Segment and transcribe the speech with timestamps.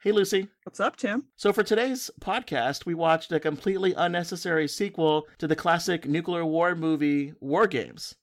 [0.00, 0.46] Hey, Lucy.
[0.62, 1.24] What's up, Tim?
[1.34, 6.76] So, for today's podcast, we watched a completely unnecessary sequel to the classic nuclear war
[6.76, 8.14] movie War Games.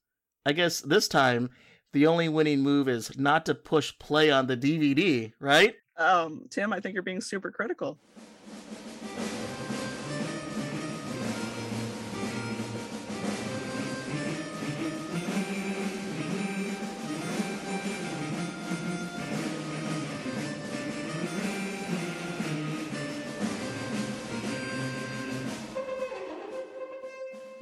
[0.45, 1.49] I guess this time,
[1.91, 5.75] the only winning move is not to push play on the DVD, right?
[5.97, 7.97] Um, Tim, I think you're being super critical.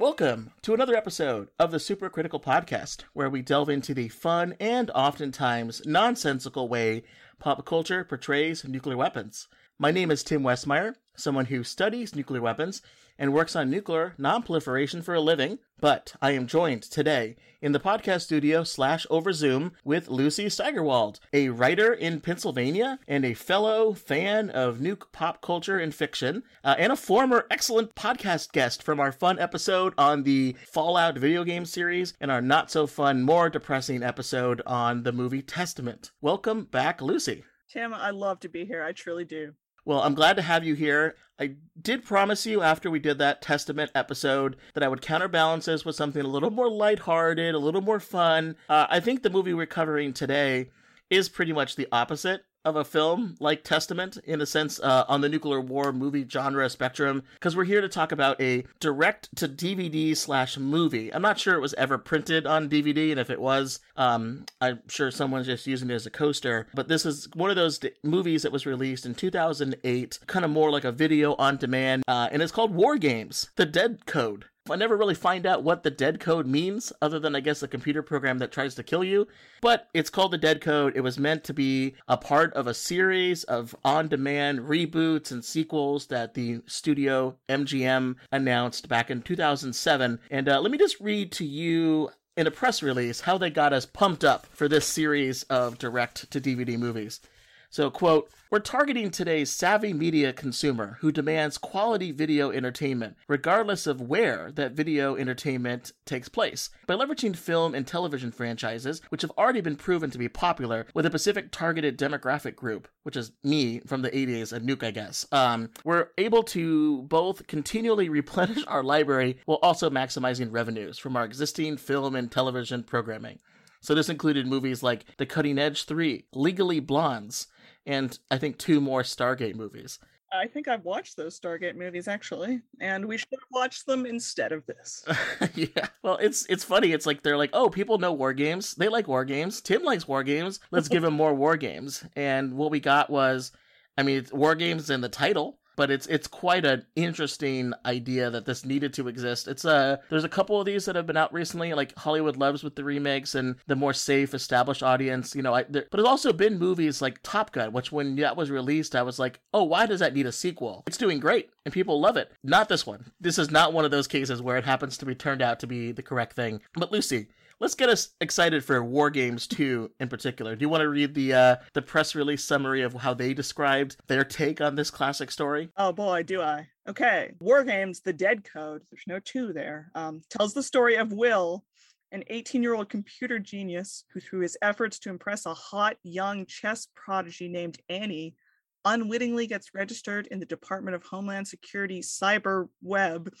[0.04, 4.54] Welcome to another episode of the Super Critical Podcast, where we delve into the fun
[4.60, 7.04] and oftentimes nonsensical way
[7.38, 9.48] pop culture portrays nuclear weapons.
[9.78, 12.82] My name is Tim Westmeyer, someone who studies nuclear weapons
[13.18, 15.58] and works on nuclear nonproliferation for a living.
[15.80, 21.18] But I am joined today in the podcast studio slash over Zoom with Lucy Steigerwald,
[21.32, 26.74] a writer in Pennsylvania and a fellow fan of nuke pop culture and fiction, uh,
[26.78, 31.64] and a former excellent podcast guest from our fun episode on the Fallout video game
[31.64, 36.10] series and our not so fun, more depressing episode on the movie Testament.
[36.20, 37.44] Welcome back, Lucy.
[37.70, 38.82] Tim, I love to be here.
[38.82, 39.54] I truly do.
[39.84, 41.14] Well, I'm glad to have you here.
[41.38, 45.84] I did promise you after we did that Testament episode that I would counterbalance this
[45.84, 48.56] with something a little more lighthearted, a little more fun.
[48.68, 50.70] Uh, I think the movie we're covering today
[51.10, 55.20] is pretty much the opposite of a film like Testament in a sense uh, on
[55.20, 59.48] the nuclear war movie genre spectrum because we're here to talk about a direct to
[59.48, 61.12] DVD slash movie.
[61.12, 64.80] I'm not sure it was ever printed on DVD, and if it was, um, I'm
[64.88, 66.66] sure someone's just using it as a coaster.
[66.74, 70.50] But this is one of those d- movies that was released in 2008, kind of
[70.50, 74.46] more like a video on demand, uh, and it's called War Games: The Dead Code.
[74.70, 77.68] I never really find out what the dead code means, other than I guess a
[77.68, 79.28] computer program that tries to kill you.
[79.60, 80.96] But it's called the dead code.
[80.96, 85.44] It was meant to be a part of a series of on demand reboots and
[85.44, 90.18] sequels that the studio MGM announced back in 2007.
[90.30, 93.74] And uh, let me just read to you in a press release how they got
[93.74, 97.20] us pumped up for this series of direct to DVD movies.
[97.68, 104.00] So, quote, we're targeting today's savvy media consumer who demands quality video entertainment, regardless of
[104.00, 109.60] where that video entertainment takes place, by leveraging film and television franchises, which have already
[109.60, 114.02] been proven to be popular with a specific targeted demographic group, which is me from
[114.02, 115.26] the 80s, a nuke, I guess.
[115.32, 121.24] Um, we're able to both continually replenish our library while also maximizing revenues from our
[121.24, 123.40] existing film and television programming.
[123.84, 127.48] So this included movies like The Cutting Edge 3, Legally Blondes,
[127.86, 129.98] and I think two more Stargate movies.
[130.32, 134.52] I think I've watched those Stargate movies actually, and we should have watched them instead
[134.52, 135.04] of this.
[135.54, 135.88] yeah.
[136.02, 136.92] Well, it's it's funny.
[136.92, 138.74] It's like they're like, oh, people know war games.
[138.74, 139.60] They like war games.
[139.60, 140.60] Tim likes war games.
[140.70, 142.04] Let's give him more war games.
[142.16, 143.52] And what we got was,
[143.96, 148.30] I mean, it's war games in the title but it's it's quite an interesting idea
[148.30, 149.48] that this needed to exist.
[149.48, 152.36] It's a uh, there's a couple of these that have been out recently, like Hollywood
[152.36, 155.34] Loves with the remakes and the more safe established audience.
[155.34, 158.36] You know, I, there, but it's also been movies like Top Gun, which when that
[158.36, 160.82] was released, I was like, oh, why does that need a sequel?
[160.86, 162.32] It's doing great and people love it.
[162.42, 163.12] Not this one.
[163.20, 165.66] This is not one of those cases where it happens to be turned out to
[165.66, 166.60] be the correct thing.
[166.74, 167.28] But Lucy,
[167.64, 170.54] let's get us excited for War Games 2 in particular.
[170.54, 173.96] Do you want to read the uh, the press release summary of how they described
[174.06, 175.70] their take on this classic story?
[175.78, 176.68] Oh boy, do I.
[176.86, 177.32] Okay.
[177.40, 181.64] War Games, The Dead Code, there's no two there, um, tells the story of Will,
[182.12, 186.44] an 18 year old computer genius who, through his efforts to impress a hot young
[186.44, 188.36] chess prodigy named Annie,
[188.84, 193.32] unwittingly gets registered in the Department of Homeland Security cyber web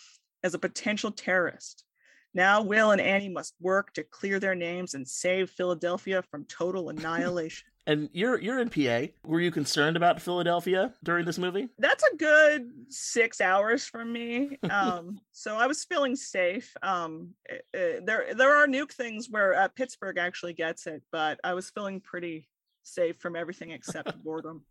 [0.42, 1.84] as a potential terrorist.
[2.34, 6.88] Now, Will and Annie must work to clear their names and save Philadelphia from total
[6.88, 7.68] annihilation.
[7.86, 9.12] and you're you're in PA.
[9.24, 11.68] Were you concerned about Philadelphia during this movie?
[11.78, 14.58] That's a good six hours from me.
[14.68, 16.74] Um, so I was feeling safe.
[16.82, 21.54] Um, uh, there there are nuke things where uh, Pittsburgh actually gets it, but I
[21.54, 22.48] was feeling pretty
[22.82, 24.64] safe from everything except boredom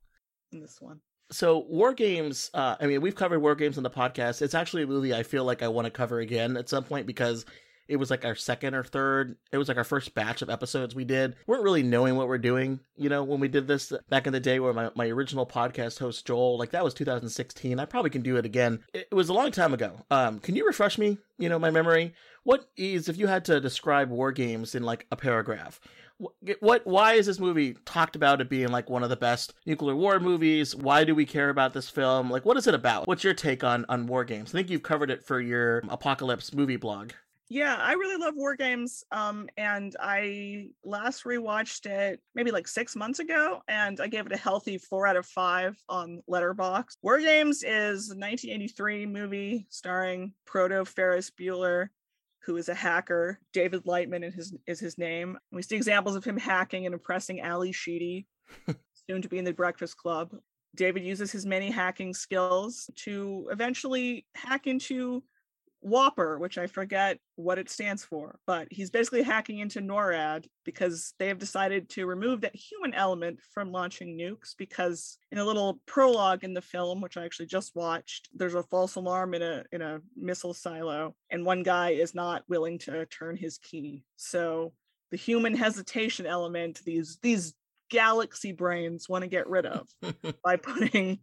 [0.52, 1.00] in this one
[1.34, 4.42] so war games uh, i mean we've covered war games on the podcast.
[4.42, 7.08] It's actually a movie i feel like i want to cover again at some point
[7.08, 7.46] because
[7.88, 10.96] it was like our second or third it was like our first batch of episodes
[10.96, 13.92] we did we weren't really knowing what we're doing you know when we did this
[14.10, 17.80] back in the day where my, my original podcast host joel like that was 2016
[17.80, 18.80] i probably can do it again.
[18.94, 20.06] It, was a long time ago.
[20.10, 22.14] Um can you refresh me you know my memory?
[22.44, 25.80] What is if you had to describe war games in like a paragraph
[26.60, 29.96] what why is this movie talked about it being like one of the best nuclear
[29.96, 30.76] war movies?
[30.76, 32.30] Why do we care about this film?
[32.30, 33.08] Like what is it about?
[33.08, 34.52] What's your take on on war games?
[34.52, 37.12] I think you've covered it for your apocalypse movie blog
[37.54, 39.04] Yeah, I really love War Games.
[39.12, 44.32] Um, and I last rewatched it maybe like six months ago, and I gave it
[44.32, 46.98] a healthy four out of five on Letterboxd.
[47.04, 51.90] War Games is a 1983 movie starring Proto Ferris Bueller,
[52.44, 53.40] who is a hacker.
[53.54, 55.38] David Lightman is his, is his name.
[55.52, 58.26] We see examples of him hacking and impressing Ally Sheedy,
[59.08, 60.32] soon to be in the Breakfast Club.
[60.76, 65.22] David uses his many hacking skills to eventually hack into
[65.86, 71.14] WOPR, which I forget what it stands for, but he's basically hacking into NORAD because
[71.20, 74.56] they have decided to remove that human element from launching nukes.
[74.58, 78.64] Because in a little prologue in the film, which I actually just watched, there's a
[78.64, 83.06] false alarm in a in a missile silo, and one guy is not willing to
[83.08, 84.04] turn his key.
[84.16, 84.74] So
[85.12, 87.54] the human hesitation element, these these
[87.90, 89.88] galaxy brains want to get rid of
[90.44, 91.20] by putting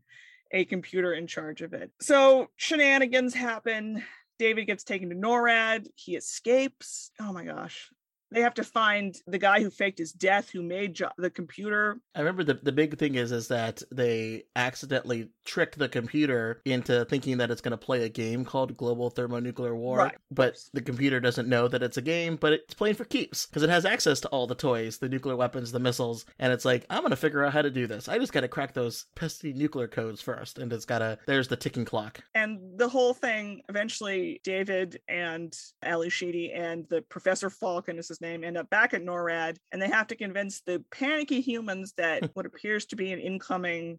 [0.53, 1.91] a computer in charge of it.
[2.01, 4.03] So shenanigans happen
[4.41, 5.87] David gets taken to NORAD.
[5.95, 7.11] He escapes.
[7.21, 7.91] Oh my gosh
[8.33, 11.99] they have to find the guy who faked his death who made jo- the computer.
[12.15, 17.05] I remember the, the big thing is is that they accidentally trick the computer into
[17.07, 20.17] thinking that it's going to play a game called global thermonuclear war Right.
[20.31, 23.63] but the computer doesn't know that it's a game but it's playing for keeps because
[23.63, 26.87] it has access to all the toys the nuclear weapons the missiles and it's like
[26.89, 28.09] i'm going to figure out how to do this.
[28.09, 31.49] I just got to crack those pesky nuclear codes first and it's got to there's
[31.49, 32.21] the ticking clock.
[32.35, 38.20] And the whole thing eventually david and Ally Sheedy and the professor falcon is his
[38.21, 42.31] name end up back at norad and they have to convince the panicky humans that
[42.35, 43.99] what appears to be an incoming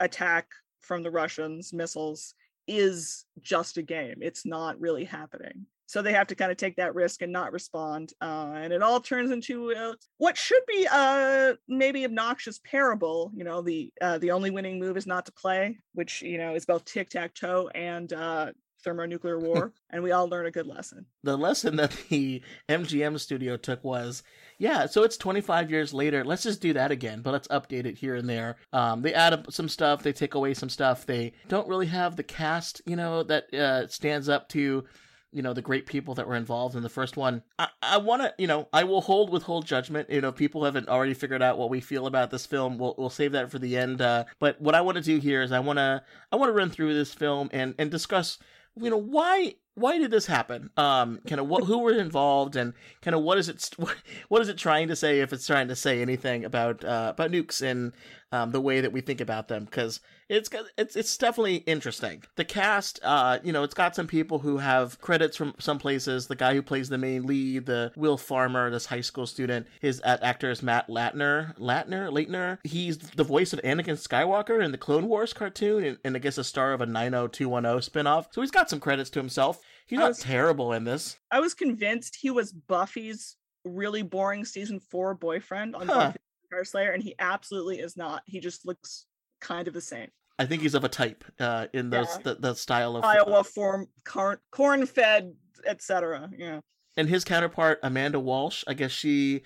[0.00, 0.46] attack
[0.80, 2.34] from the russians missiles
[2.70, 4.18] is just a game.
[4.20, 5.66] It's not really happening.
[5.86, 8.80] So they have to kind of take that risk and not respond uh, and it
[8.80, 14.16] all turns into uh, what should be a maybe obnoxious parable you know the uh,
[14.18, 18.12] the only winning move is not to play which you know is both tic-tac-toe and
[18.12, 23.18] uh, thermonuclear war and we all learn a good lesson the lesson that the MGM
[23.18, 24.22] studio took was,
[24.58, 26.24] yeah, so it's 25 years later.
[26.24, 28.56] Let's just do that again, but let's update it here and there.
[28.72, 31.06] Um, they add up some stuff, they take away some stuff.
[31.06, 34.84] They don't really have the cast, you know, that uh, stands up to,
[35.32, 37.42] you know, the great people that were involved in the first one.
[37.58, 40.10] I, I want to, you know, I will hold withhold judgment.
[40.10, 42.78] You know, if people haven't already figured out what we feel about this film.
[42.78, 44.02] We'll we'll save that for the end.
[44.02, 46.02] Uh, but what I want to do here is I want to
[46.32, 48.38] I want to run through this film and and discuss
[48.80, 50.70] you know why why did this happen?
[50.76, 53.70] Um kind of what who were involved and kind of what is it
[54.28, 57.30] what is it trying to say if it's trying to say anything about uh about
[57.30, 57.92] nukes and
[58.32, 59.64] um the way that we think about them?
[59.64, 60.00] Because
[60.30, 60.48] it's
[60.78, 62.22] it's it's definitely interesting.
[62.36, 66.28] The cast uh you know it's got some people who have credits from some places.
[66.28, 70.00] The guy who plays the main lead the will farmer this high school student his
[70.04, 74.78] uh, actor is matt latner latner latner he's the voice of anakin skywalker in the
[74.78, 78.28] clone wars cartoon and, and i guess a star of a 90210 spin-off.
[78.30, 79.60] So he's got some credits to himself.
[79.86, 81.18] He's I not was- terrible in this.
[81.30, 85.94] I was convinced he was buffy's really boring season four boyfriend on Huh.
[85.94, 88.22] Buffy the Vampire Slayer, and he absolutely is not.
[88.26, 89.06] He just looks
[89.40, 90.08] kind of the same
[90.40, 92.22] i think he's of a type uh in those Yeah.
[92.24, 95.34] the, the style of iowa form corn corn fed
[95.66, 96.60] etc yeah
[96.96, 99.42] and his counterpart Amanda Walsh, I guess she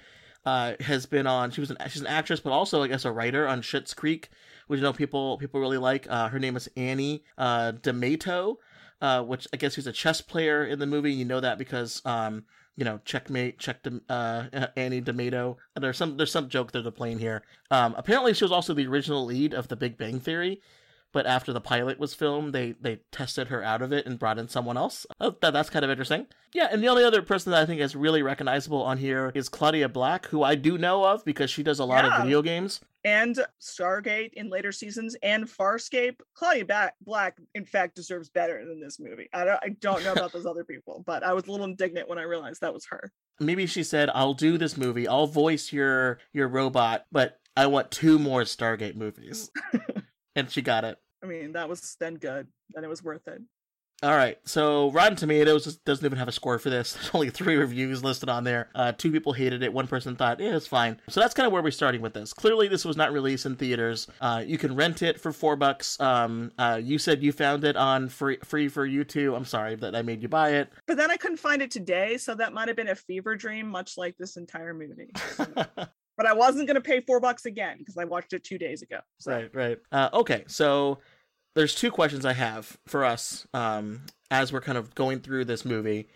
[0.46, 1.50] uh, has been on.
[1.50, 4.30] She was an she's an actress, but also I guess a writer on Schitt's Creek,
[4.66, 6.06] which you know people people really like.
[6.08, 8.58] Uh, her name is Annie uh, D'Amato,
[9.02, 11.12] uh, which I guess she's a chess player in the movie.
[11.12, 12.44] You know that because um,
[12.76, 14.44] you know checkmate, check Dem- uh,
[14.74, 15.58] Annie D'Amato.
[15.76, 17.42] And there's some there's some joke they're playing here.
[17.70, 20.62] Um, apparently, she was also the original lead of The Big Bang Theory.
[21.14, 24.38] But after the pilot was filmed, they they tested her out of it and brought
[24.38, 25.06] in someone else.
[25.20, 26.26] Oh, that, that's kind of interesting.
[26.52, 29.48] Yeah, and the only other person that I think is really recognizable on here is
[29.48, 32.16] Claudia Black, who I do know of because she does a lot Yeah.
[32.18, 32.80] of video games.
[33.04, 36.16] and Stargate in later seasons and Farscape.
[36.34, 36.64] Claudia
[37.02, 39.28] Black, in fact, deserves better than this movie.
[39.32, 42.08] I don't, I don't know about those other people, but I was a little indignant
[42.08, 43.12] when I realized that was her.
[43.40, 45.06] Maybe she said, "I'll do this movie.
[45.08, 49.50] I'll voice your your robot, but I want two more Stargate movies."
[50.36, 50.98] and she got it.
[51.24, 52.46] I mean, that was then good.
[52.74, 53.40] Then it was worth it.
[54.02, 56.92] All right, so Rotten Tomatoes doesn't even have a score for this.
[56.94, 58.68] There's only three reviews listed on there.
[58.74, 59.72] Uh, two people hated it.
[59.72, 61.00] One person thought, yeah, it's fine.
[61.08, 62.34] So that's kind of where we're starting with this.
[62.34, 64.08] Clearly, this was not released in theaters.
[64.20, 65.98] Uh, you can rent it for four bucks.
[66.00, 69.34] Um, uh, you said you found it on free free for you too.
[69.34, 70.70] I'm sorry that I made you buy it.
[70.86, 73.68] But then I couldn't find it today, so that might have been a fever dream,
[73.68, 75.12] much like this entire movie.
[76.16, 78.82] but I wasn't going to pay four bucks again because I watched it two days
[78.82, 78.98] ago.
[79.18, 79.78] So Right, right.
[79.90, 80.98] Uh, okay, so
[81.54, 85.64] there's two questions I have for us um, as we're kind of going through this
[85.64, 86.08] movie.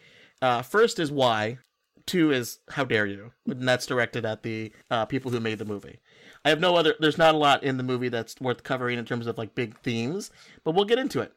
[0.42, 1.59] Uh, first is why.
[2.07, 5.66] Two is how dare you, and that's directed at the uh, people who made the
[5.66, 5.99] movie.
[6.42, 6.95] I have no other.
[6.99, 9.78] There's not a lot in the movie that's worth covering in terms of like big
[9.80, 10.30] themes,
[10.64, 11.35] but we'll get into it.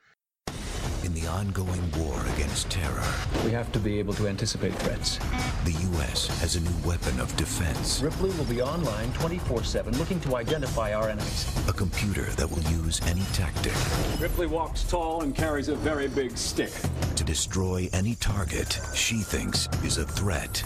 [1.03, 3.03] In the ongoing war against terror,
[3.43, 5.17] We have to be able to anticipate threats.
[5.65, 6.27] the U.S.
[6.41, 8.01] has a new weapon of defense.
[8.01, 11.45] Ripley will be online 24 7 looking to identify our enemies.
[11.67, 13.73] A computer that will use any tactic
[14.19, 16.71] Ripley walks tall and carries a very big stick.
[17.15, 20.63] to destroy any target she thinks is a threat.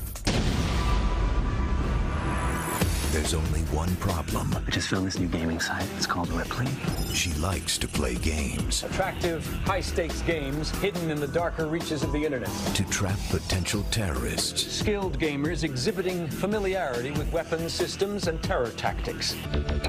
[3.15, 4.53] There's only one problem.
[4.67, 5.87] I just found this new gaming site.
[5.95, 6.67] It's called Ripley.
[7.13, 12.11] She likes to play games Attractive, high stakes games hidden in the darker reaches of
[12.11, 12.49] the internet.
[12.75, 14.69] to trap potential terrorists.
[14.69, 19.33] Skilled gamers exhibiting familiarity with weapons systems and terror tactics.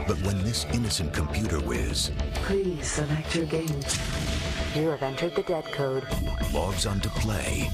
[0.06, 3.80] But when this innocent computer whiz Please select your game.
[4.76, 6.06] You have entered the dead code.
[6.54, 7.68] logs on to play,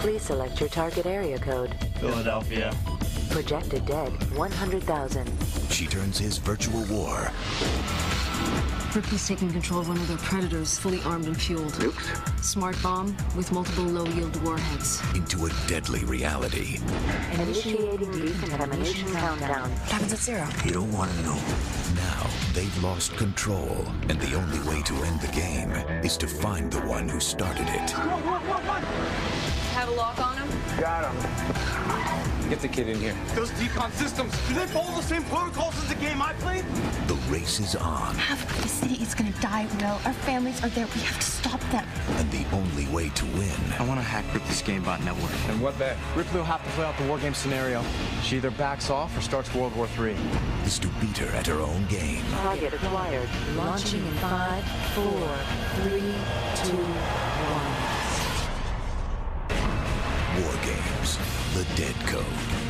[0.00, 1.76] Please select your target area code.
[2.00, 2.74] Philadelphia.
[3.36, 5.30] Projected dead 100,000.
[5.68, 7.30] she turns his virtual war
[8.94, 11.70] Ripley's taking control of one of their predators, fully armed and fueled.
[11.74, 12.42] Nukes?
[12.42, 15.02] Smart bomb with multiple low-yield warheads.
[15.14, 16.78] into a deadly reality.
[17.34, 19.70] Initiating decontamination countdown.
[19.92, 20.48] Happens at zero.
[20.64, 21.38] You don't want to know.
[21.94, 26.72] Now they've lost control, and the only way to end the game is to find
[26.72, 27.90] the one who started it.
[29.76, 30.48] Have a lock on him?
[30.80, 31.55] Got him?
[32.48, 33.14] Get the kid in here.
[33.34, 36.64] Those decon systems, do they follow the same protocols as the game I played?
[37.08, 39.98] The race is on, Half of the city is gonna die, Will.
[40.04, 40.86] Our families are there.
[40.94, 41.84] We have to stop them.
[42.18, 43.50] and the only way to win
[43.80, 45.32] I want to hack Ripley's GameBot network.
[45.48, 45.96] And what bet?
[46.14, 47.82] Ripley will have to play out the war game scenario.
[48.22, 50.14] She either backs off or starts World War III.
[50.64, 52.22] is to beat her at her own game.
[52.30, 53.28] Target acquired.
[53.56, 54.62] Launching in five,
[54.94, 55.28] four,
[55.82, 56.14] three,
[56.62, 57.82] two, one.
[60.42, 61.18] War Games,
[61.56, 62.65] The Dead Code.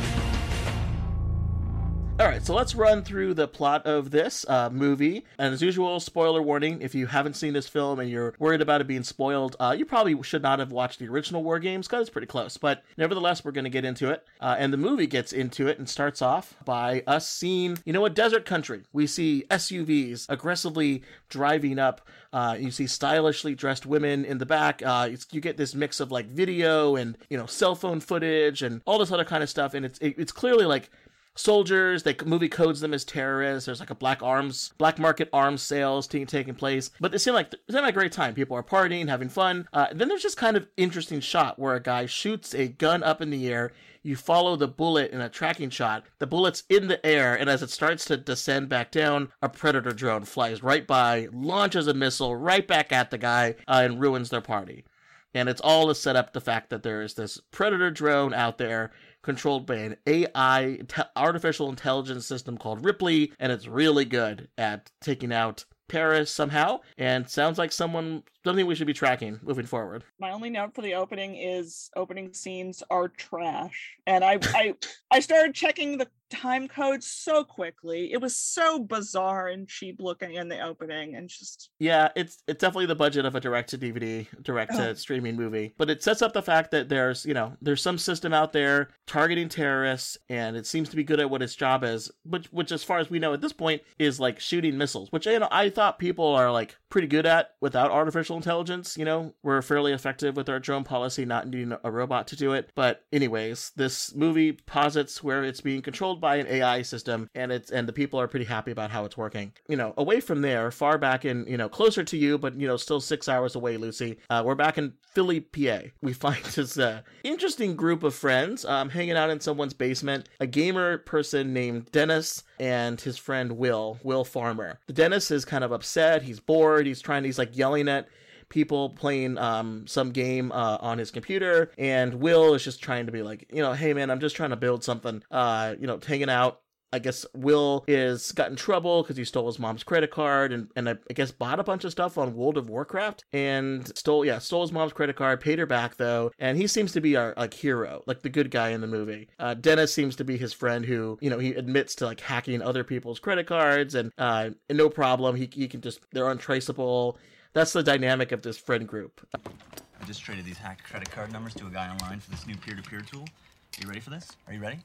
[2.19, 5.23] All right, so let's run through the plot of this uh, movie.
[5.37, 8.81] And as usual, spoiler warning: if you haven't seen this film and you're worried about
[8.81, 12.01] it being spoiled, uh, you probably should not have watched the original War Games because
[12.01, 12.57] it's pretty close.
[12.57, 15.77] But nevertheless, we're going to get into it, uh, and the movie gets into it
[15.77, 18.81] and starts off by us seeing, you know, a desert country.
[18.91, 22.01] We see SUVs aggressively driving up.
[22.33, 24.81] Uh, you see stylishly dressed women in the back.
[24.83, 28.81] Uh, you get this mix of like video and you know cell phone footage and
[28.85, 30.89] all this other kind of stuff, and it's it, it's clearly like
[31.37, 32.03] soldiers.
[32.03, 33.65] They movie codes them as terrorists.
[33.65, 36.89] There's like a black arms, black market arms sales t- taking place.
[36.99, 38.33] But it seemed like it seemed like a great time.
[38.33, 39.67] People are partying, having fun.
[39.73, 43.21] Uh, then there's just kind of interesting shot where a guy shoots a gun up
[43.21, 43.71] in the air.
[44.03, 46.05] You follow the bullet in a tracking shot.
[46.19, 49.91] The bullet's in the air, and as it starts to descend back down, a predator
[49.91, 54.29] drone flies right by, launches a missile right back at the guy, uh, and ruins
[54.29, 54.85] their party.
[55.33, 58.57] And it's all to set up the fact that there is this predator drone out
[58.57, 58.91] there
[59.27, 64.89] controlled by an AI, te- artificial intelligence system called Ripley, and it's really good at
[65.01, 70.03] taking out Paris somehow, and sounds like someone something we should be tracking moving forward.
[70.19, 73.97] My only note for the opening is opening scenes are trash.
[74.05, 74.75] And I I
[75.11, 78.11] I started checking the time code so quickly.
[78.11, 82.59] It was so bizarre and cheap looking in the opening and just Yeah, it's it's
[82.59, 85.73] definitely the budget of a direct to DVD, direct to streaming movie.
[85.77, 88.89] But it sets up the fact that there's, you know, there's some system out there
[89.05, 92.71] targeting terrorists and it seems to be good at what its job is, which which
[92.71, 95.47] as far as we know at this point is like shooting missiles, which you know,
[95.51, 99.33] I thought people are like pretty good at without artificial intelligence, you know.
[99.43, 102.71] We're fairly effective with our drone policy not needing a robot to do it.
[102.75, 107.71] But anyways, this movie posits where it's being controlled by an AI system and it's
[107.71, 109.53] and the people are pretty happy about how it's working.
[109.67, 112.67] You know, away from there, far back in, you know, closer to you, but you
[112.67, 114.17] know, still six hours away, Lucy.
[114.29, 115.79] Uh, we're back in Philly, PA.
[116.01, 120.29] We find this uh, interesting group of friends um, hanging out in someone's basement.
[120.39, 124.79] A gamer person named Dennis and his friend Will, Will Farmer.
[124.87, 126.21] The Dennis is kind of upset.
[126.21, 126.85] He's bored.
[126.85, 127.23] He's trying.
[127.23, 128.07] He's like yelling at
[128.49, 133.11] people playing um, some game uh, on his computer, and Will is just trying to
[133.11, 135.23] be like, you know, hey man, I'm just trying to build something.
[135.31, 136.61] Uh, you know, hanging out.
[136.93, 140.69] I guess Will is got in trouble because he stole his mom's credit card and,
[140.75, 144.23] and I, I guess bought a bunch of stuff on World of Warcraft and stole
[144.23, 147.17] yeah stole his mom's credit card paid her back though and he seems to be
[147.17, 149.27] our like hero like the good guy in the movie.
[149.37, 152.61] Uh, Dennis seems to be his friend who you know he admits to like hacking
[152.61, 157.17] other people's credit cards and uh, and no problem he he can just they're untraceable.
[157.53, 159.25] That's the dynamic of this friend group.
[159.35, 162.55] I just traded these hacked credit card numbers to a guy online for this new
[162.55, 163.23] peer-to-peer tool.
[163.23, 164.31] Are you ready for this?
[164.47, 164.79] Are you ready?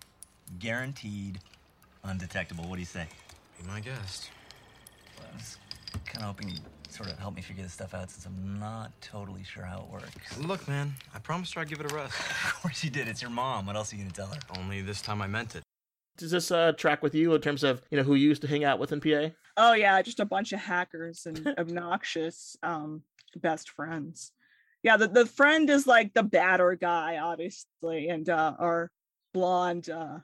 [0.58, 1.38] Guaranteed
[2.04, 2.64] undetectable.
[2.64, 3.06] What do you say?
[3.60, 4.30] Be my guest.
[5.18, 5.58] Well, I was
[6.06, 8.92] kind of hoping you'd sort of help me figure this stuff out since I'm not
[9.00, 10.38] totally sure how it works.
[10.38, 12.14] Look, man, I promised her I'd give it a rest.
[12.46, 13.08] Of course you did.
[13.08, 13.66] It's your mom.
[13.66, 14.38] What else are you gonna tell her?
[14.56, 15.62] Only this time I meant it.
[16.16, 18.48] Does this uh, track with you in terms of you know who you used to
[18.48, 19.34] hang out with in PA?
[19.56, 23.02] Oh yeah, just a bunch of hackers and obnoxious um
[23.36, 24.32] best friends.
[24.82, 28.90] yeah, the, the friend is like the badder guy, obviously, and uh, our
[29.32, 30.18] blonde, uh,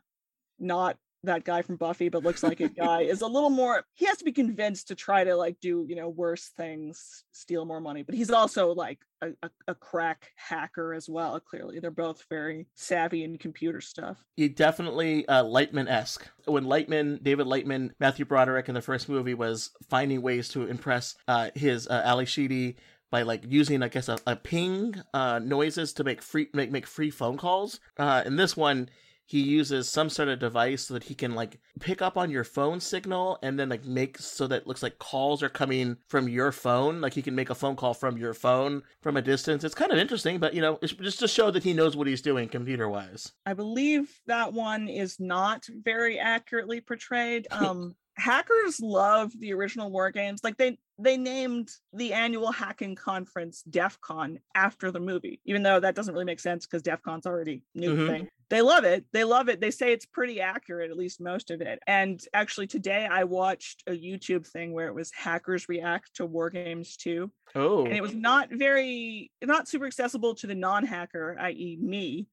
[0.58, 3.84] not that guy from Buffy, but looks like a guy, is a little more.
[3.94, 7.64] He has to be convinced to try to like do you know worse things, steal
[7.64, 8.02] more money.
[8.02, 11.38] But he's also like a, a, a crack hacker as well.
[11.40, 14.24] Clearly, they're both very savvy in computer stuff.
[14.36, 16.28] He definitely uh, Lightman esque.
[16.46, 21.16] When Lightman, David Lightman, Matthew Broderick in the first movie was finding ways to impress
[21.26, 22.76] uh, his uh, Ally Sheedy
[23.10, 26.86] by like using I guess a, a ping uh, noises to make free make make
[26.86, 27.80] free phone calls.
[27.96, 28.88] Uh, in this one,
[29.28, 32.44] he uses some sort of device so that he can like pick up on your
[32.44, 36.30] phone signal and then like make so that it looks like calls are coming from
[36.30, 37.02] your phone.
[37.02, 39.64] Like he can make a phone call from your phone from a distance.
[39.64, 42.06] It's kind of interesting, but you know, it's just to show that he knows what
[42.06, 43.32] he's doing computer wise.
[43.44, 47.46] I believe that one is not very accurately portrayed.
[47.58, 53.62] Um, hackers love the original war games like they they named the annual hacking conference
[53.62, 57.26] DEF CON after the movie even though that doesn't really make sense because DEF CON's
[57.26, 58.06] already new Mhm.
[58.08, 59.04] thing they love it.
[59.12, 59.60] They love it.
[59.60, 61.80] They say it's pretty accurate at least most of it.
[61.86, 66.50] And actually today i watched a youtube thing where it was hackers react to war
[66.50, 71.78] games 2 Oh, and it was not very not super accessible to the non-hacker i.e
[71.80, 72.28] me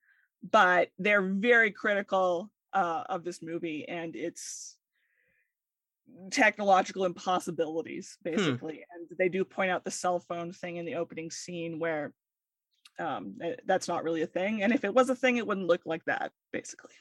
[0.51, 4.77] but they're very critical uh, of this movie and its
[6.31, 8.86] technological impossibilities basically.
[8.93, 12.13] And they do point out the cell phone thing in the opening scene where
[13.00, 15.68] um eh, that's not really a thing and if it was a thing it wouldn't
[15.68, 16.94] look like that basically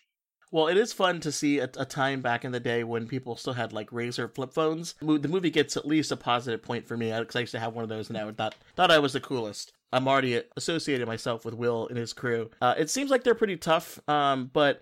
[0.52, 3.34] Well, it is fun to see a, a time back in the day when people
[3.34, 4.94] still had like Razr flip phones.
[5.00, 7.74] The movie gets at least a positive point for me because I used to have
[7.74, 9.72] one of those and I thought thought I was the coolest.
[9.92, 12.50] I'm already associated myself with Will and his crew.
[12.60, 14.80] Uh, it seems like they're pretty tough, um, but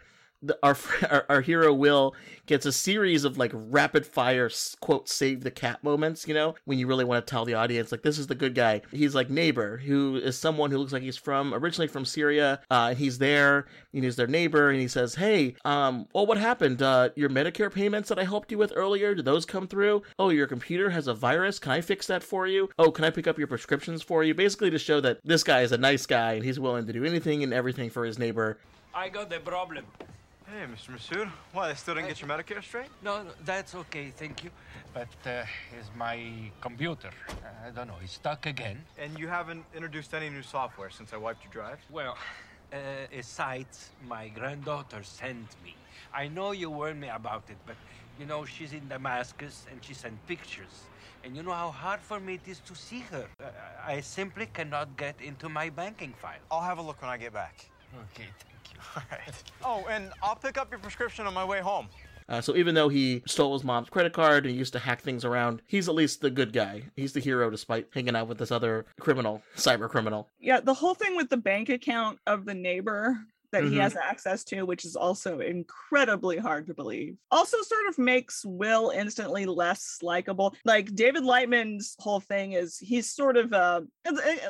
[0.63, 0.77] our,
[1.11, 2.15] our our hero Will
[2.47, 6.27] gets a series of like rapid fire quote save the cat moments.
[6.27, 8.55] You know when you really want to tell the audience like this is the good
[8.55, 8.83] guy.
[8.91, 12.61] He's like neighbor who is someone who looks like he's from originally from Syria.
[12.71, 16.39] Uh, and he's there and he's their neighbor and he says, "Hey, um, well, what
[16.39, 16.83] happened?
[16.83, 20.03] Uh, your Medicare payments that I helped you with earlier, did those come through?
[20.19, 21.59] Oh, your computer has a virus.
[21.59, 22.69] Can I fix that for you?
[22.79, 24.35] Oh, can I pick up your prescriptions for you?
[24.35, 27.05] Basically, to show that this guy is a nice guy and he's willing to do
[27.05, 28.59] anything and everything for his neighbor.
[28.95, 29.85] I got the problem.
[30.53, 30.91] Hey, Mr.
[30.95, 31.31] Masood.
[31.55, 32.91] What, I still didn't get your Medicare straight?
[33.03, 34.51] No, no, that's okay, thank you.
[34.93, 35.45] But uh,
[35.81, 37.09] is my computer?
[37.67, 37.97] I don't know.
[38.05, 38.85] It's stuck again.
[38.99, 41.79] And you haven't introduced any new software since I wiped your drive?
[41.91, 42.19] Well,
[42.71, 42.77] uh,
[43.11, 45.75] a site my granddaughter sent me.
[46.13, 47.77] I know you warned me about it, but
[48.21, 50.85] you know she's in Damascus and she sent pictures.
[51.25, 53.25] And you know how hard for me it is to see her.
[53.43, 53.47] Uh,
[53.87, 56.45] I simply cannot get into my banking file.
[56.51, 57.71] I'll have a look when I get back.
[57.95, 58.52] Okay, thank you.
[58.97, 59.43] All right.
[59.65, 61.89] Oh, and I'll pick up your prescription on my way home.
[62.29, 65.25] Uh, so even though he stole his mom's credit card and used to hack things
[65.25, 66.83] around, he's at least the good guy.
[66.97, 70.29] He's the hero despite hanging out with this other criminal, cyber criminal.
[70.41, 73.19] yeah the whole thing with the bank account of the neighbor
[73.53, 73.81] that he Mhm.
[73.83, 78.91] has access to which is also incredibly hard to believe also sort of makes will
[78.91, 83.87] instantly less likable like david lightman's whole thing is he's sort of a-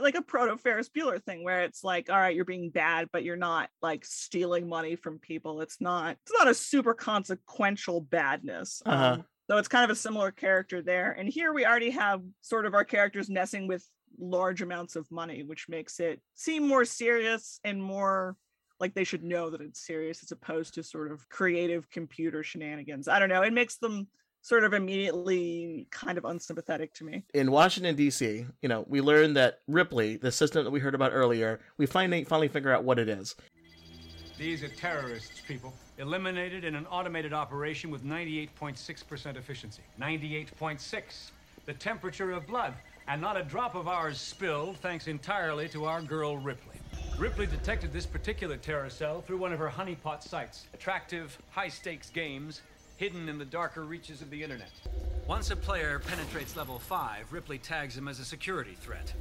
[0.00, 3.24] like a proto ferris bueller thing where it's like all right you're being bad but
[3.24, 8.82] you're not like stealing money from people it's not it's not a super consequential badness
[8.86, 9.04] Uh-huh.
[9.14, 11.10] um, so it's kind of a similar character there.
[11.12, 13.84] And here we already have sort of our characters messing with
[14.18, 18.36] large amounts of money, which makes it seem more serious and more
[18.82, 23.06] like they should know that it's serious as opposed to sort of creative computer shenanigans.
[23.06, 23.42] I don't know.
[23.42, 24.08] It makes them
[24.42, 27.22] sort of immediately kind of unsympathetic to me.
[27.32, 31.12] In Washington D.C., you know, we learn that Ripley, the system that we heard about
[31.14, 33.36] earlier, we finally finally figure out what it is.
[34.36, 35.72] These are terrorists, people.
[35.98, 39.82] Eliminated in an automated operation with 98.6% efficiency.
[40.00, 41.30] 98.6.
[41.66, 42.74] The temperature of blood.
[43.06, 46.81] And not a drop of ours spilled thanks entirely to our girl Ripley.
[47.18, 50.66] Ripley detected this particular terror cell through one of her honeypot sites.
[50.74, 52.62] Attractive, high stakes games
[52.96, 54.70] hidden in the darker reaches of the internet.
[55.26, 59.12] Once a player penetrates level 5, Ripley tags him as a security threat.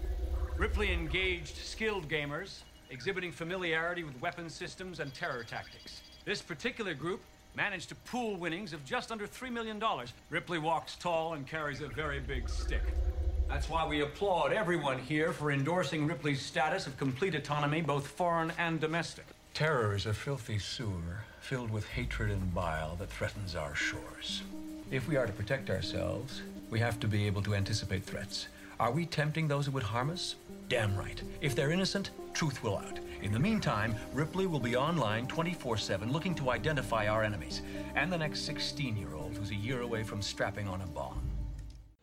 [0.57, 6.01] Ripley engaged skilled gamers, exhibiting familiarity with weapon systems and terror tactics.
[6.25, 7.21] This particular group
[7.55, 9.81] managed to pool winnings of just under $3 million.
[10.29, 12.83] Ripley walks tall and carries a very big stick.
[13.51, 18.53] That's why we applaud everyone here for endorsing Ripley's status of complete autonomy, both foreign
[18.57, 19.25] and domestic.
[19.53, 24.43] Terror is a filthy sewer filled with hatred and bile that threatens our shores.
[24.89, 28.47] If we are to protect ourselves, we have to be able to anticipate threats.
[28.79, 30.35] Are we tempting those who would harm us?
[30.69, 31.21] Damn right.
[31.41, 32.99] If they're innocent, truth will out.
[33.21, 37.61] In the meantime, Ripley will be online 24 7 looking to identify our enemies
[37.95, 41.30] and the next 16 year old who's a year away from strapping on a bomb.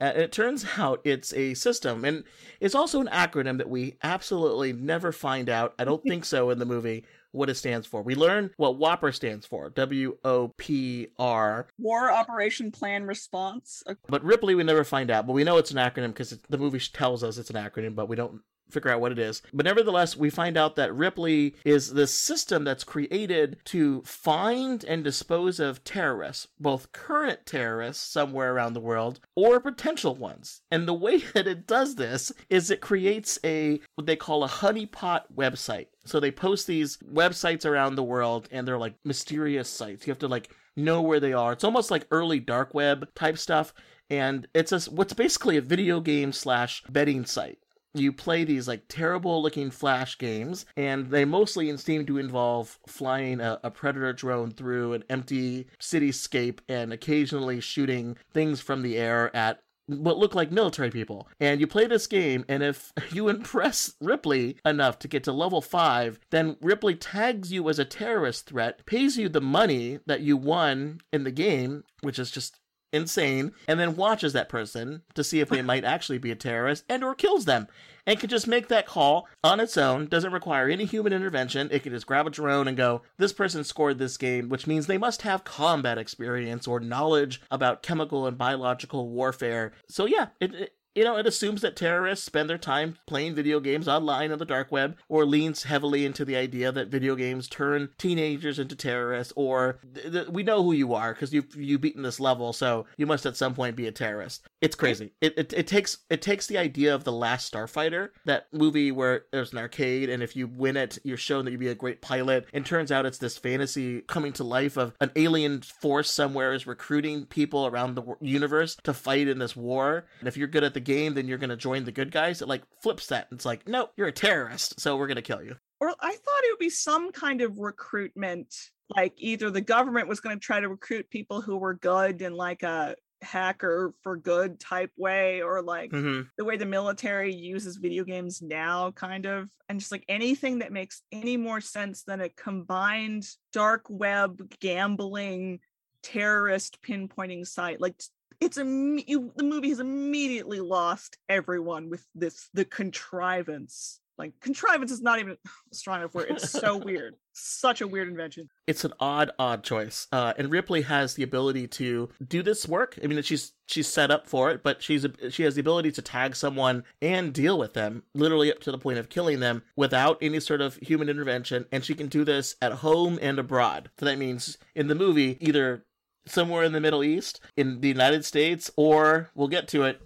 [0.01, 2.25] And it turns out it's a system, and
[2.61, 5.75] it's also an acronym that we absolutely never find out.
[5.79, 8.03] I don't think so in the movie what it stands for.
[8.03, 11.67] We learn what WOPR stands for W O P R.
[11.79, 13.83] War Operation Plan Response.
[14.09, 15.27] But Ripley, we never find out.
[15.27, 18.09] But we know it's an acronym because the movie tells us it's an acronym, but
[18.09, 19.43] we don't figure out what it is.
[19.53, 25.05] But nevertheless, we find out that Ripley is this system that's created to find and
[25.05, 30.63] dispose of terrorists, both current terrorists somewhere around the world or potential ones.
[30.71, 34.49] And the way that it does this is it creates a what they call a
[34.49, 35.87] honeypot website.
[36.05, 40.07] So they post these websites around the world and they're like mysterious sites.
[40.07, 41.53] You have to like know where they are.
[41.53, 43.75] It's almost like early dark web type stuff
[44.11, 47.59] and it's a what's basically a video game slash betting site
[47.95, 53.41] you play these like terrible looking flash games and they mostly seem to involve flying
[53.41, 59.35] a, a, predator drone through an empty cityscape and occasionally shooting things from the air
[59.35, 61.29] at what look like military people.
[61.41, 65.61] And you play this game, and if you impress Ripley enough to get to level
[65.61, 70.37] 5, then Ripley tags you as a terrorist threat, pays you the money that you
[70.37, 72.61] won in the game, which is just
[72.93, 76.85] insane and then watches that person to see if they might actually be a terrorist
[76.89, 77.69] and or kills them
[78.07, 80.07] and can just make that call on its own.
[80.07, 81.69] Doesn't require any human intervention.
[81.71, 84.87] It can just grab a drone and go this person scored this game which means
[84.87, 89.73] they must have combat experience or knowledge about chemical and biological warfare.
[89.89, 93.61] So yeah it, it you know, it assumes that terrorists spend their time playing video
[93.61, 97.47] games online on the dark web, or leans heavily into the idea that video games
[97.47, 101.79] turn teenagers into terrorists, or th- th- we know who you are because you've you
[101.79, 104.43] beaten this level, so you must at some point be a terrorist.
[104.61, 105.13] It's crazy.
[105.21, 109.27] It, it it takes it takes the idea of the Last Starfighter, that movie where
[109.31, 112.03] there's an arcade, and if you win it, you're shown that you'd be a great
[112.03, 116.53] pilot, and turns out it's this fantasy coming to life of an alien force somewhere
[116.53, 120.65] is recruiting people around the universe to fight in this war, and if you're good
[120.65, 122.41] at the game, then you're going to join the good guys.
[122.41, 123.29] It like flips that.
[123.31, 125.55] It's like, no, you're a terrorist, so we're going to kill you.
[125.81, 128.55] Or I thought it would be some kind of recruitment.
[128.97, 132.33] Like either the government was going to try to recruit people who were good in
[132.33, 136.23] like a hacker for good type way, or like mm-hmm.
[136.39, 139.51] the way the military uses video games now, kind of.
[139.69, 145.61] And just like anything that makes any more sense than a combined dark web gambling
[146.03, 147.81] terrorist pinpointing site.
[147.81, 148.01] Like
[148.41, 154.01] it's a you, the movie has immediately lost everyone with this the contrivance.
[154.17, 155.37] Like contrivance is not even
[155.71, 156.27] a strong enough word.
[156.31, 157.15] It's so weird.
[157.35, 158.49] Such a weird invention.
[158.67, 162.99] It's an odd odd choice uh, and ripley has the ability to do this work.
[163.03, 166.03] I mean she's she's set up for it but she's she has the ability to
[166.03, 170.19] tag someone and deal with them literally up to the point of killing them without
[170.21, 173.89] any sort of human intervention and she can do this at home and abroad.
[174.01, 175.85] So that means in the movie either
[176.31, 180.01] somewhere in the Middle East, in the United States, or we'll get to it,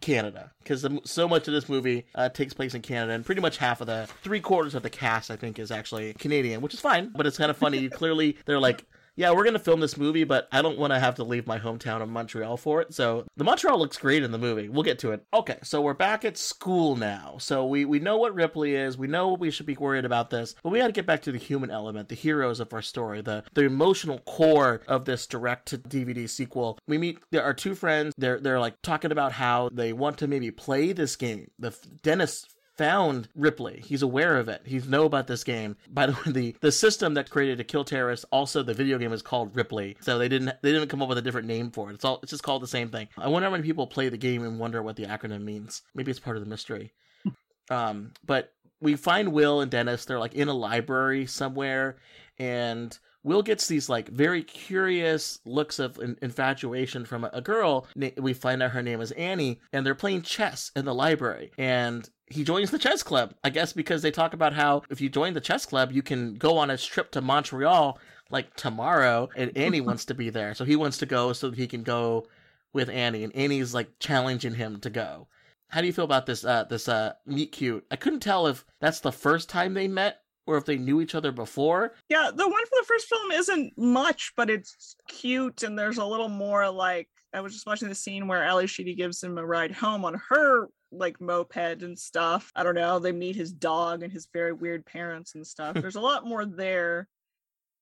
[0.00, 3.56] Canada, because so much of this movie uh, takes place in Canada, and pretty much
[3.56, 6.80] half of the three quarters of the cast, I think, is actually Canadian, which is
[6.80, 7.88] fine, but it's kind of funny.
[7.88, 8.84] Clearly, they're like,
[9.16, 11.46] yeah, we're going to film this movie, but I don't want to have to leave
[11.46, 12.94] my hometown of Montreal for it.
[12.94, 14.68] So the Montreal looks great in the movie.
[14.68, 15.24] We'll get to it.
[15.34, 17.36] Okay, so we're back at school now.
[17.38, 18.96] So we, we know what Ripley is.
[18.96, 21.32] We know we should be worried about this, but we got to get back to
[21.32, 25.66] the human element, the heroes of our story, the, the emotional core of this direct
[25.68, 26.78] to DVD sequel.
[26.86, 28.14] We meet our two friends.
[28.16, 31.50] They're, they're like talking about how they want to maybe play this game.
[31.58, 33.82] The Dennis found Ripley.
[33.84, 34.62] He's aware of it.
[34.64, 35.76] He's know about this game.
[35.90, 39.12] By the way, the, the system that created to kill terrorists, also the video game
[39.12, 39.96] is called Ripley.
[40.00, 41.94] So they didn't they didn't come up with a different name for it.
[41.94, 43.08] It's all it's just called the same thing.
[43.18, 45.82] I wonder how many people play the game and wonder what the acronym means.
[45.94, 46.92] Maybe it's part of the mystery.
[47.70, 50.04] um, but we find Will and Dennis.
[50.04, 51.98] They're like in a library somewhere,
[52.38, 57.86] and Will gets these like very curious looks of infatuation from a, a girl.
[58.16, 61.52] We find out her name is Annie, and they're playing chess in the library.
[61.56, 63.34] And he joins the chess club.
[63.44, 66.34] I guess because they talk about how if you join the chess club, you can
[66.34, 67.98] go on a trip to Montreal
[68.30, 71.58] like tomorrow, and Annie wants to be there, so he wants to go so that
[71.58, 72.26] he can go
[72.72, 75.28] with Annie, and Annie's like challenging him to go.
[75.68, 76.44] How do you feel about this?
[76.44, 77.84] Uh, this uh, meet cute.
[77.90, 81.14] I couldn't tell if that's the first time they met or if they knew each
[81.14, 81.94] other before.
[82.08, 86.04] Yeah, the one from the first film isn't much, but it's cute, and there's a
[86.04, 89.46] little more like I was just watching the scene where Ally Sheedy gives him a
[89.46, 92.52] ride home on her like moped and stuff.
[92.54, 92.98] I don't know.
[92.98, 95.74] They meet his dog and his very weird parents and stuff.
[95.80, 97.08] There's a lot more there.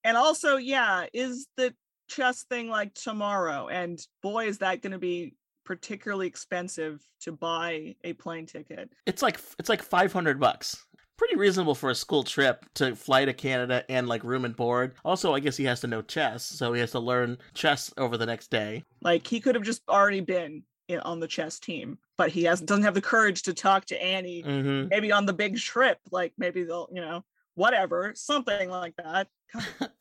[0.05, 1.75] And also, yeah, is the
[2.09, 3.69] chess thing like tomorrow?
[3.69, 5.35] And boy, is that going to be
[5.71, 8.91] particularly expensive to buy a plane ticket.
[9.07, 10.85] It's like it's like 500 bucks.
[11.21, 14.95] Pretty reasonable for a school trip to fly to Canada and like room and board.
[15.05, 18.17] Also, I guess he has to know chess, so he has to learn chess over
[18.17, 18.85] the next day.
[19.03, 22.63] Like he could have just already been in, on the chess team, but he has
[22.63, 24.43] doesn't have the courage to talk to Annie.
[24.43, 24.89] Mhm.
[24.89, 27.23] Maybe on the big trip, like maybe they'll, you know,
[27.55, 29.29] whatever, something like that.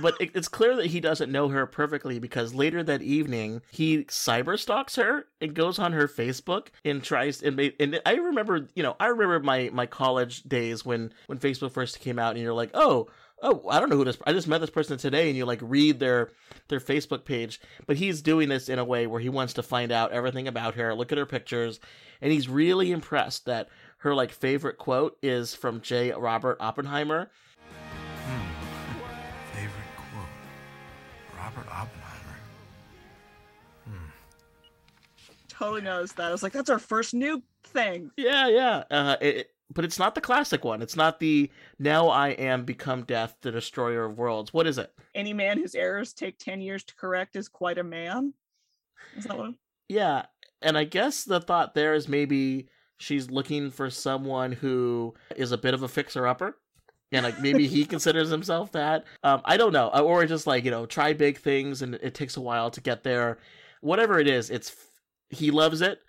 [0.00, 4.04] but it, it's clear that he doesn't know her perfectly because later that evening he
[4.04, 8.82] cyber stalks her and goes on her Facebook and tries and, and I remember you
[8.82, 12.52] know I remember my my college days when when Facebook first came out and you're
[12.52, 13.08] like oh
[13.42, 15.60] oh I don't know who this I just met this person today and you like
[15.62, 16.30] read their
[16.68, 19.92] their Facebook page but he's doing this in a way where he wants to find
[19.92, 21.80] out everything about her look at her pictures
[22.20, 26.12] and he's really impressed that her like favorite quote is from J.
[26.12, 27.30] Robert Oppenheimer
[31.56, 32.36] Robert Oppenheimer.
[35.48, 36.26] Totally knows that.
[36.28, 38.10] I was like, that's our first new thing.
[38.16, 38.84] Yeah, yeah.
[38.90, 40.82] Uh, it, it- but it's not the classic one.
[40.82, 44.92] It's not the "Now I am become death, the destroyer of worlds." What is it?
[45.14, 48.34] Any man whose errors take 10 years to correct is quite a man.
[49.16, 49.54] Is that one?
[49.88, 50.26] Yeah,
[50.60, 55.58] and I guess the thought there is maybe she's looking for someone who is a
[55.58, 56.54] bit of a fixer-upper.
[57.12, 59.04] And like maybe he considers himself that.
[59.22, 62.36] Um, I don't know, or just like you know, try big things, and it takes
[62.36, 63.38] a while to get there.
[63.80, 64.74] Whatever it is, it's
[65.30, 66.00] he loves it.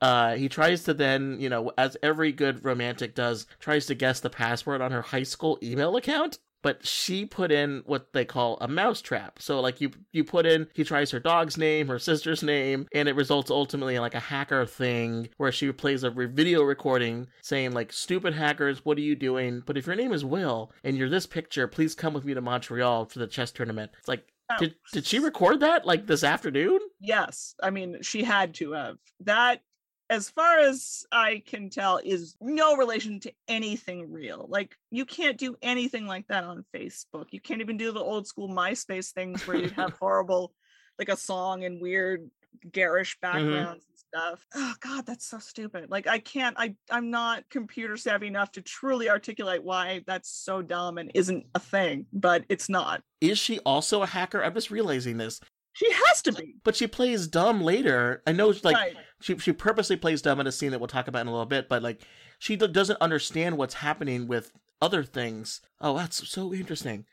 [0.00, 4.20] Uh, he tries to then, you know, as every good romantic does, tries to guess
[4.20, 6.38] the password on her high school email account.
[6.66, 9.40] But she put in what they call a mousetrap.
[9.40, 13.08] So, like, you you put in, he tries her dog's name, her sister's name, and
[13.08, 17.28] it results ultimately in like a hacker thing where she plays a re- video recording
[17.40, 20.96] saying like, "Stupid hackers, what are you doing?" But if your name is Will and
[20.96, 23.92] you're this picture, please come with me to Montreal for the chess tournament.
[24.00, 24.56] It's like, oh.
[24.58, 26.80] did did she record that like this afternoon?
[26.98, 27.54] Yes.
[27.62, 28.96] I mean, she had to have.
[29.20, 29.62] That,
[30.08, 34.46] as far as I can tell, is no relation to anything real.
[34.48, 37.26] Like, you can't do anything like that on Facebook.
[37.30, 40.52] You can't even do the old school MySpace things where you have horrible,
[40.98, 42.30] like a song and weird,
[42.70, 43.32] garish mm-hmm.
[43.38, 44.46] backgrounds and stuff.
[44.54, 45.90] Oh, God, that's so stupid.
[45.90, 50.62] Like, I can't, I, I'm not computer savvy enough to truly articulate why that's so
[50.62, 53.02] dumb and isn't a thing, but it's not.
[53.20, 54.42] Is she also a hacker?
[54.42, 55.40] I'm just realizing this.
[55.76, 56.54] She has to be.
[56.64, 58.22] But she plays dumb later.
[58.26, 58.96] I know, like Right.
[59.20, 61.44] she she purposely plays dumb in a scene that we'll talk about in a little
[61.44, 61.68] bit.
[61.68, 62.00] But like
[62.38, 65.60] she d- doesn't understand what's happening with other things.
[65.80, 67.04] Oh, that's so interesting.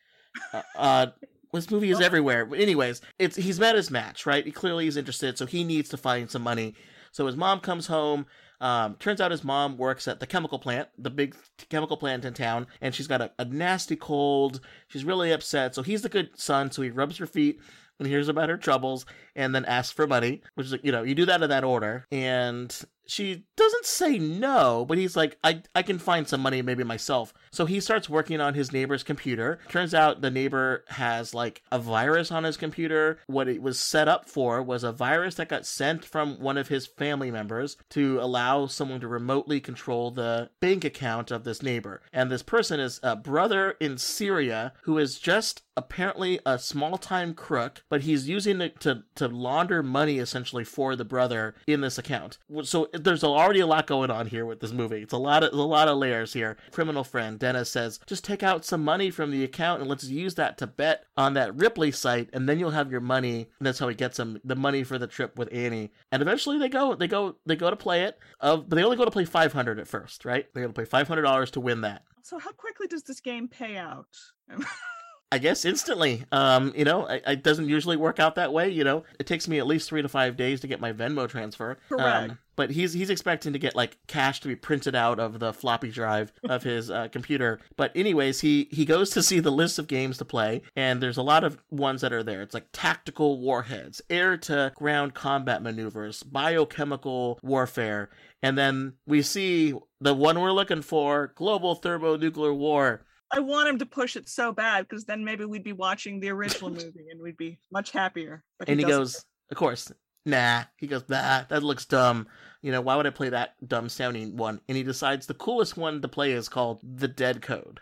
[0.53, 1.05] Uh, uh
[1.53, 2.45] this movie is everywhere.
[2.45, 4.45] But anyways, it's he's met his match, right?
[4.45, 6.73] He clearly is interested, so he needs to find some money.
[7.11, 8.25] So his mom comes home.
[8.61, 11.35] Um, turns out his mom works at the chemical plant, the big
[11.69, 14.61] chemical plant in town, and she's got a, a nasty cold.
[14.87, 15.75] She's really upset.
[15.75, 17.59] So he's the good son, so he rubs her feet
[18.03, 21.15] and hears about her troubles and then asks for money, which is, you know, you
[21.15, 22.05] do that in that order.
[22.11, 26.83] And she doesn't say no, but he's like, I, I can find some money maybe
[26.83, 27.33] myself.
[27.53, 29.59] So he starts working on his neighbor's computer.
[29.69, 33.19] Turns out the neighbor has like a virus on his computer.
[33.27, 36.69] What it was set up for was a virus that got sent from one of
[36.69, 42.01] his family members to allow someone to remotely control the bank account of this neighbor.
[42.11, 47.33] And this person is a brother in Syria who is just apparently a small time
[47.33, 51.97] crook, but he's using it to, to launder money essentially for the brother in this
[51.97, 52.37] account.
[52.63, 55.01] So there's already a lot going on here with this movie.
[55.01, 56.57] It's a lot of a lot of layers here.
[56.71, 60.35] Criminal friend Dennis says, just take out some money from the account and let's use
[60.35, 63.49] that to bet on that Ripley site, and then you'll have your money.
[63.59, 65.91] And that's how he gets some the money for the trip with Annie.
[66.11, 68.17] And eventually they go they go they go to play it.
[68.39, 70.45] Uh, but they only go to play 500 at first, right?
[70.53, 72.03] They got to play 500 dollars to win that.
[72.21, 74.07] So, how quickly does this game pay out?
[75.33, 76.25] I guess instantly.
[76.31, 78.69] Um, you know, it, it doesn't usually work out that way.
[78.69, 81.27] You know, it takes me at least three to five days to get my Venmo
[81.27, 81.79] transfer.
[81.89, 82.29] Correct.
[82.29, 85.51] Um, but he's he's expecting to get like cash to be printed out of the
[85.51, 87.59] floppy drive of his uh, computer.
[87.75, 91.17] But anyways, he he goes to see the list of games to play, and there's
[91.17, 92.43] a lot of ones that are there.
[92.43, 98.11] It's like tactical warheads, air to ground combat maneuvers, biochemical warfare,
[98.43, 103.01] and then we see the one we're looking for: global thermonuclear war.
[103.35, 106.29] I want him to push it so bad because then maybe we'd be watching the
[106.29, 108.43] original movie and we'd be much happier.
[108.59, 108.99] But and he doesn't.
[108.99, 109.91] goes, of course,
[110.23, 110.65] nah.
[110.77, 112.27] He goes, nah, that looks dumb.
[112.61, 114.61] You know, why would I play that dumb sounding one?
[114.69, 117.79] And he decides the coolest one to play is called The Dead Code.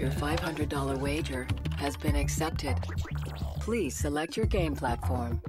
[0.00, 2.76] Your $500 wager has been accepted.
[3.60, 5.40] Please select your game platform.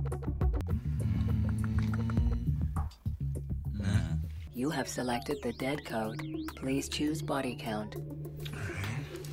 [4.56, 6.18] You have selected the dead code.
[6.56, 7.98] Please choose body count.
[7.98, 8.86] Alright.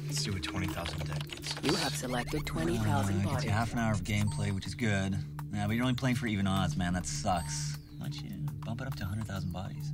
[0.08, 1.54] Let's do a 20,000 dead kids.
[1.62, 5.16] You have selected 20,000 Gets body you half an hour of gameplay, which is good.
[5.54, 6.92] Yeah, but you're only playing for even odds, man.
[6.92, 7.78] That sucks.
[7.98, 8.30] Why don't you
[8.66, 9.92] bump it up to 100,000 bodies?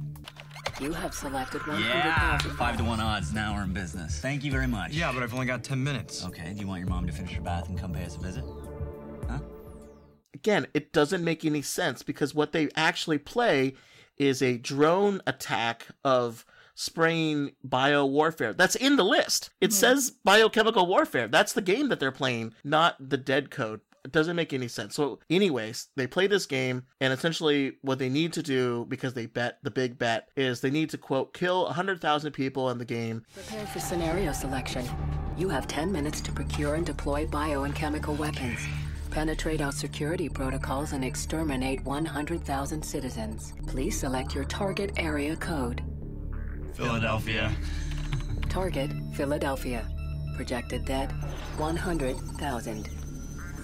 [0.80, 1.86] You have selected 100,000.
[1.86, 3.34] Yeah, 100,000 five to one odds.
[3.34, 4.20] Now we're in business.
[4.20, 4.92] Thank you very much.
[4.92, 6.24] Yeah, but I've only got 10 minutes.
[6.24, 8.20] Okay, do you want your mom to finish her bath and come pay us a
[8.20, 8.44] visit?
[9.28, 9.40] Huh?
[10.32, 13.74] Again, it doesn't make any sense because what they actually play
[14.18, 18.52] is a drone attack of spraying bio warfare.
[18.52, 19.50] That's in the list.
[19.60, 19.74] It mm-hmm.
[19.74, 21.26] says biochemical warfare.
[21.28, 23.80] That's the game that they're playing, not the dead code.
[24.04, 24.94] It doesn't make any sense.
[24.94, 29.26] So, anyways, they play this game, and essentially, what they need to do because they
[29.26, 33.24] bet the big bet is they need to quote kill 100,000 people in the game.
[33.34, 34.88] Prepare for scenario selection.
[35.36, 38.60] You have 10 minutes to procure and deploy bio and chemical weapons.
[39.10, 43.54] Penetrate our security protocols and exterminate 100,000 citizens.
[43.66, 45.82] Please select your target area code.
[46.74, 47.50] Philadelphia.
[48.48, 49.88] Target Philadelphia.
[50.36, 51.10] Projected dead
[51.56, 52.88] 100,000.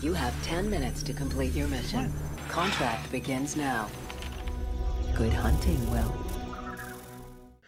[0.00, 2.12] You have 10 minutes to complete your mission.
[2.48, 3.88] Contract begins now.
[5.14, 6.23] Good hunting, Will.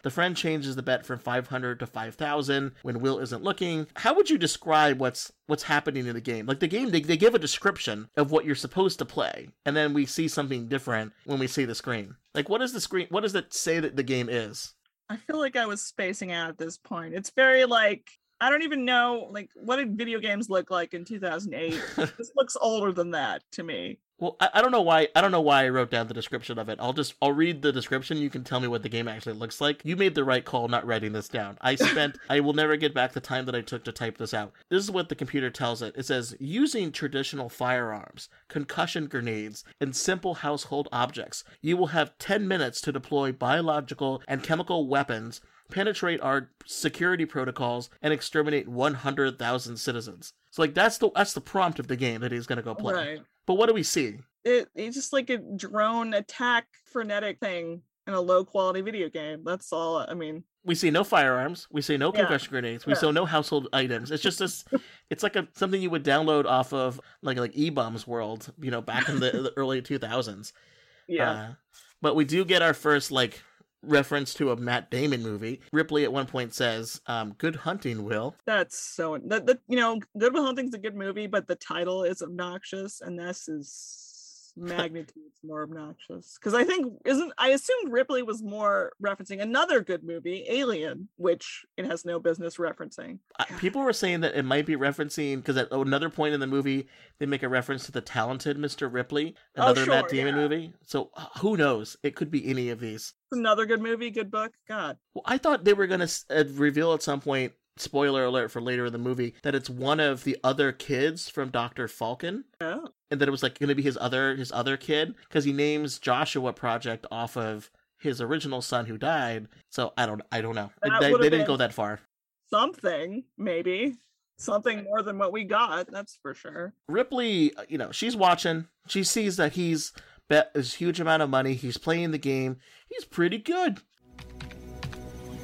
[0.03, 3.87] The friend changes the bet from 500 to 5000 when Will isn't looking.
[3.95, 6.45] How would you describe what's what's happening in the game?
[6.45, 9.75] Like the game they, they give a description of what you're supposed to play and
[9.75, 12.15] then we see something different when we see the screen.
[12.33, 14.73] Like what is the screen what does it say that the game is?
[15.09, 17.13] I feel like I was spacing out at this point.
[17.13, 21.05] It's very like I don't even know like what did video games look like in
[21.05, 21.81] 2008.
[22.17, 23.99] this looks older than that to me.
[24.19, 26.57] Well, I, I don't know why I don't know why I wrote down the description
[26.57, 26.79] of it.
[26.81, 28.17] I'll just I'll read the description.
[28.17, 29.81] You can tell me what the game actually looks like.
[29.83, 31.57] You made the right call not writing this down.
[31.61, 34.33] I spent I will never get back the time that I took to type this
[34.33, 34.53] out.
[34.69, 35.95] This is what the computer tells it.
[35.97, 42.47] It says using traditional firearms, concussion grenades, and simple household objects, you will have 10
[42.47, 50.33] minutes to deploy biological and chemical weapons penetrate our security protocols and exterminate 100,000 citizens.
[50.51, 52.73] So like that's the that's the prompt of the game that he's going to go
[52.73, 52.93] play.
[52.93, 53.19] Right.
[53.47, 54.19] But what do we see?
[54.45, 59.43] It, it's just like a drone attack frenetic thing in a low quality video game.
[59.43, 60.05] That's all.
[60.07, 61.65] I mean, We see no firearms.
[61.71, 62.19] We see no Yeah.
[62.21, 62.85] concussion grenades.
[62.85, 62.99] We Yeah.
[62.99, 64.11] see no household items.
[64.11, 64.63] It's just this.
[65.09, 68.81] it's like a something you would download off of like like eBaum's World, you know,
[68.81, 70.53] back in the, the early two thousands.
[71.09, 71.31] Yeah.
[71.31, 71.53] Uh,
[72.01, 73.41] but we do get our first like
[73.83, 75.61] reference to a Matt Damon movie.
[75.71, 79.99] Ripley at one point says, um, "Good hunting, Will." that's so that, that you know,
[80.17, 84.16] Good Will Hunting's a good movie, but the title is obnoxious, and this is
[84.57, 86.37] magnitudes more obnoxious.
[86.39, 91.65] Because I think isn't I assumed Ripley was more referencing another good movie, Alien, which
[91.77, 93.19] it has no business referencing.
[93.39, 96.47] Uh, People were saying that it might be referencing because at another point in the
[96.47, 96.87] movie
[97.19, 98.91] they make a reference to the talented Mr.
[98.91, 100.41] Ripley, Oh, another Matt sure, Damon yeah.
[100.41, 100.73] movie.
[100.85, 101.97] So who knows?
[102.03, 103.13] It could be any of these.
[103.31, 104.53] Another good movie, good book.
[104.67, 108.51] God, Well, I thought they were going to uh, reveal at some point, spoiler alert
[108.51, 111.87] for later in the movie, that it's one of the other kids from Dr.
[111.87, 112.43] Falken.
[112.61, 112.89] Oh.
[113.09, 115.53] And that it was like going to be his other his other kid because he
[115.53, 119.47] names Joshua Project off of his original son who died.
[119.69, 120.71] So I don't I don't know.
[120.81, 122.01] That they, they didn't go that far.
[122.49, 123.95] something maybe
[124.37, 125.91] something more than what we got.
[125.91, 126.73] That's for sure.
[126.87, 128.67] Ripley, uh, you know, she's watching.
[128.87, 129.93] She sees that he's
[130.27, 131.53] bet this huge amount of money.
[131.53, 132.57] He's playing the game.
[132.89, 133.79] He's pretty good.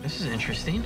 [0.02, 0.84] This is interesting.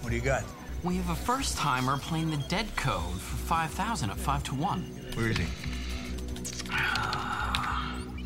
[0.00, 0.42] What do you got?
[0.84, 4.82] We have a first timer playing the dead code for 5,000 at 5 to 1.
[5.14, 5.46] Where is he?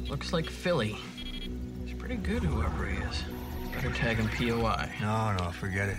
[0.11, 0.97] Looks like Philly.
[1.87, 3.23] He's pretty good, whoever he is.
[3.73, 4.91] Better tag him POI.
[5.01, 5.99] No, no, forget it.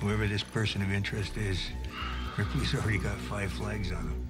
[0.00, 1.58] Whoever this person of interest is,
[2.38, 4.23] Ripley's already got five flags on him.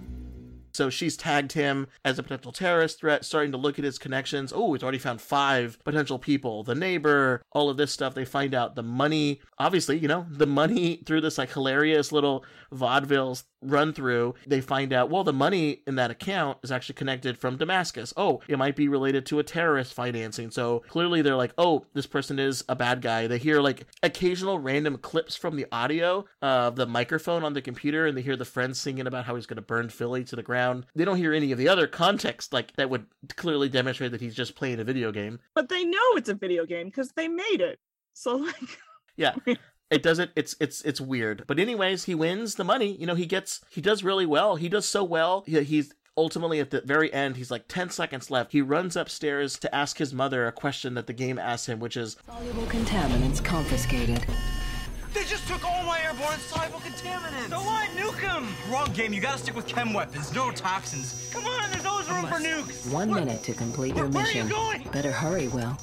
[0.75, 4.53] So she's tagged him as a potential terrorist threat, starting to look at his connections.
[4.55, 6.65] Oh, he's already found five potential people.
[6.65, 8.15] The neighbor, all of this stuff.
[8.15, 12.45] They find out the money, obviously, you know, the money through this like hilarious little
[12.73, 14.35] vaudeville run through.
[14.47, 18.13] They find out, well, the money in that account is actually connected from Damascus.
[18.17, 20.51] Oh, it might be related to a terrorist financing.
[20.51, 23.27] So clearly they're like, oh, this person is a bad guy.
[23.27, 28.07] They hear like occasional random clips from the audio of the microphone on the computer
[28.07, 30.43] and they hear the friend singing about how he's going to burn Philly to the
[30.43, 30.87] ground.
[30.95, 34.35] They don't hear any of the other context like that would clearly demonstrate that he's
[34.35, 35.41] just playing a video game.
[35.55, 37.79] But they know it's a video game because they made it.
[38.13, 38.79] So like,
[39.17, 39.35] Yeah.
[39.91, 41.45] It doesn't it's it's it's weird.
[41.47, 42.97] But anyways, he wins the money.
[42.97, 44.57] You know, he gets he does really well.
[44.57, 45.45] He does so well.
[45.47, 48.53] He, he's ultimately at the very end, he's like 10 seconds left.
[48.53, 51.97] He runs upstairs to ask his mother a question that the game asks him, which
[51.97, 54.25] is Soluble contaminants confiscated.
[55.15, 57.49] They just took all my airborne soluble contaminants.
[57.49, 57.89] So what?
[57.91, 58.49] Nuke them.
[58.69, 59.13] Wrong game.
[59.13, 61.33] You gotta stick with chem weapons, neurotoxins.
[61.33, 62.91] Come on, there's always room for nukes.
[62.93, 64.15] One minute to complete your mission.
[64.15, 64.49] Where are you mission.
[64.49, 64.93] going?
[64.93, 65.79] Better hurry, Will.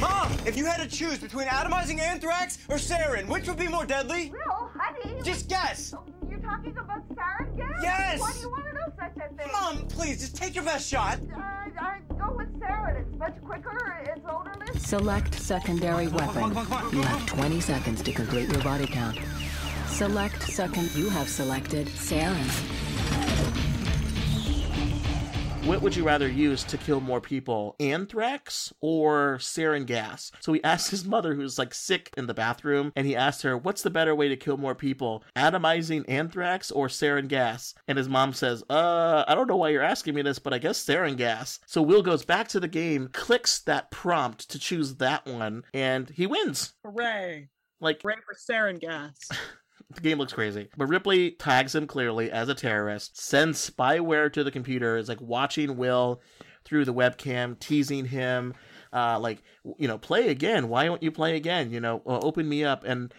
[0.00, 3.86] Mom, if you had to choose between atomizing anthrax or sarin, which would be more
[3.86, 4.32] deadly?
[4.32, 5.22] Will, honey.
[5.22, 5.94] Just guess.
[6.32, 7.80] You're talking about sarin gas?
[7.82, 8.18] Yes.
[8.18, 9.52] Why do you want to know such a thing?
[9.52, 11.18] Mom, please, just take your best shot.
[11.30, 13.02] Uh, I go with sarin.
[13.02, 14.02] It's much quicker.
[14.06, 14.82] It's odorless.
[14.82, 16.54] Select secondary weapon.
[16.90, 19.18] You have 20 seconds to complete your body count.
[19.88, 20.90] Select second.
[20.94, 22.48] You have selected sarin.
[25.64, 30.32] What would you rather use to kill more people, anthrax or sarin gas?
[30.40, 33.56] So he asked his mother, who's like sick in the bathroom, and he asked her,
[33.56, 37.74] what's the better way to kill more people, atomizing anthrax or sarin gas?
[37.86, 40.58] And his mom says, uh, I don't know why you're asking me this, but I
[40.58, 41.60] guess sarin gas.
[41.66, 46.10] So Will goes back to the game, clicks that prompt to choose that one, and
[46.10, 46.72] he wins.
[46.84, 47.50] Hooray.
[47.80, 49.16] Like, Hooray for sarin gas.
[49.94, 50.68] the game looks crazy.
[50.76, 55.20] But Ripley tags him clearly as a terrorist, sends spyware to the computer, is like
[55.20, 56.20] watching Will
[56.64, 58.54] through the webcam, teasing him,
[58.92, 59.42] uh, like,
[59.78, 60.68] you know, play again.
[60.68, 61.72] Why won't you play again?
[61.72, 62.84] You know, uh, open me up.
[62.84, 63.12] And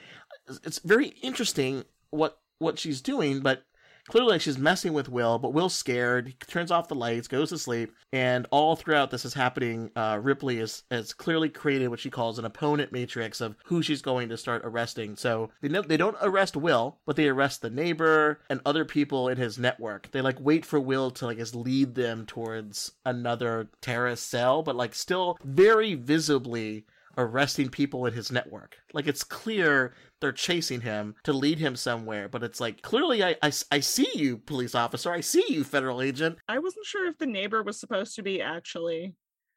[0.64, 3.66] it's very interesting what what she's doing, but
[4.10, 6.28] clearly she's messing with Will, but Will's scared.
[6.28, 9.92] He turns off the lights, goes to sleep, and all throughout this is happening.
[9.96, 14.02] Uh, Ripley is has clearly created what she calls an opponent matrix of who she's
[14.02, 15.16] going to start arresting.
[15.16, 19.28] So they know they don't arrest Will, but they arrest the neighbor and other people
[19.30, 20.12] in his network.
[20.12, 24.76] They like wait for Will to like just lead them towards another terrorist cell, but
[24.76, 26.86] like still very visibly
[27.18, 28.78] arresting people in his network.
[28.94, 33.36] Like it's clear they're chasing him to lead him somewhere, but it's like clearly I,
[33.42, 35.12] I, I see you, police officer.
[35.12, 36.38] I see you, federal agent.
[36.48, 39.16] I wasn't sure if the neighbor was supposed to be actually.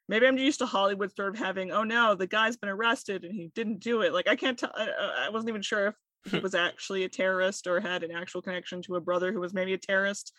[0.08, 3.34] Maybe I'm used to Hollywood sort of having, oh no, the guy's been arrested and
[3.34, 4.12] he didn't do it.
[4.12, 4.70] Like I can't tell.
[4.74, 5.94] I, I wasn't even sure if
[6.30, 9.54] he was actually a terrorist or had an actual connection to a brother who was
[9.54, 10.32] maybe a terrorist.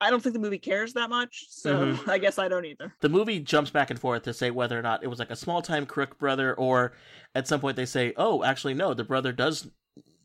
[0.00, 2.08] I don't think the movie cares that much, so Mhm.
[2.08, 2.92] I guess I don't either.
[3.00, 5.36] The movie jumps back and forth to say whether or not it was like a
[5.36, 6.92] small time crook brother, or
[7.34, 9.68] at some point they say, oh, actually, no, the brother does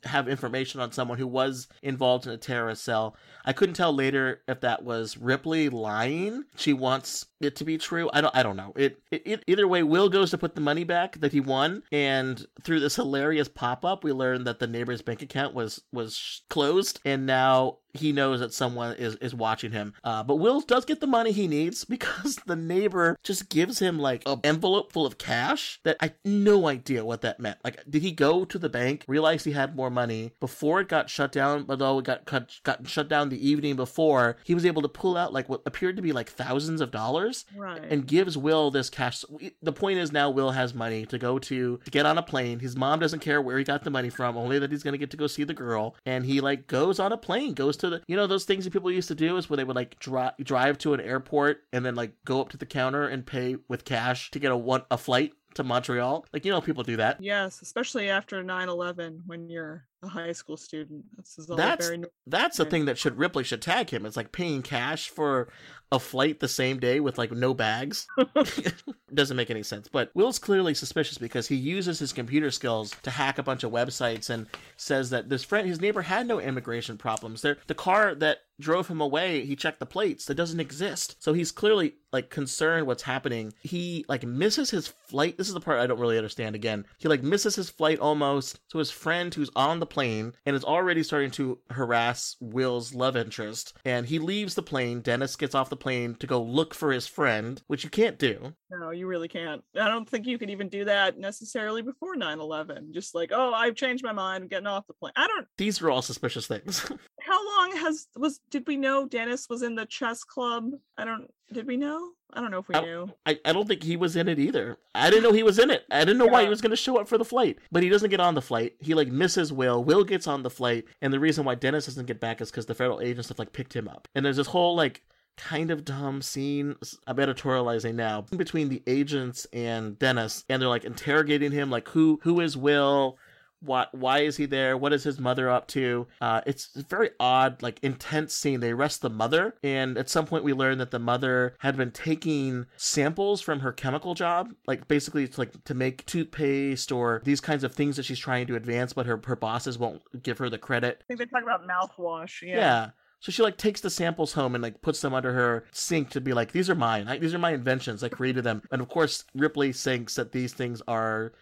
[0.06, 3.18] have information on someone who was involved in a terrorist cell.
[3.44, 6.46] I couldn't tell later if that was Ripley lying.
[6.56, 8.10] She wants it to be true.
[8.14, 8.34] I don't.
[8.34, 8.72] I don't know.
[8.78, 9.84] It, it, it either way.
[9.84, 13.84] Will goes to put the money back that he won, and through this hilarious pop
[13.84, 18.40] up, we learn that the neighbor's bank account was was closed, and now he knows
[18.40, 19.94] that someone is is watching him.
[20.04, 23.98] Uh, but Will does get the money he needs because the neighbor just gives him
[24.00, 27.58] like an envelope full of cash that I no idea what that meant.
[27.64, 31.10] Like, did he go to the bank, realize he had more money before it got
[31.10, 31.66] shut down?
[31.70, 35.18] Although it got cut, got shut down the evening before, he was able to pull
[35.18, 37.82] out like what appeared to be like thousands of dollars Right.
[37.90, 39.24] and gives Will this cash.
[39.62, 42.60] The point is now Will has money to go to to get on a plane.
[42.60, 44.98] His mom doesn't care where he got the money from, only that he's going to
[44.98, 45.96] get to go see the girl.
[46.06, 48.72] And he like goes on a plane, goes to the you know those things that
[48.72, 51.86] people used to do is where they would like dri- drive to an airport and
[51.86, 54.84] then like go up to the counter and pay with cash to get a one
[54.92, 56.26] a flight to Montreal.
[56.34, 57.22] Like you know people do that.
[57.22, 61.04] Yes, especially after 9/11 when you're a high school student.
[61.18, 64.06] This is all That's very that's the thing that should Ripley should tag him.
[64.06, 65.50] It's like paying cash for
[65.92, 68.08] a flight the same day with like no bags.
[69.14, 69.90] Doesn't make any sense.
[69.90, 73.72] But Will's clearly suspicious because he uses his computer skills to hack a bunch of
[73.72, 74.48] websites and
[74.78, 77.42] says that this friend, his neighbor, had no immigration problems.
[77.42, 80.26] There, the car that drove him away, he checked the plates.
[80.26, 81.16] That doesn't exist.
[81.20, 83.54] So he's clearly like concerned what's happening.
[83.62, 85.38] He like misses his flight.
[85.38, 86.56] This is the part I don't really understand.
[86.56, 88.60] Again, he like misses his flight almost.
[88.68, 93.16] So his friend who's on the plane and is already starting to harass Will's love
[93.16, 95.02] interest, and he leaves the plane.
[95.02, 98.54] Dennis gets off the plane to go look for his friend, which you can't do.
[98.72, 99.64] No, you really can't.
[99.80, 102.94] I don't think you could even do that necessarily before 9/11.
[102.94, 105.82] Just like, "Oh, I've changed my mind, I'm getting off the plane." I don't These
[105.82, 106.92] were all suspicious things.
[107.30, 110.72] How long has was did we know Dennis was in the chess club?
[110.98, 112.10] I don't did we know?
[112.34, 113.12] I don't know if we knew.
[113.26, 114.78] I, I don't think he was in it either.
[114.96, 115.86] I didn't know he was in it.
[115.92, 117.58] I didn't know why he was going to show up for the flight.
[117.72, 118.76] But he doesn't get on the flight.
[118.80, 119.84] He like misses Will.
[119.84, 122.66] Will gets on the flight, and the reason why Dennis doesn't get back is because
[122.66, 124.08] the federal agents have like picked him up.
[124.16, 125.04] And there's this whole like
[125.38, 126.76] kind of dumb scene.
[127.08, 132.20] I'm editorializing now between the agents and Dennis, and they're like interrogating him, like who
[132.24, 133.18] who is Will.
[133.62, 133.94] What?
[133.94, 134.78] Why is he there?
[134.78, 136.08] What is his mother up to?
[136.22, 138.60] Uh, it's a very odd, like intense scene.
[138.60, 141.92] They arrest the mother, and at some point we learn that the mother had been
[141.92, 147.42] taking samples from her chemical job, like basically it's like to make toothpaste or these
[147.42, 150.50] kinds of things that she's trying to advance, but her her bosses won't give her
[150.50, 151.04] the credit.
[151.04, 152.42] I think they talk about mouthwash.
[152.42, 152.56] Yeah.
[152.56, 152.90] Yeah.
[153.22, 156.22] So she like takes the samples home and like puts them under her sink to
[156.22, 157.08] be like, these are mine.
[157.08, 158.02] I, these are my inventions.
[158.02, 158.62] I created them.
[158.72, 161.34] And of course, Ripley thinks that these things are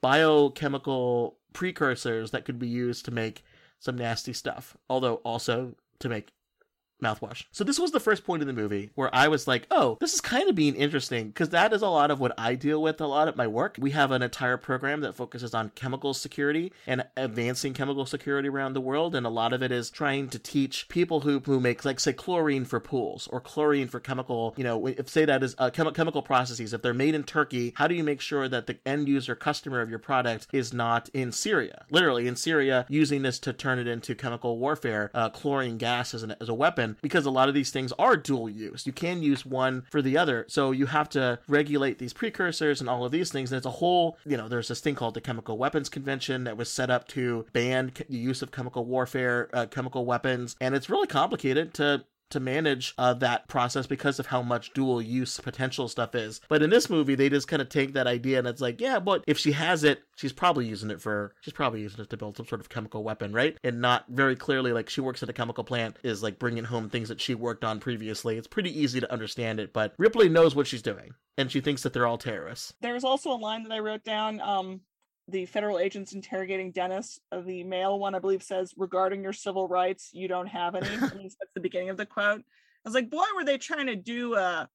[0.00, 3.42] biochemical precursors that could be used to make
[3.80, 4.76] some nasty stuff.
[4.90, 6.28] Although also to make
[7.02, 7.44] mouthwash.
[7.52, 10.14] So this was the first point in the movie where I was like, oh, this
[10.14, 13.00] is kind of being interesting because that is a lot of what I deal with
[13.00, 13.76] a lot at my work.
[13.78, 18.72] We have an entire program that focuses on chemical security and advancing chemical security around
[18.72, 19.14] the world.
[19.14, 22.12] And a lot of it is trying to teach people who, who make, like, say,
[22.12, 25.94] chlorine for pools or chlorine for chemical, you know, if say that is uh, chemi-
[25.94, 26.72] chemical processes.
[26.72, 29.80] If they're made in Turkey, how do you make sure that the end user customer
[29.80, 31.84] of your product is not in Syria?
[31.90, 36.22] Literally in Syria, using this to turn it into chemical warfare, uh, chlorine gas as,
[36.22, 38.86] an, as a weapon weapon because a lot of these things are dual use.
[38.86, 40.46] You can use one for the other.
[40.48, 43.52] So you have to regulate these precursors and all of these things.
[43.52, 46.56] And it's a whole, you know, there's this thing called the Chemical Weapons Convention that
[46.56, 50.56] was set up to ban the use of chemical warfare, uh, chemical weapons.
[50.60, 55.00] And it's really complicated to to manage uh, that process because of how much dual
[55.00, 56.40] use potential stuff is.
[56.48, 58.98] But in this movie, they just kind of take that idea and it's like, yeah,
[58.98, 62.16] but if she has it, she's probably using it for, she's probably using it to
[62.16, 63.56] build some sort of chemical weapon, right?
[63.62, 66.88] And not very clearly like she works at a chemical plant is like bringing home
[66.88, 68.36] things that she worked on previously.
[68.36, 71.82] It's pretty easy to understand it, but Ripley knows what she's doing and she thinks
[71.82, 72.74] that they're all terrorists.
[72.80, 74.40] There's also a line that I wrote down.
[74.40, 74.80] Um,
[75.28, 77.18] the federal agents interrogating Dennis.
[77.32, 80.88] Uh, the male one, I believe, says, "Regarding your civil rights, you don't have any."
[80.96, 82.40] that's the beginning of the quote.
[82.40, 84.68] I was like, "Boy, were they trying to do a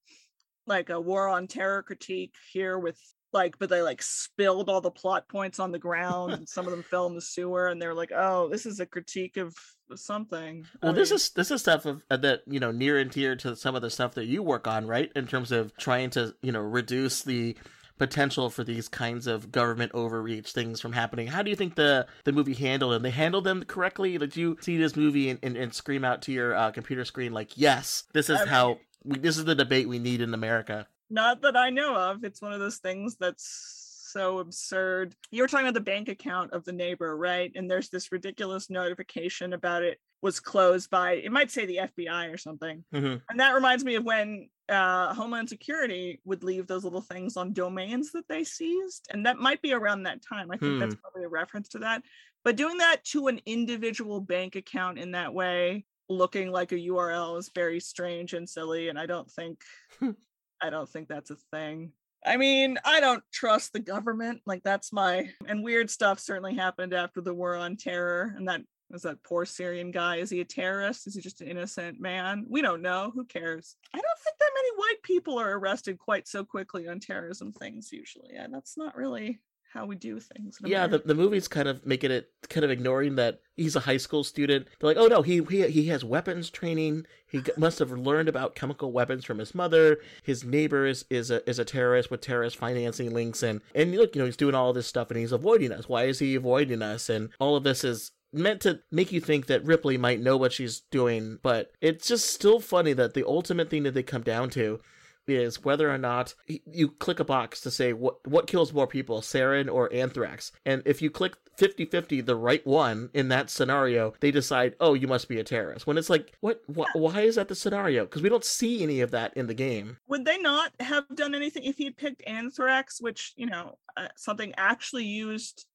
[0.68, 2.98] like a war on terror critique here with
[3.34, 6.72] like, but they like spilled all the plot points on the ground, and some of
[6.72, 9.56] them fell in the sewer, and they're like, "Oh, this is a critique of
[9.96, 13.10] something." Well, I this is this is stuff of uh, that you know near and
[13.10, 15.12] dear to some of the stuff that you work on, right?
[15.16, 17.56] In terms of trying to you know reduce the
[18.02, 21.28] potential for these kinds of government overreach things from happening.
[21.28, 23.04] How do you think the the movie handled them?
[23.04, 24.18] They handled them correctly.
[24.18, 27.32] Did you see this movie and, and, and scream out to your uh, computer screen
[27.32, 31.44] like, "Yes, this is how we, this is the debate we need in America." Not
[31.44, 32.24] that I know of.
[32.24, 35.16] It's one of those things that's so absurd.
[35.30, 37.52] You were talking about the bank account of the neighbor, right?
[37.54, 42.34] And there's this ridiculous notification about it was closed by it might say the FBI
[42.34, 42.84] or something.
[42.94, 43.18] Mm-hmm.
[43.30, 47.54] And that reminds me of when uh, Homeland Security would leave those little things on
[47.54, 50.50] domains that they seized, and that might be around that time.
[50.52, 50.80] I think hmm.
[50.80, 52.04] that's probably a reference to that.
[52.44, 57.38] But doing that to an individual bank account in that way, looking like a URL,
[57.38, 59.62] is very strange and silly, and I don't think
[60.62, 61.92] I don't think that's a thing.
[62.26, 64.42] I mean, I don't trust the government.
[64.46, 68.62] Like that's my and weird stuff certainly happened after the war on terror and that
[68.92, 70.18] was that poor Syrian guy.
[70.18, 71.08] Is he a terrorist?
[71.08, 72.46] Is he just an innocent man?
[72.50, 73.12] We don't know.
[73.14, 73.76] Who cares?
[73.94, 77.92] I don't think that many white people are arrested quite so quickly on terrorism things
[77.92, 78.36] usually.
[78.36, 79.40] And that's not really
[79.74, 80.58] how we do things.
[80.64, 83.98] Yeah, the, the movie's kind of making it kind of ignoring that he's a high
[83.98, 84.68] school student.
[84.80, 87.06] They're like, oh no, he he he has weapons training.
[87.26, 90.00] He must have learned about chemical weapons from his mother.
[90.24, 94.16] His neighbor is, is a is a terrorist with terrorist financing links, and and look,
[94.16, 95.88] you know, he's doing all this stuff and he's avoiding us.
[95.88, 97.10] Why is he avoiding us?
[97.10, 100.54] And all of this is meant to make you think that Ripley might know what
[100.54, 104.50] she's doing, but it's just still funny that the ultimate thing that they come down
[104.52, 104.80] to
[105.28, 109.22] is whether or not you click a box to say what what kills more people,
[109.22, 110.52] sarin or anthrax.
[110.66, 115.08] And if you click 50-50 the right one in that scenario, they decide, "Oh, you
[115.08, 118.22] must be a terrorist." When it's like, "What wh- why is that the scenario?" Because
[118.22, 119.98] we don't see any of that in the game.
[120.08, 124.54] Would they not have done anything if he picked anthrax, which, you know, uh, something
[124.58, 125.66] actually used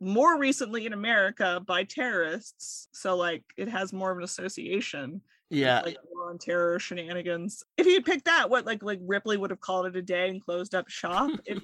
[0.00, 2.88] more recently in America by terrorists.
[2.92, 5.20] So like it has more of an association.
[5.50, 5.78] Yeah.
[5.78, 7.62] With, like war on terror shenanigans.
[7.76, 10.28] If he had picked that, what like like Ripley would have called it a day
[10.28, 11.30] and closed up shop.
[11.44, 11.62] If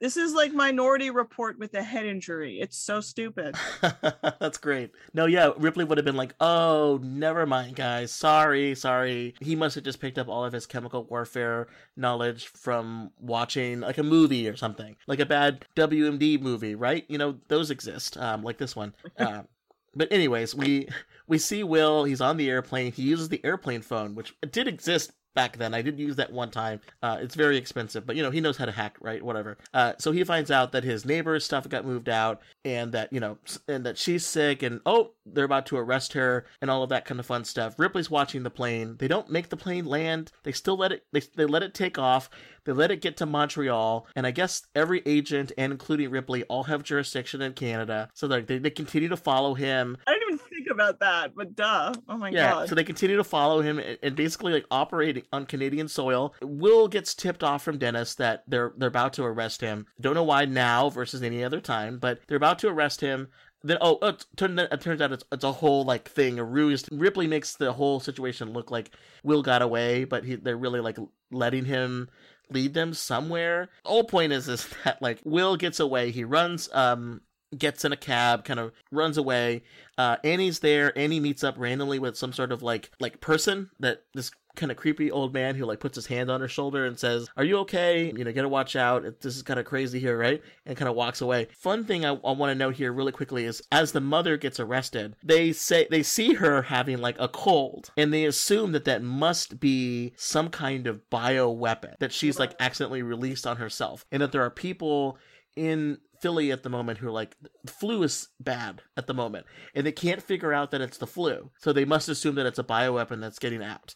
[0.00, 2.58] this is like Minority Report with a head injury.
[2.60, 3.54] It's so stupid.
[4.40, 4.92] That's great.
[5.12, 8.10] No, yeah, Ripley would have been like, "Oh, never mind, guys.
[8.10, 9.34] Sorry, sorry.
[9.40, 13.98] He must have just picked up all of his chemical warfare knowledge from watching like
[13.98, 17.04] a movie or something, like a bad WMD movie, right?
[17.08, 19.42] You know, those exist, um, like this one." Uh,
[19.94, 20.88] but anyways, we
[21.26, 22.04] we see Will.
[22.04, 22.92] He's on the airplane.
[22.92, 25.74] He uses the airplane phone, which did exist back then.
[25.74, 26.80] I did use that one time.
[27.02, 29.22] Uh, it's very expensive, but you know, he knows how to hack, right?
[29.22, 29.58] Whatever.
[29.72, 33.20] Uh, so he finds out that his neighbor's stuff got moved out and that, you
[33.20, 36.90] know, and that she's sick and oh, they're about to arrest her and all of
[36.90, 37.74] that kind of fun stuff.
[37.78, 38.96] Ripley's watching the plane.
[38.98, 40.32] They don't make the plane land.
[40.42, 42.30] They still let it, they, they let it take off.
[42.64, 44.06] They let it get to Montreal.
[44.14, 48.10] And I guess every agent and including Ripley all have jurisdiction in Canada.
[48.14, 49.96] So they, they continue to follow him.
[50.06, 51.92] I even think about that, but duh.
[52.08, 52.68] Oh my yeah, god.
[52.68, 56.34] So they continue to follow him and, and basically like operating on Canadian soil.
[56.42, 59.86] Will gets tipped off from Dennis that they're they're about to arrest him.
[60.00, 63.28] Don't know why now versus any other time, but they're about to arrest him.
[63.62, 66.84] Then oh, it, it turns out it's, it's a whole like thing, a ruse.
[66.90, 68.90] Ripley makes the whole situation look like
[69.22, 70.96] Will got away, but he, they're really like
[71.30, 72.08] letting him
[72.50, 73.68] lead them somewhere.
[73.84, 76.10] The whole point is is that like Will gets away.
[76.10, 77.20] He runs um
[77.56, 79.62] gets in a cab, kind of runs away.
[79.98, 80.96] Uh, Annie's there.
[80.96, 84.76] Annie meets up randomly with some sort of like like person that this kind of
[84.76, 87.58] creepy old man who like puts his hand on her shoulder and says, "Are you
[87.58, 88.12] okay?
[88.16, 89.02] You know, gotta watch out.
[89.20, 91.48] This is kind of crazy here, right?" And kind of walks away.
[91.52, 94.60] Fun thing I, I want to note here really quickly is as the mother gets
[94.60, 99.02] arrested, they say they see her having like a cold, and they assume that that
[99.02, 104.22] must be some kind of bio weapon that she's like accidentally released on herself, and
[104.22, 105.18] that there are people
[105.56, 109.46] in Philly at the moment who are like the flu is bad at the moment,
[109.74, 112.58] and they can't figure out that it's the flu, so they must assume that it's
[112.58, 113.94] a bioweapon that's getting out.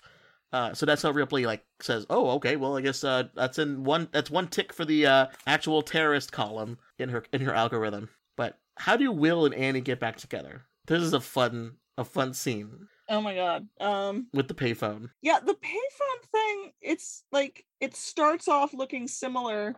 [0.52, 3.84] Uh, so that's how Ripley like says, "Oh, okay, well, I guess uh, that's in
[3.84, 8.08] one that's one tick for the uh, actual terrorist column in her in her algorithm."
[8.36, 10.66] But how do Will and Annie get back together?
[10.86, 13.68] This is a fun a fun scene Oh my god.
[13.80, 15.10] Um with the payphone.
[15.22, 19.76] yeah, the payphone thing, it's like it starts off looking similar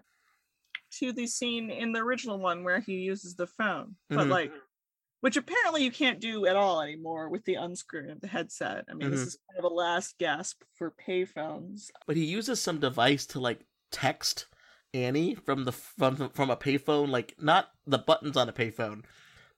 [0.99, 3.97] to the scene in the original one where he uses the phone.
[4.09, 4.31] But Mhm.
[4.31, 4.53] like
[5.21, 8.85] which apparently you can't do at all anymore with the unscrewing of the headset.
[8.89, 9.13] I mean, Mhm.
[9.13, 11.91] this is kind of a last gasp for payphones.
[12.07, 14.47] But he uses some device to like text
[14.95, 19.05] Annie from the from from a payphone, like not the buttons on a payphone,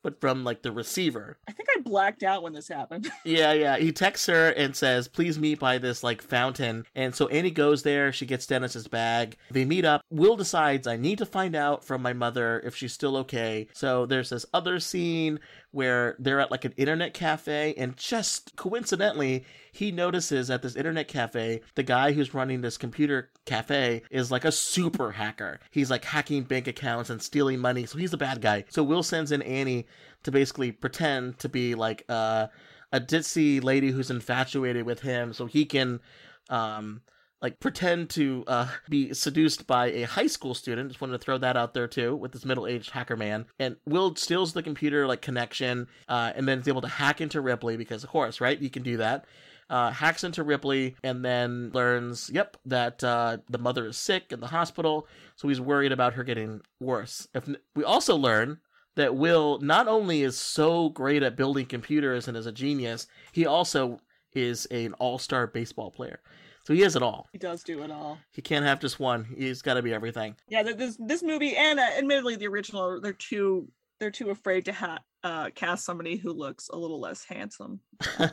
[0.02, 1.38] but from like the receiver.
[1.48, 3.10] I think I blacked out when this happened.
[3.24, 3.76] Yeah, yeah.
[3.76, 7.82] He texts her and says, "Please meet by this like fountain." And so Annie goes
[7.82, 8.10] there.
[8.12, 9.36] She gets Dennis's bag.
[9.50, 10.02] They meet up.
[10.10, 14.06] Will decides, "I need to find out from my mother if she's still okay." So
[14.06, 15.40] there's this other scene
[15.70, 21.08] where they're at like an internet cafe, and just coincidentally, he notices at this internet
[21.08, 25.60] cafe the guy who's running this computer cafe is like a super hacker.
[25.70, 27.86] He's like hacking bank accounts and stealing money.
[27.86, 28.64] So he's the bad guy.
[28.70, 29.86] So Will sends in Annie
[30.22, 32.48] to basically pretend to be like uh,
[32.92, 36.00] a ditzy lady who's infatuated with him so he can
[36.48, 37.02] um
[37.40, 40.88] like pretend to uh, be seduced by a high school student.
[40.88, 43.46] Just wanted to throw that out there too with this middle-aged hacker man.
[43.58, 47.40] And Will steals the computer like connection, uh, and then is able to hack into
[47.40, 48.60] Ripley because of course, right?
[48.60, 49.24] You can do that.
[49.70, 54.40] Uh, hacks into Ripley and then learns, yep, that uh, the mother is sick in
[54.40, 57.28] the hospital, so he's worried about her getting worse.
[57.34, 58.60] If we also learn
[58.96, 63.44] that Will not only is so great at building computers and is a genius, he
[63.44, 64.00] also
[64.32, 66.20] is an all-star baseball player.
[66.68, 67.30] So he has it all.
[67.32, 68.18] He does do it all.
[68.30, 69.24] He can't have just one.
[69.24, 70.36] He's got to be everything.
[70.50, 74.74] Yeah, this this movie and uh, admittedly the original they're too they're too afraid to
[74.74, 77.80] ha- uh, cast somebody who looks a little less handsome,
[78.18, 78.30] a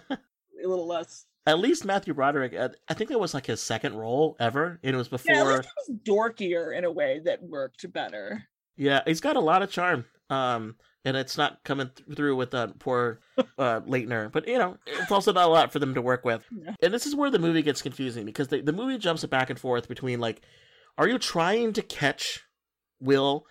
[0.61, 1.27] little less.
[1.45, 4.93] At least Matthew Broderick, uh, I think that was like his second role ever, and
[4.93, 5.33] it was before.
[5.33, 8.43] Yeah, at least it was dorkier in a way that worked better.
[8.75, 10.03] Yeah, he's got a lot of charm.
[10.29, 10.75] Um,
[11.05, 14.31] and it's not coming th- through with uh, poor uh, Lanter.
[14.31, 16.43] But you know, it's also not a lot for them to work with.
[16.51, 16.73] Yeah.
[16.81, 19.59] And this is where the movie gets confusing because the the movie jumps back and
[19.59, 20.41] forth between like,
[20.97, 22.41] are you trying to catch
[22.99, 23.45] Will?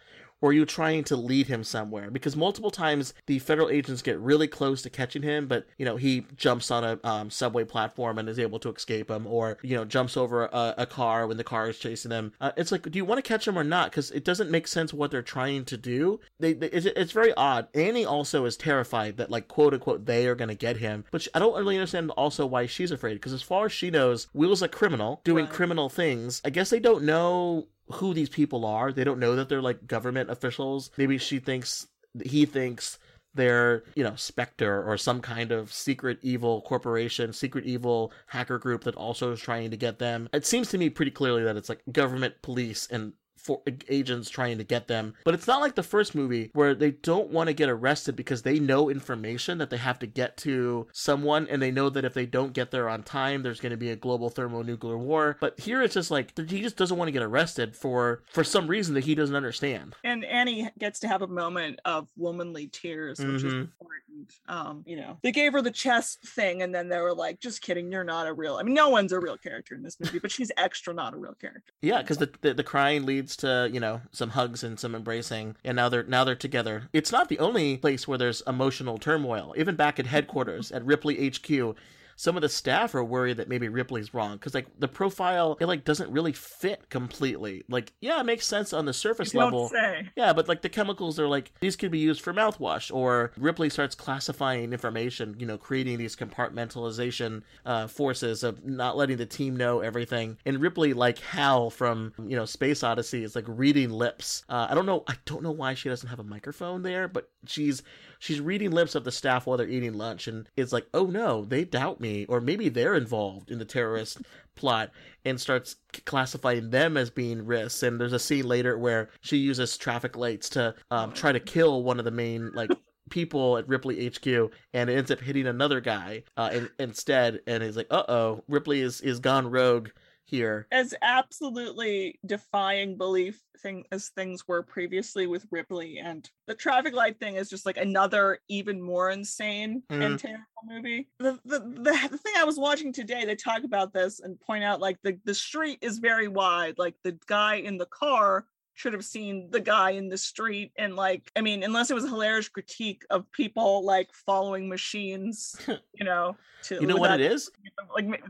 [0.45, 2.11] Or are you trying to lead him somewhere?
[2.11, 5.97] Because multiple times the federal agents get really close to catching him, but you know
[5.97, 9.75] he jumps on a um, subway platform and is able to escape him, or you
[9.75, 12.35] know jumps over a, a car when the car is chasing him.
[12.43, 13.91] Uh, it's like, do you want to catch him or not?
[13.91, 16.21] Because it doesn't make sense what they're trying to do.
[16.39, 17.69] They, they it's, it's very odd.
[17.73, 21.23] Annie also is terrified that like quote unquote they are going to get him, but
[21.23, 23.15] she, I don't really understand also why she's afraid.
[23.15, 26.43] Because as far as she knows, Will's a criminal doing criminal things.
[26.45, 28.93] I guess they don't know who these people are.
[28.93, 30.91] They don't know that they're like government officials.
[30.97, 31.87] Maybe she thinks
[32.25, 32.99] he thinks
[33.35, 38.85] they're, you know, Spectre or some kind of secret evil corporation, secret evil hacker group
[38.85, 40.29] that also is trying to get them.
[40.33, 43.13] It seems to me pretty clearly that it's like government police and
[43.45, 45.15] for agents trying to get them.
[45.25, 48.43] But it's not like the first movie where they don't want to get arrested because
[48.43, 52.15] they know information that they have to get to someone and they know that if
[52.15, 55.37] they don't get there on time, there's going to be a global thermonuclear war.
[55.41, 58.67] But here it's just like he just doesn't want to get arrested for for some
[58.67, 59.95] reason that he doesn't understand.
[60.03, 63.61] And Annie gets to have a moment of womanly tears, which is Mhm.
[63.61, 64.01] important.
[64.49, 67.61] Um, you know, they gave her the chest thing, and then they were like, "Just
[67.61, 70.19] kidding, you're not a real." I mean, no one's a real character in this movie,
[70.21, 71.73] but she's extra not a real character.
[71.83, 75.57] Yeah, because the, the the crying leads to you know some hugs and some embracing,
[75.65, 76.89] and now they're now they're together.
[76.93, 79.55] It's not the only place where there's emotional turmoil.
[79.57, 81.77] Even back at headquarters at Ripley HQ,
[82.17, 85.67] some of the staff are worried that maybe Ripley's wrong because like the profile it
[85.67, 87.65] like doesn't really fit completely.
[87.69, 89.69] Like yeah, it makes sense on the surface You don't level.
[89.69, 90.09] say.
[90.17, 93.71] Yeah, but like the chemicals are like these could be used for mouthwash, or Ripley
[93.71, 99.57] starts classifying information, you know, creating these compartmentalization uh, forces of not letting the team
[99.57, 100.39] know everything.
[100.45, 104.45] And Ripley, like Hal from you know Space Odyssey, is like reading lips.
[104.49, 107.31] Uh, I don't know, I don't know why she doesn't have a microphone there, but
[107.47, 107.83] she's
[108.25, 111.45] she's reading lips of the staff while they're eating lunch, and it's like, oh no,
[111.45, 114.23] they doubt me, or maybe they're involved in the terrorist
[114.55, 114.91] plot,
[115.27, 117.83] and starts classifying them as being risks.
[117.83, 121.83] And there's a scene later where she uses traffic lights to um, try to kill
[121.83, 122.71] one of the main like
[123.11, 124.27] people at Ripley HQ,
[124.73, 127.41] and it ends up hitting another guy uh, in, instead.
[127.47, 129.91] And he's like, uh oh, Ripley is is gone rogue
[130.27, 130.67] here.
[130.71, 137.19] As absolutely defying belief thing as things were previously with Ripley, and the traffic light
[137.19, 140.19] thing is just like another even more insane and Mhm.
[140.19, 141.09] terrible movie.
[141.19, 144.65] The, the the the thing I was watching today, they talk about this and point
[144.65, 148.47] out like the the street is very wide, like the guy in the car
[148.77, 152.05] should have seen the guy in the street and like I mean, unless it was
[152.05, 155.55] a hilarious critique of people like following machines,
[155.95, 157.51] you know, to You know what it is?
[157.95, 158.23] Like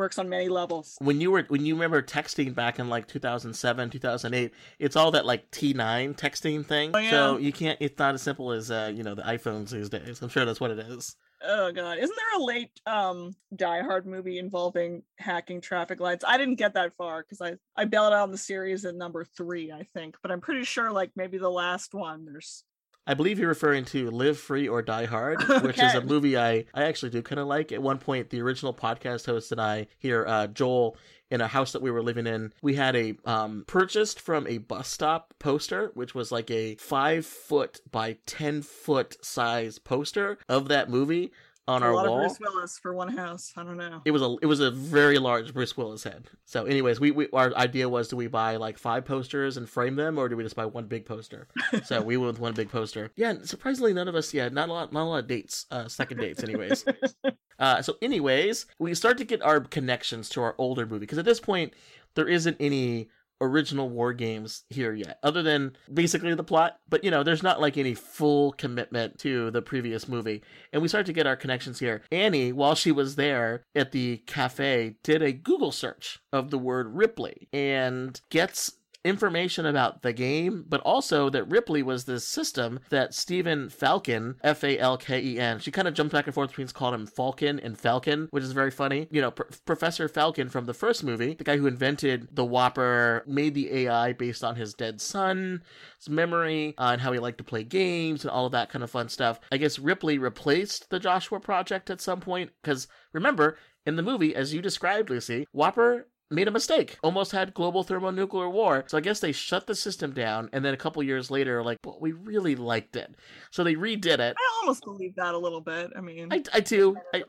[0.00, 0.96] works on many levels.
[1.00, 5.26] When you were when you remember texting back in like 2007, 2008, it's all that
[5.26, 6.90] like T9 texting thing.
[6.94, 7.10] Oh, yeah.
[7.10, 7.78] So you can't.
[7.80, 10.20] It's not as simple as uh, you know the iPhones these days.
[10.22, 11.16] I'm sure that's what it is.
[11.42, 16.24] Oh god, isn't there a late um Die Hard movie involving hacking traffic lights?
[16.26, 19.24] I didn't get that far because I I bailed out on the series at number
[19.24, 22.26] three, I think, but I'm pretty sure like maybe the last one.
[22.26, 22.64] There's
[23.10, 26.64] I believe you're referring to Live Free or Die Hard, which is a movie I,
[26.72, 27.72] I actually do kind of like.
[27.72, 30.96] At one point, the original podcast host and I here, uh, Joel,
[31.28, 34.58] in a house that we were living in, we had a um, purchased from a
[34.58, 40.68] bus stop poster, which was like a five foot by ten foot size poster of
[40.68, 41.32] that movie
[41.70, 42.20] on a our lot wall.
[42.20, 43.52] of Bruce Willis for one house.
[43.56, 44.02] I don't know.
[44.04, 46.28] It was a it was a very large Bruce Willis head.
[46.44, 49.96] So, anyways, we, we our idea was do we buy like five posters and frame
[49.96, 51.46] them, or do we just buy one big poster?
[51.84, 53.10] so we went with one big poster.
[53.20, 54.32] Yeah, and surprisingly, none of us.
[54.32, 55.66] Yeah, not a lot, not a lot of dates.
[55.70, 56.84] Uh, second dates, anyways.
[57.58, 61.26] uh, so, anyways, we start to get our connections to our older movie because at
[61.26, 61.74] this point
[62.14, 63.08] there isn't any
[63.40, 66.78] original war games here yet other than basically the plot.
[66.88, 70.42] But you know there's not like any full commitment to the previous movie.
[70.72, 72.02] And we start to get our connections here.
[72.10, 76.94] Annie while she was there at the cafe did a google search of the word
[76.94, 78.72] ripley and gets
[79.04, 84.62] information about the game, but also that Ripley was this system that Stephen Falken, F
[84.64, 87.06] A L K E N, she kind of jumped back and forth between calling him
[87.06, 89.08] Falcon and Falcon, which is very funny.
[89.10, 93.26] You know, Pr- Professor Falken from the first movie, the guy who invented the WOPR,
[93.26, 95.60] made the AI based on his dead son's
[96.08, 98.90] memory uh, and how he liked to play games and all of that kind of
[98.90, 99.40] fun stuff.
[99.50, 104.34] I guess Ripley replaced the Joshua Project at some point because remember, in the movie,
[104.34, 106.98] as you described, Lucy, WOPR made a mistake.
[107.02, 108.84] Almost had global thermonuclear war.
[108.86, 111.78] So I guess they shut the system down and then a couple years later like,
[111.82, 113.14] but we really liked it.
[113.50, 114.36] So they redid it.
[114.38, 115.90] I almost believe that a little bit.
[115.96, 116.96] I mean, I, I do.
[117.14, 117.24] I,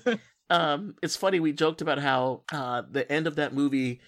[0.50, 1.40] um, it's funny.
[1.40, 4.00] We joked about how uh, the end of that movie,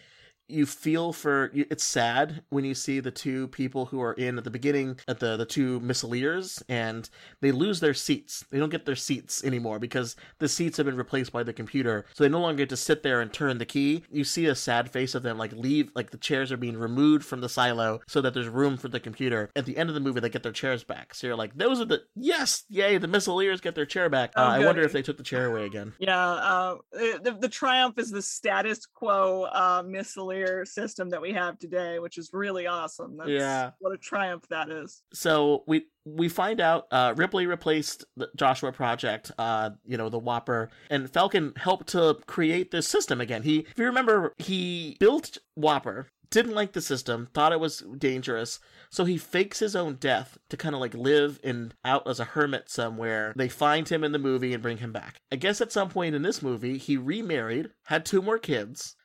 [0.51, 1.51] you feel for.
[1.55, 5.21] It's sad when you see the two people who are in at the beginning at
[5.21, 7.09] the the two missileers, and
[7.41, 8.45] they lose their seats.
[8.51, 12.05] They don't get their seats anymore because the seats have been replaced by the computer.
[12.15, 14.05] So they no longer get to sit there and turn the key.
[14.11, 17.25] You see a sad face of them like leave, like the chairs are being removed
[17.25, 19.51] from the silo so that there's room for the computer.
[19.57, 21.15] At the end of the movie, they get their chairs back.
[21.15, 22.99] So you're like, those are the yes, yay!
[22.99, 24.33] The missileers get their chair back.
[24.37, 25.93] Oh, uh, I wonder if they took the chair away again.
[25.99, 31.59] Yeah, uh, the, the triumph is the status quo uh, missileer system that we have
[31.59, 33.17] today, which is really awesome.
[33.17, 33.71] That's, Yeah.
[33.79, 35.03] what a triumph that is.
[35.13, 40.19] so we we find out uh, Ripley replaced the Joshua Project, uh, you know, the
[40.21, 43.43] WOPR, and Falken helped to create this system again.
[43.43, 48.61] He, if you remember, he built WOPR, didn't like the system, thought it was dangerous,
[48.91, 52.25] so he fakes his own death to kind of like live in out as a
[52.25, 53.35] hermit somewhere.
[53.37, 55.21] They find him in the movie and bring him back.
[55.31, 58.97] I guess at some point in this movie, he remarried, had two more kids.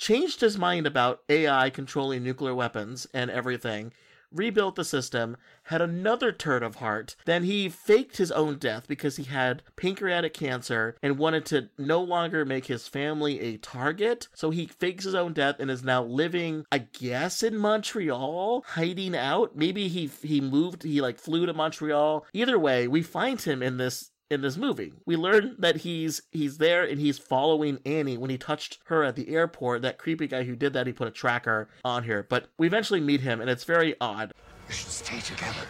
[0.00, 3.92] changed his mind about AI controlling nuclear weapons and everything,
[4.32, 7.16] rebuilt the system, had another turn of heart.
[7.26, 12.00] Then he faked his own death because he had pancreatic cancer and wanted to no
[12.00, 14.28] longer make his family a target.
[14.32, 19.14] So he fakes his own death and is now living, I guess, in Montreal, hiding
[19.14, 19.54] out.
[19.54, 22.26] Maybe he he moved, he like flew to Montreal.
[22.32, 24.92] Either way, we find him in this in this movie.
[25.04, 29.16] We learn that he's he's there and he's following Annie when he touched her at
[29.16, 29.82] the airport.
[29.82, 32.24] That creepy guy who did that, he put a tracker on here.
[32.28, 34.32] But we eventually meet him, and it's very odd.
[34.68, 35.66] We should stay together.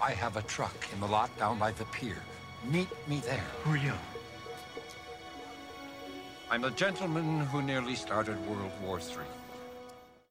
[0.00, 2.18] I have a truck in the lot down by the pier.
[2.64, 3.44] Meet me there.
[3.64, 3.94] Who are you?
[6.50, 9.37] I'm a gentleman who nearly started World War III.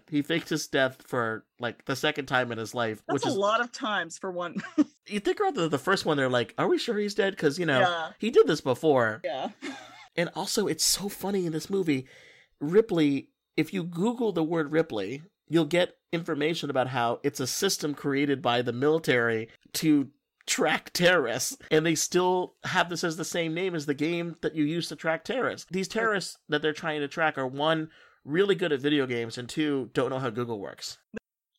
[0.09, 3.29] He faked his death for like the second time in his life, That's which a
[3.33, 4.55] is lot of times for one.
[5.07, 6.17] you think about the, the first one.
[6.17, 8.09] They're like, "Are we sure he's dead?" Because you know Yeah.
[8.19, 9.21] he did this before.
[9.23, 9.49] yeah.
[10.15, 12.07] And also, it's so funny in this movie.
[12.59, 17.93] Ripley, if you Google the word Ripley, you'll get information about how it's a system
[17.93, 20.09] created by the military to
[20.45, 21.57] track terrorists.
[21.69, 24.87] And they still have this as the same name as the game that you use
[24.89, 25.67] to track terrorists.
[25.69, 27.89] These terrorists that they're trying to track are one,
[28.27, 30.97] really good at video games, and two, don't know how Google works.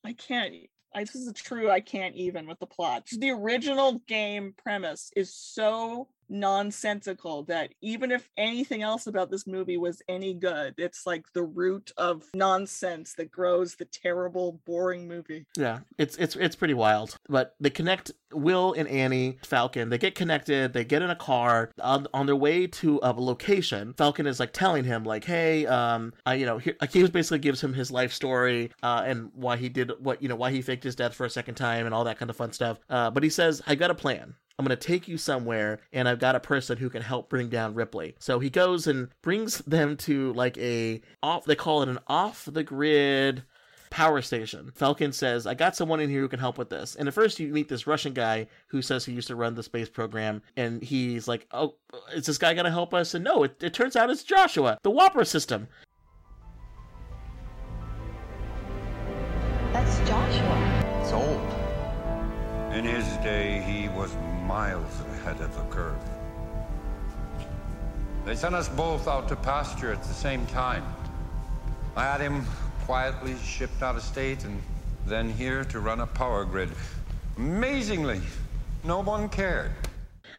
[0.05, 0.55] I can't.
[0.95, 1.71] I, this is true.
[1.71, 3.09] I can't even with the plot.
[3.11, 9.77] The original game premise is so nonsensical that even if anything else about this movie
[9.77, 15.47] was any good, it's like the root of nonsense that grows the terrible, boring movie.
[15.57, 17.17] Yeah, it's it's it's pretty wild.
[17.29, 19.91] But they connect Will and Annie Falken.
[19.91, 20.73] They get connected.
[20.73, 23.95] They get in a car on, on their way to a location.
[23.95, 27.63] Falken is like telling him like, "Hey, um, I, you know, like he basically gives
[27.63, 30.85] him his life story uh, and why he did what you know why he faked
[30.85, 32.79] his death for a second time and all that kind of fun stuff.
[32.89, 36.09] Uh, but he says, "I got a plan." I'm going to take you somewhere and
[36.09, 38.17] I've got a person who can help bring down Ripley.
[38.19, 42.45] So he goes and brings them to like a off they call it an off
[42.45, 43.45] the grid
[43.91, 44.73] power station.
[44.77, 46.97] Falken says, I got someone in here who can help with this.
[46.97, 49.63] And at first, you meet this Russian guy who says he used to run the
[49.63, 50.43] space program.
[50.57, 51.77] And he's like, Oh,
[52.13, 53.15] is this guy going to help us?
[53.15, 55.69] And no, it, it turns out it's Joshua, the WOPR system.
[59.73, 61.01] That's Joshua.
[61.01, 61.59] It's old.
[62.75, 63.88] In his day, he was
[64.49, 65.95] miles ahead of the curve.
[68.25, 70.85] They sent us both out to pasture at the same time.
[71.95, 72.47] I had him
[72.87, 74.63] quietly shipped out of state and
[75.07, 76.71] then here to run a power grid.
[77.37, 78.23] Amazingly,
[78.85, 79.71] no one cared.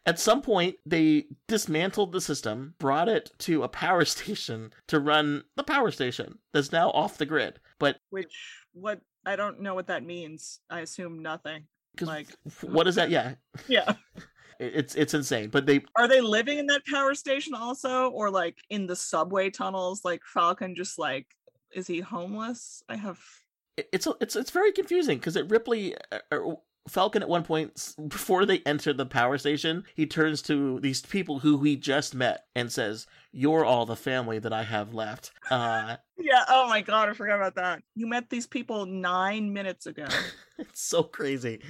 [0.08, 5.44] At some point, they dismantled the system, brought it to a power station to run
[5.56, 7.60] the power station that's now off the grid.
[7.78, 10.62] But which what I don't know what that means.
[10.68, 11.68] I assume nothing.
[12.02, 12.28] Like
[12.62, 13.10] what is that?
[13.10, 13.36] Yeah,
[13.68, 13.94] yeah.
[14.60, 15.50] It's it's insane.
[15.50, 19.50] But they are they living in that power station also, or like in the subway
[19.50, 20.04] tunnels?
[20.04, 21.28] Like Falken, just like
[21.72, 22.84] is he homeless?
[22.90, 23.20] I have.
[23.78, 25.96] It's it's it's very confusing because at Ripley.
[26.12, 26.56] Uh, uh,
[26.90, 31.40] Falken at one point before they enter the power station, he turns to these people
[31.40, 35.98] who he just met and says, "You're all the family that I have left." Uh,
[36.18, 36.44] yeah.
[36.48, 37.84] Oh my god, I forgot about that.
[37.96, 40.08] You met these people nine minutes ago.
[40.58, 41.62] it's so crazy.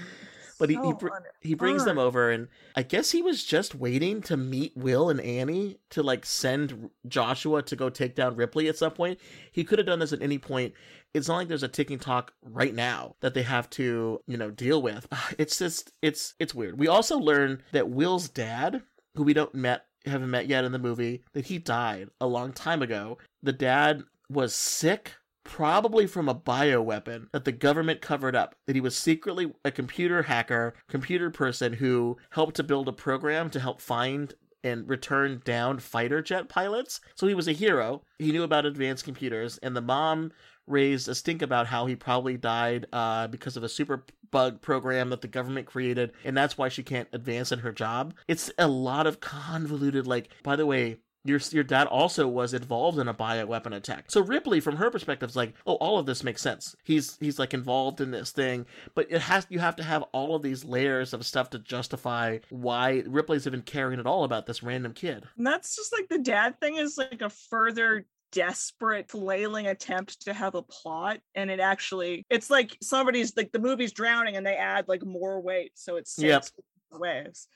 [0.59, 0.93] But he he,
[1.39, 5.21] he brings them over, and I guess he was just waiting to meet Will and
[5.21, 9.19] Annie to like send Joshua to go take down Ripley at some point.
[9.53, 10.73] He could have done this at any point.
[11.13, 14.51] It's not like there's a ticking clock right now that they have to you know
[14.51, 15.07] deal with.
[15.39, 16.77] It's just it's it's weird.
[16.77, 18.81] We also learn that Will's dad,
[19.15, 22.51] who we don't met haven't met yet in the movie, that he died a long
[22.51, 23.17] time ago.
[23.41, 25.13] The dad was sick
[25.49, 28.55] probably from a bioweapon that the government covered up.
[28.67, 33.49] That he was secretly a computer hacker, computer person who helped to build a program
[33.49, 34.33] to help find
[34.63, 37.01] and return downed fighter jet pilots.
[37.15, 38.03] So he was a hero.
[38.19, 40.31] He knew about advanced computers, and the mom
[40.67, 45.09] raised a stink about how he probably died uh, because of a super bug program
[45.09, 48.13] that the government created, and that's why she can't advance in her job.
[48.27, 52.97] It's a lot of convoluted, like, by the way, your your dad also was involved
[52.97, 54.05] in a bioweapon attack.
[54.07, 56.75] So Ripley, from her perspective, is like, oh, all of this makes sense.
[56.83, 58.65] He's he's like involved in this thing,
[58.95, 62.39] but it has you have to have all of these layers of stuff to justify
[62.49, 65.25] why Ripley's even caring at all about this random kid.
[65.37, 70.33] And that's just like the dad thing is like a further desperate flailing attempt to
[70.33, 74.55] have a plot and it actually it's like somebody's like the movie's drowning and they
[74.55, 76.45] add like more weight so it's yep.
[76.91, 77.47] waves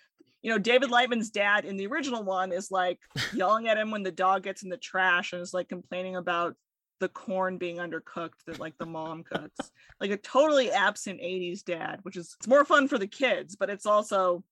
[0.43, 2.99] you know, David Lightman's dad in the original one is like
[3.33, 6.55] yelling at him when the dog gets in the trash and is like complaining about
[6.99, 9.71] the corn being undercooked that like the mom cooks.
[10.01, 13.69] like a totally absent 80s dad, which is it's more fun for the kids, but
[13.69, 14.43] it's also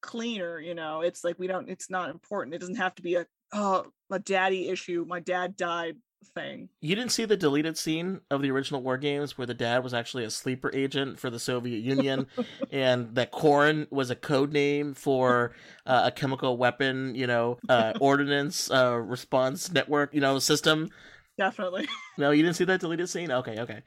[0.00, 1.00] cleaner, you know.
[1.00, 2.54] It's like we don't it's not important.
[2.54, 5.04] It doesn't have to be a oh, a daddy issue.
[5.06, 5.96] My dad died
[6.28, 6.68] thing.
[6.80, 9.94] You didn't see the deleted scene of the original War Games where the dad was
[9.94, 12.26] actually a sleeper agent for the Soviet Union,
[12.70, 15.52] and that corn was a code name for
[15.86, 20.90] uh, a chemical weapon, you know, uh, ordnance uh, response network, you know, system.
[21.36, 21.88] Definitely.
[22.18, 23.30] No, you didn't see that deleted scene.
[23.30, 23.82] Okay, okay.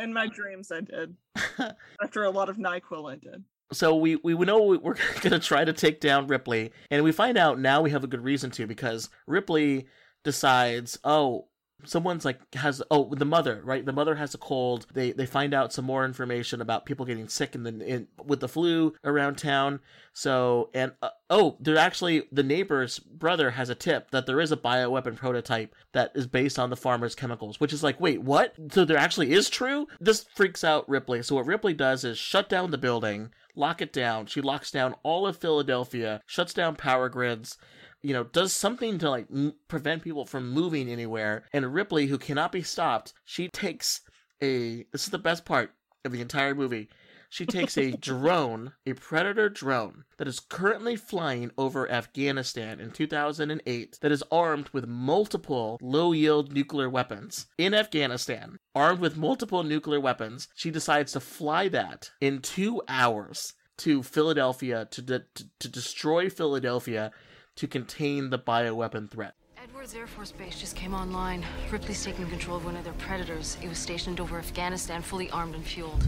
[0.00, 1.16] In my dreams, I did.
[2.02, 3.44] After a lot of Nyquil, I did.
[3.72, 7.38] So we, we know we're going to try to take down Ripley, and we find
[7.38, 9.86] out now we have a good reason to because Ripley
[10.24, 11.48] decides, oh,
[11.84, 13.84] someone's like has oh the mother right?
[13.84, 14.86] The mother has a cold.
[14.92, 18.48] They they find out some more information about people getting sick and then with the
[18.48, 19.80] flu around town.
[20.12, 24.52] So and uh, oh there actually the neighbor's brother has a tip that there is
[24.52, 28.54] a bioweapon prototype that is based on the farmer's chemicals which is like wait what?
[28.70, 29.86] So there actually is true?
[30.00, 31.22] This freaks out ripley.
[31.22, 34.26] So what ripley does is shut down the building lock it down.
[34.26, 37.58] She locks down all of philadelphia shuts down power grids
[38.02, 41.44] you know, does something to like m- prevent people from moving anywhere.
[41.52, 44.00] And Ripley, who cannot be stopped, she takes
[44.42, 44.84] a.
[44.92, 45.72] This is the best part
[46.04, 46.88] of the entire movie.
[47.30, 53.98] She takes a drone, a Predator drone, that is currently flying over Afghanistan in 2008,
[54.02, 57.46] that is armed with multiple low yield nuclear weapons.
[57.56, 63.54] In Afghanistan, armed with multiple nuclear weapons, she decides to fly that in two hours
[63.78, 67.10] to Philadelphia to, de- to to destroy Philadelphia
[67.56, 69.34] to contain the bioweapon threat.
[69.62, 71.44] Edwards Air Force Base just came online.
[71.70, 73.56] Ripley's taking control of one of their predators.
[73.62, 76.06] It was stationed over Afghanistan, fully armed and fueled.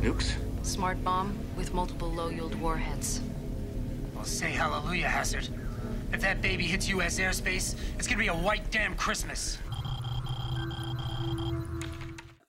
[0.00, 0.32] Nukes?
[0.62, 3.20] Smart bomb with multiple low-yield warheads.
[4.14, 5.48] Well, say hallelujah, Hazard.
[6.12, 7.18] If that baby hits U.S.
[7.18, 9.58] airspace, it's gonna be a white damn Christmas.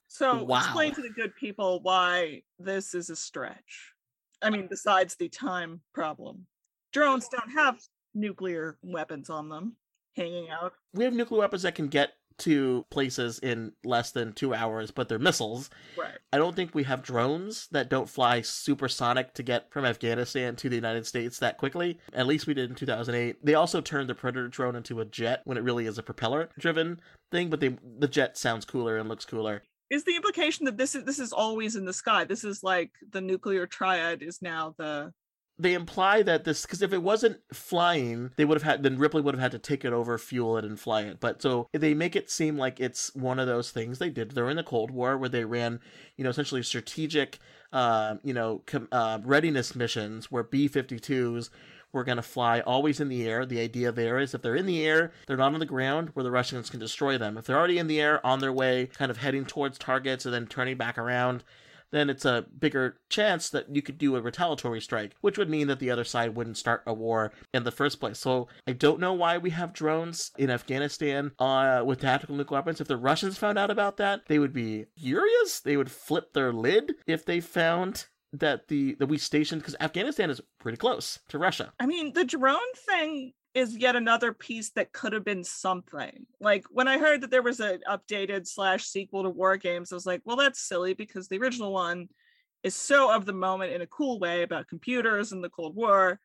[0.07, 0.59] So Wow.
[0.59, 3.93] explain to the good people why this is a stretch.
[4.41, 6.47] I mean, besides the time problem,
[6.93, 7.80] drones don't have
[8.14, 9.76] nuclear weapons on them
[10.16, 10.74] hanging out.
[10.93, 15.07] We have nuclear weapons that can get to places in less than two hours, but
[15.07, 15.70] they're missiles.
[15.97, 16.18] Right.
[16.34, 20.70] I don't think we have drones that don't fly supersonic to get from Afghanistan to
[20.70, 21.99] the United States that quickly.
[22.14, 23.45] At least we did in 2008.
[23.45, 26.49] They also turned the Predator drone into a jet when it really is a propeller
[26.57, 26.99] driven
[27.32, 29.62] thing, but they the jet sounds cooler and looks cooler.
[29.91, 32.24] Is the implication that this is this is always in the sky?
[32.24, 35.14] This is like the nuclear triad is now the
[35.62, 39.22] They imply that this because if it wasn't flying, they would have had then Ripley
[39.22, 41.20] would have had to take it over, fuel it, and fly it.
[41.20, 44.55] But so they make it seem like it's one of those things they did during
[44.55, 45.80] the Cold War where they ran,
[46.18, 47.38] you know, essentially strategic,
[47.72, 51.49] uh, you know, com- uh, readiness missions where B 52s
[51.93, 53.45] were going to fly always in the air.
[53.45, 56.24] The idea there is if they're in the air, they're not on the ground where
[56.24, 57.38] the Russians can destroy them.
[57.38, 60.34] If they're already in the air, on their way, kind of heading towards targets and
[60.34, 61.43] then turning back around,
[61.91, 65.67] then it's a bigger chance that you could do a retaliatory strike, which would mean
[65.67, 68.19] that the other side wouldn't start a war in the first place.
[68.19, 72.81] So I don't know why we have drones in Afghanistan uh, with tactical nuclear weapons.
[72.81, 75.59] If the Russians found out about that, they would be furious.
[75.59, 80.29] They would flip their lid if they found that the that we stationed because Afghanistan
[80.29, 81.73] is pretty close to Russia.
[81.79, 86.25] I mean, the drone thing is yet another piece that could have been something.
[86.39, 89.95] Like when I heard that there was an updated slash sequel to War Games, I
[89.95, 92.07] was like, well, that's silly because the original one
[92.63, 96.19] is so of the moment in a cool way about computers and the Cold War.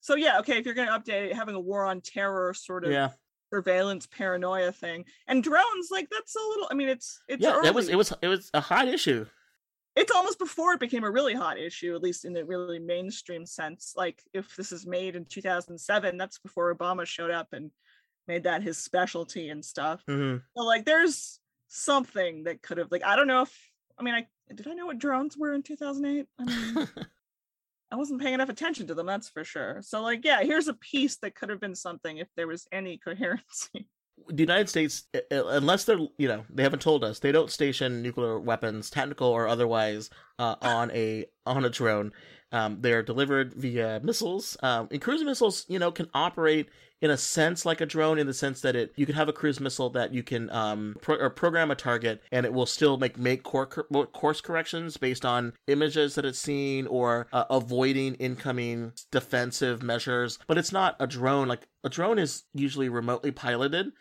[0.00, 2.84] So yeah, okay, if you're going to update it, having a war on terror sort
[2.84, 3.10] of Yeah.
[3.52, 6.68] surveillance paranoia thing, and drones, like that's a little.
[6.70, 9.26] I mean, it's it's yeah, that was it was it was a hot issue.
[10.00, 13.44] It's almost before it became a really hot issue, at least in a really mainstream
[13.44, 13.92] sense.
[13.96, 17.70] Like if this is made in 2007, that's before Obama showed up and
[18.26, 20.02] made that his specialty and stuff.
[20.08, 21.38] hmm So like there's
[21.68, 24.86] something that could have like I don't know if I mean I did I know
[24.86, 26.26] what drones were in 2008?
[26.38, 26.88] I mean
[27.92, 29.82] I wasn't paying enough attention to them, that's for sure.
[29.82, 32.96] So like yeah, here's a piece that could have been something if there was any
[33.04, 33.88] coherency.
[34.28, 37.50] The United States, uh, uh, unless they're, you know, they haven't told us, they don't
[37.50, 42.12] station nuclear weapons, technical or otherwise, uh, on a on a drone.
[42.52, 44.56] Um, they're delivered via missiles.
[44.62, 46.68] Um, and cruise missiles, you know, can operate
[47.02, 49.32] in a sense like a drone, in the sense that it you can have a
[49.32, 52.96] cruise missile that you can um pro- or program a target, and it will still
[52.98, 58.92] make make cor- course corrections based on images that it's seen or uh, avoiding incoming
[59.10, 60.38] defensive measures.
[60.46, 61.48] But it's not a drone.
[61.48, 63.92] Like a drone is usually remotely piloted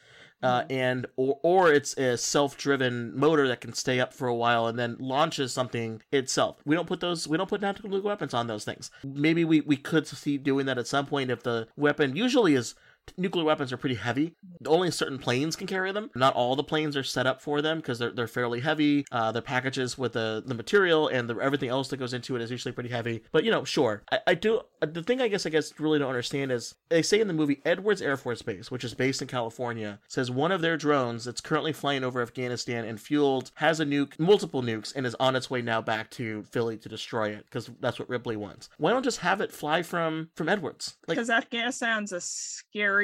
[0.42, 4.68] uh, and or or it's a self-driven motor that can stay up for a while
[4.68, 6.58] and then launches something itself.
[6.66, 8.92] We don't put those we don't put tactical nuclear weapons on those things.
[9.04, 12.76] Maybe we we could see doing that at some point if the weapon usually is
[13.18, 14.36] nuclear weapons are pretty heavy.
[14.66, 16.10] Only certain planes can carry them.
[16.16, 19.06] Not all the planes are set up for them because they're they're fairly heavy.
[19.12, 22.42] Uh, their packages with the the material and the, everything else that goes into it
[22.42, 23.24] is usually pretty heavy.
[23.32, 24.04] But you know, sure.
[24.12, 27.20] I, I do the thing I guess I guess really don't understand is they say
[27.20, 30.62] in the movie Edwards Air Force Base, which is based in California, says one of
[30.62, 35.06] their drones that's currently flying over Afghanistan and fueled has a nuke, multiple nukes, and
[35.06, 38.36] is on its way now back to Philly to destroy it because that's what Ripley
[38.36, 38.70] wants.
[38.78, 40.98] Why don't just have it fly from from Edwards?
[41.08, 42.99] Like because Afghanistan's a scary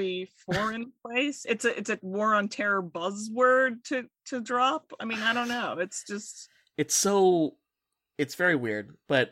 [0.46, 1.46] foreign place.
[1.48, 4.94] It's a it's a war on terror buzzword to to drop.
[5.00, 5.78] I mean, I don't know.
[5.80, 7.56] It's just it's so
[8.18, 9.32] it's very weird but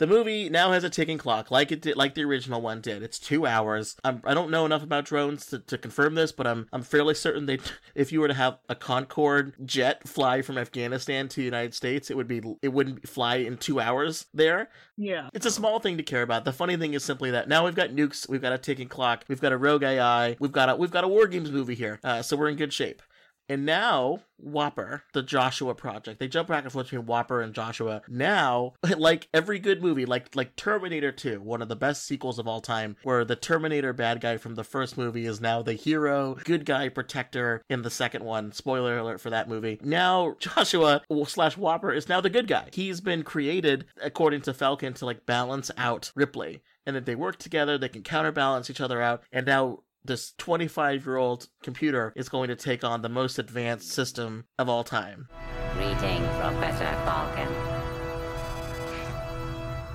[0.00, 3.02] the movie now has a ticking clock like it did like the original one did
[3.02, 6.46] it's two hours I'm, i don't know enough about drones to, to confirm this but
[6.46, 10.58] i'm i'm fairly certain that if you were to have a concorde jet fly from
[10.58, 14.70] afghanistan to the united states it would be it wouldn't fly in two hours there
[15.00, 15.28] yeah.
[15.32, 16.44] it's a small thing to care about.
[16.44, 19.24] The funny thing is simply that now we've got nukes, we've got a ticking clock,
[19.28, 21.98] we've got a rogue AI, we've got a we've got a war games movie here,
[22.04, 23.02] uh, so we're in good shape.
[23.50, 28.00] And now WOPR, the Joshua project, they jump back and forth between WOPR and Joshua.
[28.06, 32.46] Now, like every good movie, like like Terminator 2, one of the best sequels of
[32.46, 36.36] all time, where the Terminator bad guy from the first movie is now the hero,
[36.44, 38.52] good guy protector in the second one.
[38.52, 39.80] Spoiler alert for that movie.
[39.82, 42.68] Now Joshua slash WOPR is now the good guy.
[42.72, 47.36] He's been created according to Falken to like balance out Ripley, and that they work
[47.40, 52.28] together, they can counterbalance each other out, and now this 25 year old computer is
[52.28, 55.28] going to take on the most advanced system of all time.
[55.74, 57.80] Greetings, Professor Falken.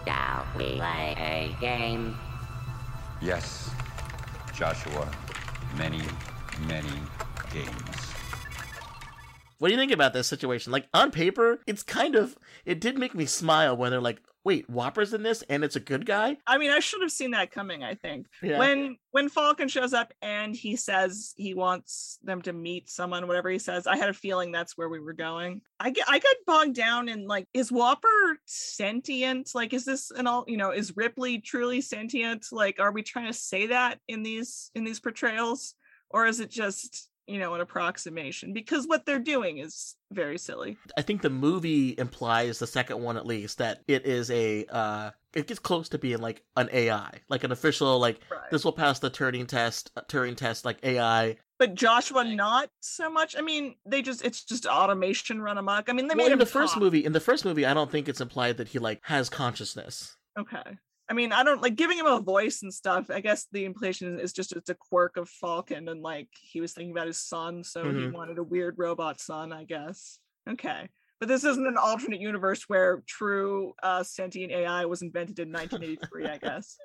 [0.05, 2.17] Shall we play a game?
[3.21, 3.69] Yes,
[4.53, 5.09] Joshua.
[5.77, 6.01] Many,
[6.67, 6.89] many
[7.51, 8.15] games.
[9.57, 10.71] What do you think about this situation?
[10.71, 14.71] Like on paper, it's kind of it did make me smile when they're like, "Wait,
[14.71, 17.51] WOPR's in this, and it's a good guy." I mean, I should have seen that
[17.51, 17.83] coming.
[17.83, 18.59] I think Yeah.
[18.59, 23.49] when when Falken shows up and he says he wants them to meet someone, whatever
[23.49, 25.61] he says, I had a feeling that's where we were going.
[25.79, 29.51] I get I got bogged down in like, is WOPR sentient?
[29.53, 30.45] Like, is this an all?
[30.47, 32.45] You know, is Ripley truly sentient?
[32.51, 35.75] Like, are we trying to say that in these in these portrayals,
[36.09, 38.53] or is it just you know an approximation?
[38.53, 40.77] Because what they're doing is very silly.
[40.97, 45.11] I think the movie implies the second one at least that it is a uh
[45.33, 48.19] it gets close to being like an AI, like an official like
[48.51, 51.37] this will pass the Turing test, uh, Turing test like AI.
[51.57, 53.35] But Joshua, not so much.
[53.37, 55.89] I mean, they just it's just automation run amok.
[55.89, 57.91] I mean, they Well, made in the first movie, in the first movie, I don't
[57.91, 60.17] think it's implied that he like has consciousness.
[60.37, 60.77] Okay.
[61.07, 63.09] I mean, I don't like giving him a voice and stuff.
[63.11, 66.73] I guess the implication is just it's a quirk of Falken and like he was
[66.73, 68.11] thinking about his son, so he Mhm.
[68.11, 70.19] wanted a weird robot son, I guess.
[70.49, 70.89] Okay.
[71.19, 76.27] But this isn't an alternate universe where true uh, sentient AI was invented in 1983,
[76.27, 76.77] I guess.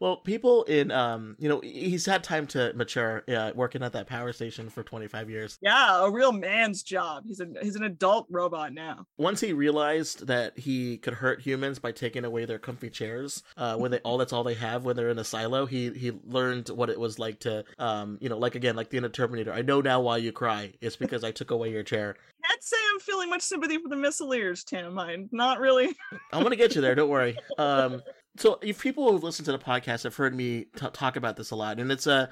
[0.00, 4.06] Well, people in um, you know, he's had time to mature, uh, working at that
[4.06, 5.58] power station for 25 years.
[5.60, 7.24] Yeah, a real man's job.
[7.26, 9.06] He's a he's an adult robot now.
[9.18, 13.76] Once he realized that he could hurt humans by taking away their comfy chairs, uh,
[13.76, 16.68] when they all that's all they have when they're in a silo, he he learned
[16.68, 19.52] what it was like to, um, you know, like again, like the end of Terminator.
[19.52, 20.72] I know now why you cry.
[20.80, 22.16] It's because I took away your chair.
[22.46, 24.98] Can't say I'm feeling much sympathy for the Missileers, Tim.
[24.98, 25.94] I'm not really.
[26.32, 26.94] I'm gonna get you there.
[26.94, 27.36] Don't worry.
[27.58, 28.02] Um,
[28.36, 31.50] so if people who've listened to the podcast have heard me t- talk about this
[31.50, 32.28] a lot, and it's uh,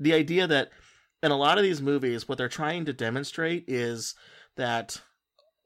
[0.00, 0.70] the idea that
[1.22, 4.14] in a lot of these movies, what they're trying to demonstrate is
[4.56, 5.00] that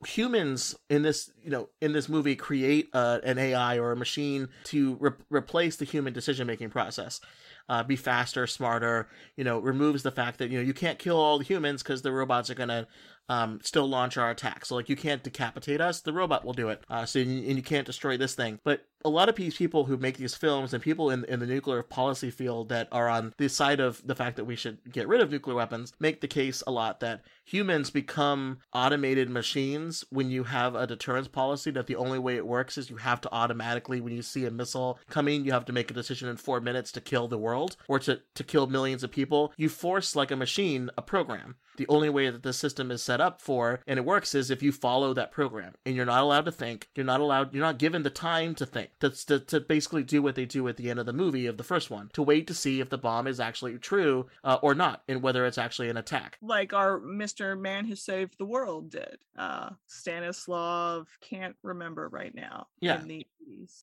[0.07, 4.49] humans in this you know in this movie create uh, an AI or a machine
[4.65, 7.21] to re- replace the human decision making process.
[7.69, 9.09] Uh, be faster, smarter.
[9.37, 12.03] You know, removes the fact that you know you can't kill all the humans because
[12.03, 12.87] the robots are gonna
[13.29, 14.65] um, still launch our attack.
[14.65, 16.83] So like you can't decapitate us, the robot will do it.
[16.89, 18.61] Uh, so you, and you can't destroy this thing.
[18.65, 21.47] But a lot of these people who make these films and people in in the
[21.47, 25.09] nuclear policy field that are on the side of the fact that we should get
[25.09, 30.31] rid of nuclear weapons make the case a lot that humans become automated machines when
[30.31, 33.33] you have a deterrence policy that the only way it works is you have to
[33.33, 36.61] automatically when you see a missile coming you have to make a decision in four
[36.61, 39.53] minutes to kill the world or to, to kill millions of people.
[39.57, 41.57] You force like a machine a program.
[41.77, 44.63] The only way that the system is set up for and it works is if
[44.63, 47.79] you follow that program and you're not allowed to think you're not allowed you're not
[47.79, 50.91] given the time to think to, to, to basically do what they do at the
[50.91, 53.27] end of the movie of the first one to wait to see if the bomb
[53.27, 57.59] is actually true uh, or not and whether it's actually an attack like our Mr.
[57.59, 59.19] Man Who Saved the World did.
[59.37, 62.67] Uh Stanislav can't remember right now.
[62.81, 63.01] Yeah.
[63.01, 63.27] In the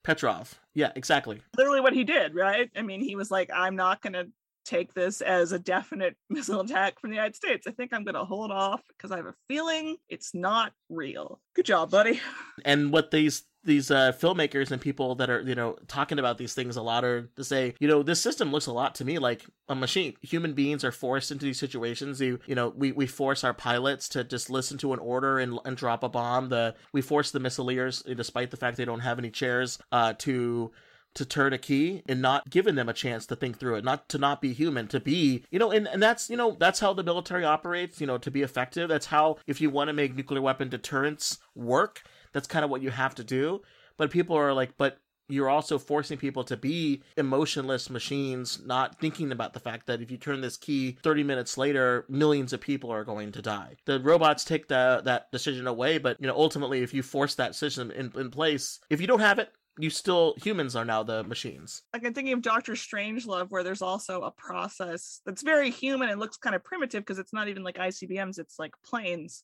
[0.04, 2.70] petrov yeah exactly Literally what he did, right?
[2.76, 4.26] I mean, he was like, I'm not gonna
[4.66, 7.68] take this as a definite missile attack from the United States.
[7.68, 11.40] I think I'm gonna hold off because I have a feeling it's not real.
[11.56, 12.22] Good job, buddy.
[12.66, 16.54] and what these these uh, filmmakers and people that are you know talking about these
[16.54, 19.20] things a lot are to say you know this system looks a lot to me
[19.20, 20.16] like a machine.
[20.22, 22.20] Human beings are forced into these situations.
[22.22, 25.60] You you know we, we force our pilots to just listen to an order and,
[25.66, 26.50] and drop a bomb.
[26.50, 30.72] The we force the missileers despite the fact they don't have any chairs uh to
[31.16, 34.10] to turn a key and not giving them a chance to think through it not
[34.10, 36.92] to not be human to be you know and, and that's you know that's how
[36.92, 38.90] the military operates you know to be effective.
[38.90, 42.04] That's how if you want to make nuclear weapon deterrence work
[42.34, 43.62] that's kind of what you have to do.
[43.98, 49.32] But people are like but you're also forcing people to be emotionless machines not thinking
[49.32, 52.92] about the fact that if you turn this key 30 minutes later millions of people
[52.92, 53.76] are going to die.
[53.86, 57.56] The robots take the, that decision away but you know ultimately if you force that
[57.56, 61.24] system in, in place if you don't have it you still humans are now the
[61.24, 61.82] machines.
[61.94, 66.20] Like I'm thinking of Doctor Strangelove, where there's also a process that's very human and
[66.20, 69.44] looks kind of primitive because it's not even like ICBMs, it's like planes.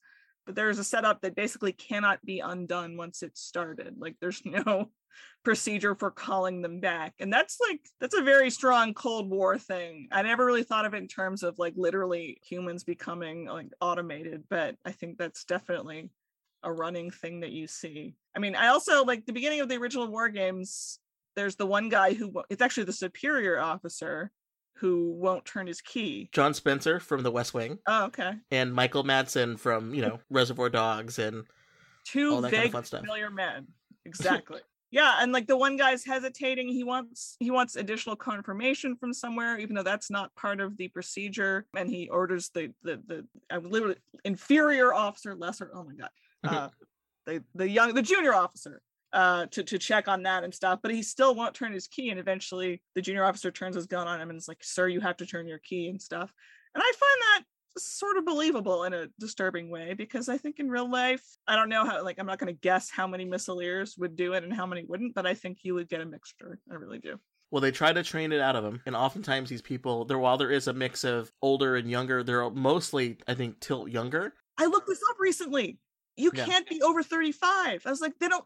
[0.50, 3.98] But there's a setup that basically cannot be undone once it's started.
[4.00, 4.90] Like there's no
[5.44, 7.14] procedure for calling them back.
[7.20, 10.08] And that's like that's a very strong Cold War thing.
[10.12, 14.46] I never really thought of it in terms of like literally humans becoming like automated,
[14.50, 16.10] but I think that's definitely
[16.64, 18.16] a running thing that you see.
[18.36, 20.98] I mean, I also like the beginning of the original war games.
[21.36, 24.32] There's the one guy who it's actually the superior officer
[24.80, 26.30] who won't turn his key.
[26.32, 28.34] john spencer from the west wing Oh, okay.
[28.52, 31.44] and michael madsen from you know reservoir dogs and
[32.06, 33.68] Two all that kind of big fun stuff familiar men.
[34.06, 34.62] Exactly.
[34.90, 36.68] yeah, and like the one guy's hesitating.
[36.70, 40.88] He wants he wants additional confirmation from somewhere, even though that's not part of the
[40.88, 41.68] procedure.
[41.78, 45.70] And he orders the the the I literally inferior officer, lesser.
[45.76, 46.10] Oh my god.
[46.44, 46.70] Uh,
[47.28, 48.82] the the young the junior officer
[49.14, 50.80] uh, to to check on that and stuff.
[50.82, 54.08] But he still won't turn his key, and eventually the junior officer turns his gun
[54.08, 56.32] on him and is like, "Sir, you have to turn your key and stuff."
[56.76, 57.44] And I find that
[57.78, 61.70] sort of believable in a disturbing way because I think in real life, I don't
[61.70, 62.04] know how.
[62.04, 64.86] Like, I'm not going to guess how many missileers would do it and how many
[64.86, 66.60] wouldn't, but I think you would get a mixture.
[66.70, 67.20] I really do.
[67.52, 70.38] Well, they try to train it out of him, and oftentimes these people, there while
[70.38, 74.36] there is a mix of older and younger, they're mostly, I think, tilt younger.
[74.60, 75.80] I looked this up recently.
[76.20, 76.46] You Yeah.
[76.46, 77.82] can't be over 35.
[77.86, 78.44] I was like, they don't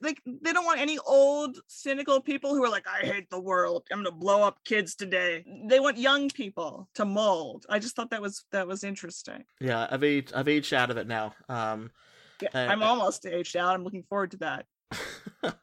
[0.00, 3.86] like they don't want any old cynical people who are like, I hate the world.
[3.92, 5.44] I'm gonna blow up kids today.
[5.68, 7.66] They want young people to mold.
[7.68, 9.44] I just thought that was that was interesting.
[9.60, 11.34] Yeah, I've aged, I've aged out of it now.
[11.50, 11.90] Um,
[12.40, 13.74] Yeah, Uh, I'm almost aged out.
[13.74, 14.66] I'm looking forward to that.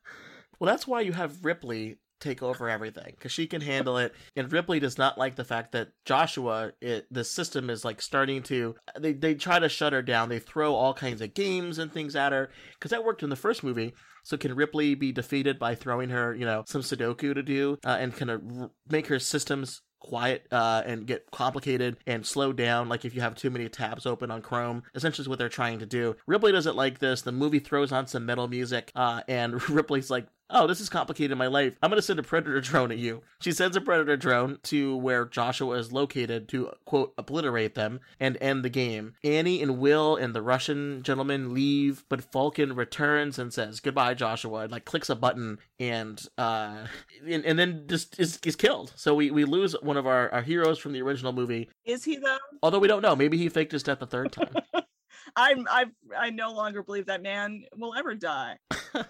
[0.60, 4.52] Well, that's why you have Ripley take over everything because she can handle it, and
[4.52, 8.76] Ripley does not like the fact that Joshua, it, the system is like starting to.
[9.00, 10.30] They they try to shut her down.
[10.30, 13.36] They throw all kinds of games and things at her because that worked in the
[13.36, 13.94] first movie.
[14.24, 17.98] So can Ripley be defeated by throwing her, you know, some Sudoku to do uh,
[18.00, 22.88] and kind of r- make her systems quiet uh, and get complicated and slow down
[22.88, 25.78] like if you have too many tabs open on chrome essentially is what they're trying
[25.80, 29.70] to do ripley doesn't like this the movie throws on some metal music uh, and
[29.70, 31.76] ripley's like oh this is complicated in my life.
[31.82, 33.22] I'm going to send a predator drone at you.
[33.40, 38.38] She sends a predator drone to where joshua is located to quote obliterate them and
[38.42, 39.14] end the game.
[39.24, 44.62] Annie and will and the russian gentleman leave but Falken returns and says goodbye joshua
[44.62, 46.86] and like clicks a button and uh
[47.28, 48.92] and, and then just is, is killed.
[48.96, 51.70] So we, we lose one of our, our heroes from the original movie.
[51.86, 52.38] Is he though?
[52.62, 53.16] although we don't know.
[53.16, 54.54] Maybe he faked his death a third time
[55.36, 55.86] I'm I
[56.18, 58.58] I no longer believe that man will ever die.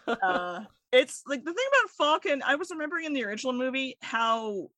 [0.07, 4.69] uh it's like the thing about Falken, I was remembering in the original movie how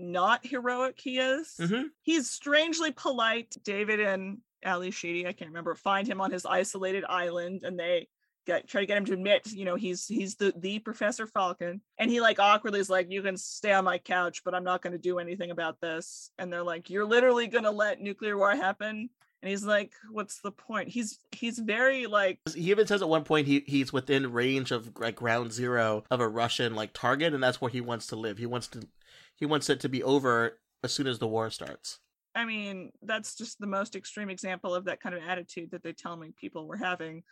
[0.00, 1.54] not heroic he is.
[1.60, 1.84] Mhm.
[2.02, 3.54] He's strangely polite.
[3.64, 8.08] David and Ally Sheedy, I can't remember, find him on his isolated island and they
[8.44, 11.80] get try to get him to admit, you know, he's he's the the Professor Falken.
[11.98, 14.82] And he like awkwardly is like, You can stay on my couch, but I'm not
[14.82, 16.30] gonna do anything about this.
[16.38, 19.10] And they're like, You're literally gonna let nuclear war happen?
[19.42, 20.88] And he's like, What's the point?
[20.88, 24.92] He's he's very like he even says at one point he he's within range of
[24.98, 28.38] like ground zero of a russian like target and that's where he wants to live
[28.38, 28.86] he wants to
[29.34, 31.98] he wants it to be over as soon as the war starts
[32.34, 35.92] I mean, that's just the most extreme example of that kind of attitude that they
[35.92, 37.24] tell me people were having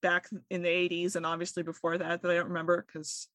[0.00, 3.28] back in the 80s and obviously before that that I don't remember because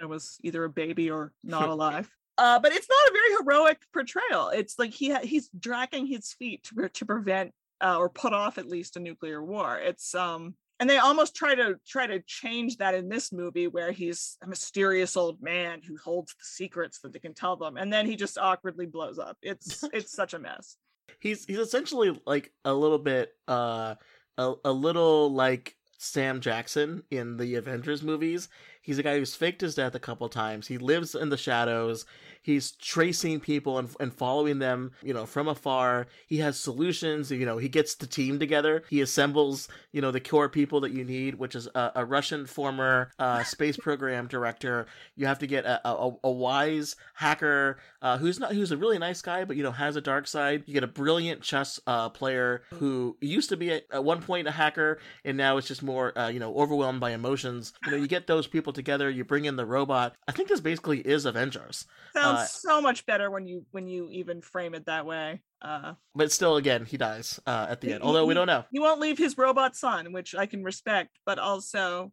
[0.00, 2.10] I was either a baby or not alive.
[2.38, 4.48] Uh, but it's not a very heroic portrayal.
[4.50, 8.32] It's like he ha- he's dragging his feet to, pre- to prevent uh, or put
[8.32, 9.78] off at least a nuclear war.
[9.78, 13.92] It's um and they almost try to try to change that in this movie where
[13.92, 17.92] he's a mysterious old man who holds the secrets that they can tell them and
[17.92, 19.36] then he just awkwardly blows up.
[19.42, 20.76] It's it's such a mess.
[21.20, 23.96] he's he's essentially like a little bit uh
[24.38, 28.48] a, a little like Sam Jackson in the Avengers movies.
[28.82, 30.66] He's a guy who's faked his death a couple times.
[30.66, 32.04] He lives in the shadows.
[32.42, 36.06] He's tracing people and, and following them, you know, from afar.
[36.26, 37.30] He has solutions.
[37.30, 38.82] You know, he gets the team together.
[38.90, 42.46] He assembles, you know, the core people that you need, which is a, a Russian
[42.46, 44.86] former uh, space program director.
[45.16, 48.98] You have to get a, a, a wise hacker uh, who's not who's a really
[48.98, 50.64] nice guy, but you know has a dark side.
[50.66, 54.48] You get a brilliant chess uh, player who used to be at, at one point
[54.48, 57.72] a hacker and now is just more uh, you know overwhelmed by emotions.
[57.84, 59.08] You know, you get those people together.
[59.08, 60.16] You bring in the robot.
[60.26, 61.86] I think this basically is Avengers.
[62.12, 65.42] Sounds Uh, so much better when you when you even frame it that way.
[65.60, 68.02] Uh, but still, again, he dies uh, at the he- end.
[68.02, 68.64] Although we don't know.
[68.70, 72.12] He won't leave his robot son, which I can respect, but also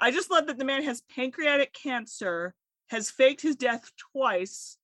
[0.00, 2.54] I just love that the man has pancreatic cancer,
[2.88, 4.76] has faked his death twice,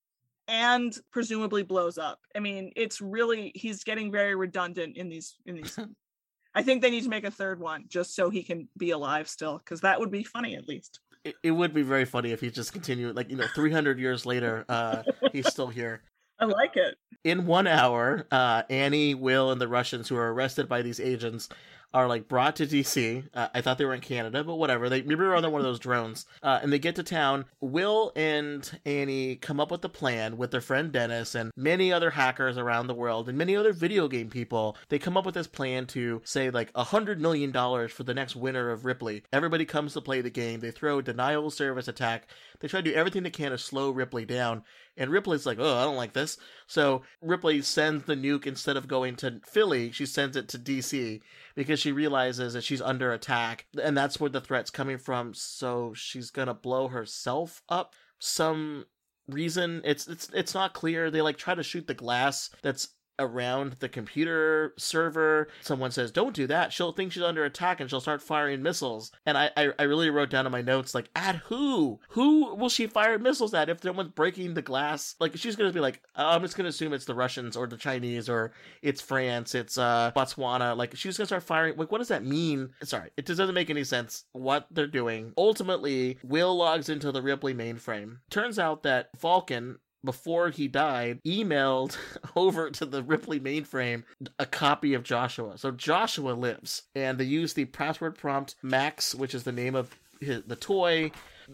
[0.47, 2.21] and presumably blows up.
[2.37, 5.79] I mean, it's really he's getting very redundant in these in these
[6.55, 9.29] I think they need to make a third one just so he can be alive
[9.29, 11.01] still, because that would be funny at least.
[11.25, 13.99] It, it would be very funny if he just continued, like you know, three hundred
[13.99, 16.03] years later, uh, he's still here.
[16.41, 16.97] I like it.
[17.25, 21.49] in one hour, uh, Annie, Will, and the Russians who are arrested by these agents
[21.95, 23.25] are like brought to DC.
[23.33, 24.89] Uh, I thought they were in Canada, but whatever.
[24.89, 27.47] They maybe they're on one of those drones, uh, and they get to town.
[27.61, 32.11] Will and Annie come up with a plan with their friend Dennis and many other
[32.11, 34.77] hackers around the world and many other video game people.
[34.89, 38.15] They come up with this plan to say like a hundred million dollars for the
[38.15, 39.23] next winner of Ripley.
[39.33, 40.61] Everybody comes to play the game.
[40.61, 42.29] They throw denial service attack.
[42.61, 44.63] They try to do everything they can to slow Ripley down.
[44.97, 46.39] And Ripley's like, oh, I don't like this.
[46.69, 51.21] So Ripley sends the nuke instead of going to Philly, she sends it to DC
[51.57, 53.67] because she realizes that she's under attack.
[53.83, 55.33] And that's where the threat's coming from.
[55.35, 57.95] So she's going to blow herself up.
[58.19, 58.85] Some
[59.29, 62.89] reason it's it's it's not clear they like try to shoot the glass that's
[63.19, 65.49] around the computer server.
[65.63, 69.13] Someone says, "Don't do that." She'll think she's under attack and she'll start firing missiles.
[69.27, 72.01] And I, I, I really wrote down in my notes like, "At who?
[72.11, 75.81] Who will she fire missiles at if someone's breaking the glass?" Like she's gonna be
[75.81, 79.55] like, oh, "I'm just gonna assume it's the Russians or the Chinese or it's France,
[79.55, 81.77] it's uh Botswana." Like she's gonna start firing.
[81.77, 82.71] Like what does that mean?
[82.83, 85.33] Sorry, it just doesn't make any sense what they're doing.
[85.37, 88.19] Ultimately, Will logs into the Ripley mainframe.
[88.31, 91.97] Turns out that Falken before he died, emailed
[92.37, 94.05] over to the Ripley mainframe
[94.39, 95.59] a copy of Joshua.
[95.59, 99.95] So Joshua lives, and they use the password prompt Max, which is the name of
[100.21, 101.11] his, the toy,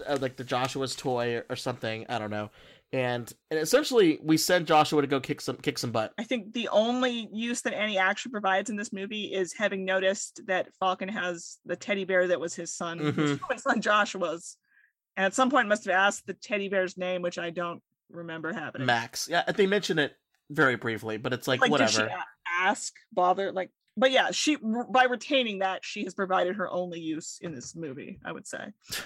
[0.06, 2.06] uh, like the Joshua's toy or, or something.
[2.08, 2.50] I don't know.
[2.92, 6.12] And, and essentially, we send Joshua to go kick some kick some butt.
[6.16, 10.42] I think the only use that Annie actually provides in this movie is having noticed
[10.46, 13.38] that Falken has the teddy bear that was his son, his Mhm.
[13.40, 14.56] human son Joshua's,
[15.16, 18.52] and at some point must have asked the teddy bear's name, which I don't remember
[18.52, 18.86] happening.
[18.86, 19.28] Max.
[19.30, 20.16] Yeah, they mention it
[20.50, 22.10] very briefly, but it's like, Like, whatever.
[22.60, 23.70] ask, bother, like?
[23.96, 24.56] But yeah, she
[24.90, 28.18] by retaining that, she has provided her only use in this movie.
[28.24, 28.72] I would say.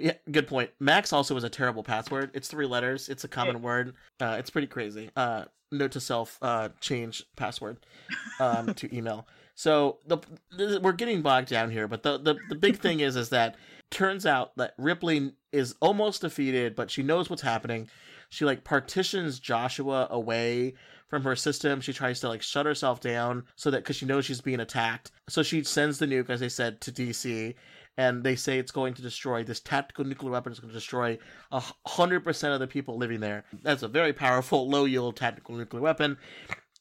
[0.00, 0.70] Yeah, good point.
[0.78, 2.30] Max also is a terrible password.
[2.32, 3.08] It's three letters.
[3.08, 3.94] It's a common word.
[4.20, 5.10] Uh, it's pretty crazy.
[5.16, 7.78] Uh, note to self: uh, change password
[8.38, 9.26] um, to email.
[9.56, 10.18] So the,
[10.56, 13.56] the we're getting bogged down here, but the, the the big thing is is that
[13.90, 17.88] turns out that Ripley is almost defeated, but she knows what's happening.
[18.30, 20.74] She like partitions Joshua away
[21.08, 21.80] from her system.
[21.80, 25.10] She tries to like shut herself down so that because she knows she's being attacked.
[25.28, 27.54] So she sends the nuke, as I said, to DC,
[27.96, 31.18] and they say it's going to destroy this tactical nuclear weapon is going to destroy
[31.50, 33.44] a hundred percent of the people living there.
[33.62, 36.18] That's a very powerful, low yield tactical nuclear weapon.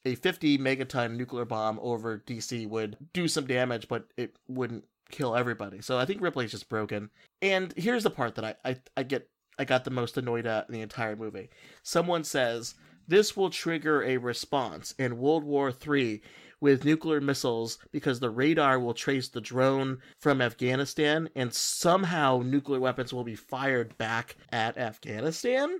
[0.05, 5.35] A 50 megaton nuclear bomb over DC would do some damage, but it wouldn't kill
[5.35, 5.81] everybody.
[5.81, 7.09] So I think Ripley's just broken.
[7.41, 9.29] And here's the part that I, I, I get
[9.59, 11.49] I got the most annoyed at in the entire movie.
[11.83, 12.75] Someone says
[13.07, 16.21] this will trigger a response in World War III
[16.59, 22.79] with nuclear missiles because the radar will trace the drone from Afghanistan and somehow nuclear
[22.79, 25.79] weapons will be fired back at Afghanistan.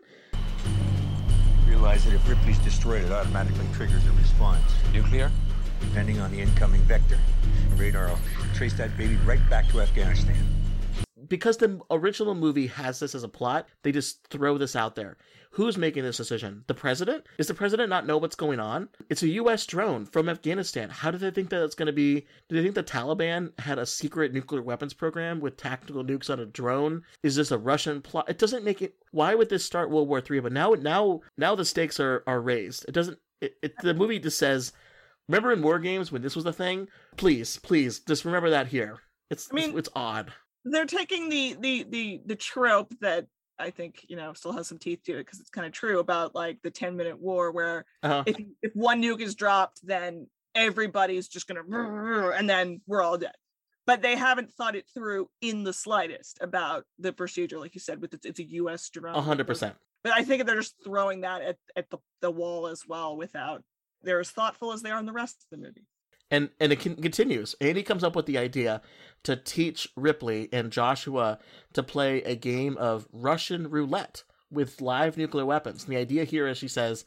[1.68, 4.64] Realize that if Ripley's destroyed, it automatically triggers a response.
[4.94, 5.32] Nuclear?
[5.82, 7.20] Depending on the incoming vector,
[7.70, 8.20] the radar will
[8.56, 10.36] trace that baby right back to Afghanistan.
[11.28, 15.18] Because the original movie has this as a plot, they just throw this out there.
[15.52, 16.64] Who's making this decision?
[16.68, 17.26] The president?
[17.40, 18.90] Is the president not know what's going on?
[19.10, 19.66] It's a U.S.
[19.66, 20.90] drone from Afghanistan.
[20.90, 22.28] How do they think that it's going to be?
[22.48, 26.40] Do they think the Taliban had a secret nuclear weapons program with tactical nukes on
[26.40, 27.02] a drone?
[27.24, 28.30] Is this a Russian plot?
[28.30, 28.96] It doesn't make it.
[29.12, 30.40] Why would this start World War Three?
[30.40, 32.86] But now, now, now the stakes are are raised.
[32.88, 33.18] It doesn't.
[33.42, 34.74] It, it, the movie just says.
[35.28, 36.88] Remember in war games when this was a thing?
[37.18, 39.00] Please, please, just remember that here.
[39.30, 40.32] It's I mean- it's, it's odd.
[40.72, 43.28] They're taking the the the the trope that
[43.60, 46.00] I think you know still has some teeth to it because it's kind of true
[46.00, 48.24] about like the 10 minute war where Uh-huh.
[48.26, 51.64] if if one nuke is dropped then everybody's just gonna
[52.32, 53.32] and then we're all dead
[53.86, 58.02] but they haven't thought it through in the slightest about the procedure like you said
[58.02, 59.76] with it's, it's a us drone A hundred percent.
[60.04, 63.64] but i think they're just throwing that at, at the, the wall as well without
[64.04, 65.86] they're as thoughtful as they are in the rest of the movie
[66.32, 67.56] and and it con- continues.
[67.62, 68.82] Andy comes up with the idea
[69.24, 71.40] to teach Ripley and Joshua
[71.74, 75.84] to play a game of Russian roulette with live nuclear weapons.
[75.84, 77.06] And the idea here is she says,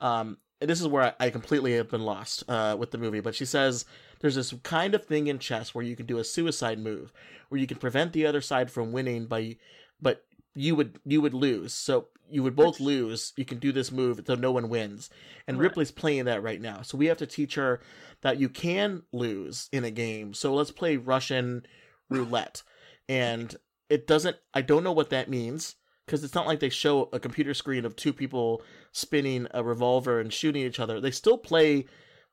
[0.00, 3.20] um, and this is where I, I completely have been lost uh, with the movie,
[3.20, 3.84] but she says
[4.20, 7.12] there's this kind of thing in chess where you can do a suicide move,
[7.48, 9.56] where you can prevent the other side from winning by,
[10.00, 10.24] but
[10.54, 11.72] you would you would lose.
[11.72, 13.32] So you would both lose.
[13.36, 15.10] You can do this move so no one wins.
[15.46, 15.64] And Right.
[15.64, 16.82] Ripley's playing that right now.
[16.82, 17.80] So we have to teach her
[18.22, 20.34] that you can lose in a game.
[20.34, 21.66] So let's play Russian
[22.08, 22.62] roulette.
[23.08, 23.54] And
[23.88, 25.76] it doesn't I don't know what that means
[26.06, 30.20] because it's not like they show a computer screen of two people spinning a revolver
[30.20, 31.00] and shooting each other.
[31.00, 31.86] They still play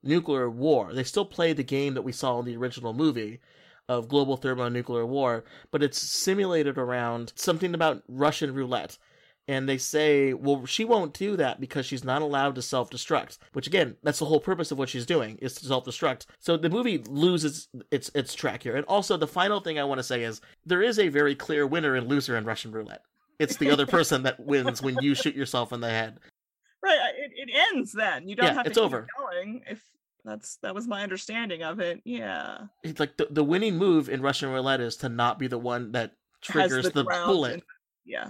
[0.03, 0.93] nuclear war.
[0.93, 3.39] They still play the game that we saw in the original movie
[3.87, 8.97] of global thermonuclear war, but it's simulated around something about Russian roulette.
[9.49, 13.39] And they say, well, she won't do that because she's not allowed to self destruct.
[13.53, 16.27] Which again, that's the whole purpose of what she's doing is to self destruct.
[16.39, 18.75] So the movie loses its its track here.
[18.75, 21.65] And also, the final thing I want to say is there is a very clear
[21.65, 23.01] winner and loser in Russian roulette.
[23.39, 26.19] It's the other person that wins when you shoot yourself in the head.
[26.83, 29.07] right it, it ends then you don't Yeah, have to it's keep over.
[29.17, 29.81] going if
[30.25, 34.21] that's that was my understanding of it yeah It's like the, the winning move in
[34.21, 37.53] Russian roulette is to not be the one that Has triggers the, bullet.
[37.53, 37.63] and-
[38.05, 38.29] yeah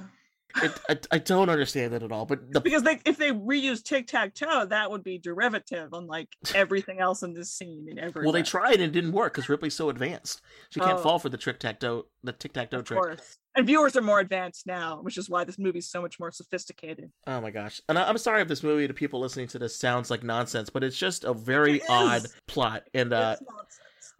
[0.64, 2.26] It, I, I don't understand it at all.
[2.26, 6.08] But the, because they if they reuse tic tac toe, that would be derivative on
[6.08, 8.24] like everything else in this scene and every.
[8.24, 10.42] well, they tried and it didn't work because Ripley's so advanced.
[10.72, 11.04] She can't Oh.
[11.04, 13.00] fall for the tic tac toe, the tic tac toe trick.
[13.00, 13.38] course.
[13.56, 17.12] And viewers are more advanced now, which is why this movie's so much more sophisticated.
[17.28, 17.82] Oh my gosh!
[17.90, 20.70] And I, I'm sorry if this movie to people listening to this sounds like nonsense,
[20.70, 22.84] but it's just a very odd plot.
[22.94, 23.36] And uh,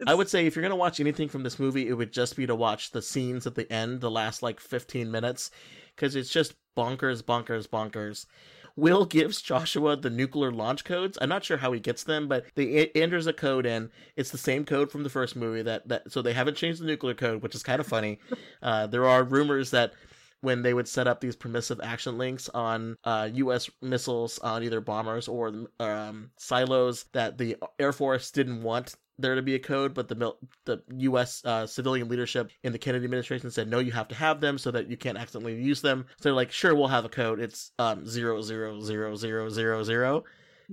[0.06, 2.46] I would say if you're gonna watch anything from this movie, it would just be
[2.46, 5.50] to watch the scenes at the end, the last like 15 minutes,
[5.94, 8.26] because it's just bonkers, bonkers, bonkers.
[8.76, 11.18] Will gives Joshua the nuclear launch codes.
[11.20, 13.90] I'm not sure how he gets them, but they it enters a code in.
[14.16, 15.62] It's the same code from the first movie.
[15.62, 18.18] That that so they haven't changed the nuclear code, which is kind of funny.
[18.62, 19.92] uh, there are rumors that
[20.40, 23.68] when they would set up these permissive action links on uh, U.S.
[23.82, 29.42] missiles on either bombers or um, silos, that the Air Force didn't want there to
[29.42, 31.42] be a code, but the mil- the U.S.
[31.44, 34.70] Uh, civilian leadership in the Kennedy administration said no, you have to have them so
[34.70, 36.06] that you can't accidentally use them.
[36.18, 37.40] So they're like, sure, we'll have a code.
[37.40, 40.24] It's um zero zero zero zero zero zero.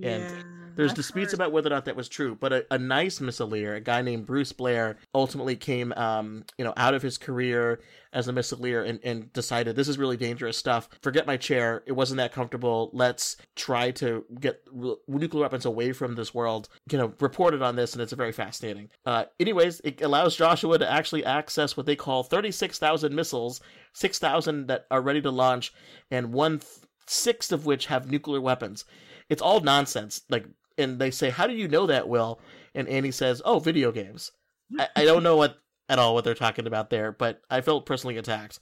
[0.02, 0.42] And Yeah,
[0.76, 1.40] there's I've disputes heard.
[1.40, 4.26] about whether or not that was true, but a, a nice missileer, a guy named
[4.26, 7.80] Bruce Blair, ultimately came, um, you know, out of his career
[8.12, 10.88] as a missileer and, and decided this is really dangerous stuff.
[11.02, 12.90] Forget my chair; it wasn't that comfortable.
[12.92, 16.68] Let's try to get r- nuclear weapons away from this world.
[16.92, 18.88] You know, reported on this, and it's very fascinating.
[19.04, 23.60] Uh, anyways, it allows Joshua to actually access what they call 36,000 missiles,
[23.94, 25.72] 6,000 that are ready to launch,
[26.10, 26.70] and one th-
[27.06, 28.84] sixth of which have nuclear weapons.
[29.28, 30.22] It's all nonsense.
[30.28, 30.46] Like,
[30.76, 32.40] and they say, "How do you know that, Will?"
[32.74, 34.32] And Annie says, "Oh, video games."
[34.78, 37.86] I, I don't know what at all what they're talking about there, but I felt
[37.86, 38.60] personally attacked.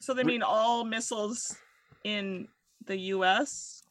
[0.00, 1.56] So they mean all missiles
[2.04, 2.48] in
[2.86, 3.82] the U.S.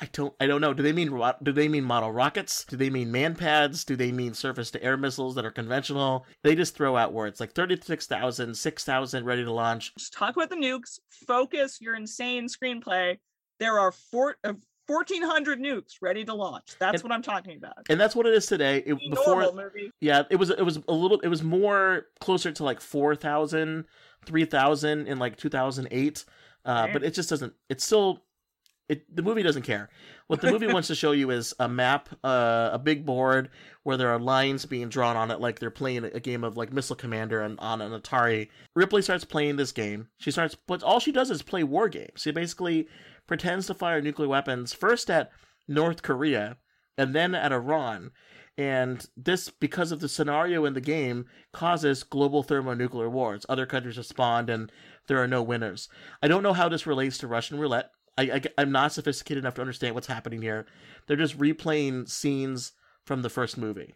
[0.00, 0.34] I don't.
[0.40, 0.74] I don't know.
[0.74, 2.64] Do they mean do they mean model rockets?
[2.64, 3.84] Do they mean man pads?
[3.84, 6.26] Do they mean surface to air missiles that are conventional?
[6.42, 9.94] They just throw out words like 36,000, 6,000 ready to launch.
[9.94, 10.98] Just talk about the nukes.
[11.08, 13.18] Focus your insane screenplay.
[13.60, 14.54] There are four, uh,
[14.86, 16.76] 1,400 nukes ready to launch.
[16.78, 17.86] That's what I'm talking about.
[17.88, 18.78] And that's what it is today.
[18.78, 19.92] It, before movie.
[20.00, 23.84] Yeah, it was it was a little it was more closer to like 4,000,
[24.26, 26.24] 3,000 in like 2008.
[26.66, 28.22] Uh, but it just doesn't it's still
[28.88, 29.88] it the movie doesn't care.
[30.26, 33.50] What the movie wants to show you is a map, uh, a big board
[33.82, 36.72] where there are lines being drawn on it, like they're playing a game of like
[36.72, 38.48] Missile Commander and on an Atari.
[38.74, 40.08] Ripley starts playing this game.
[40.18, 42.22] She starts, but all she does is play war games.
[42.22, 42.88] She basically
[43.26, 45.30] pretends to fire nuclear weapons first at
[45.66, 46.58] North Korea
[46.96, 48.10] and then at Iran.
[48.56, 53.44] And this, because of the scenario in the game, causes global thermonuclear wars.
[53.48, 54.70] Other countries respond, and
[55.08, 55.88] there are no winners.
[56.22, 57.90] I don't know how this relates to Russian roulette.
[58.16, 60.66] I, I, am not sophisticated enough to understand what's happening here.
[61.06, 62.72] They're just replaying scenes
[63.04, 63.94] from the first movie.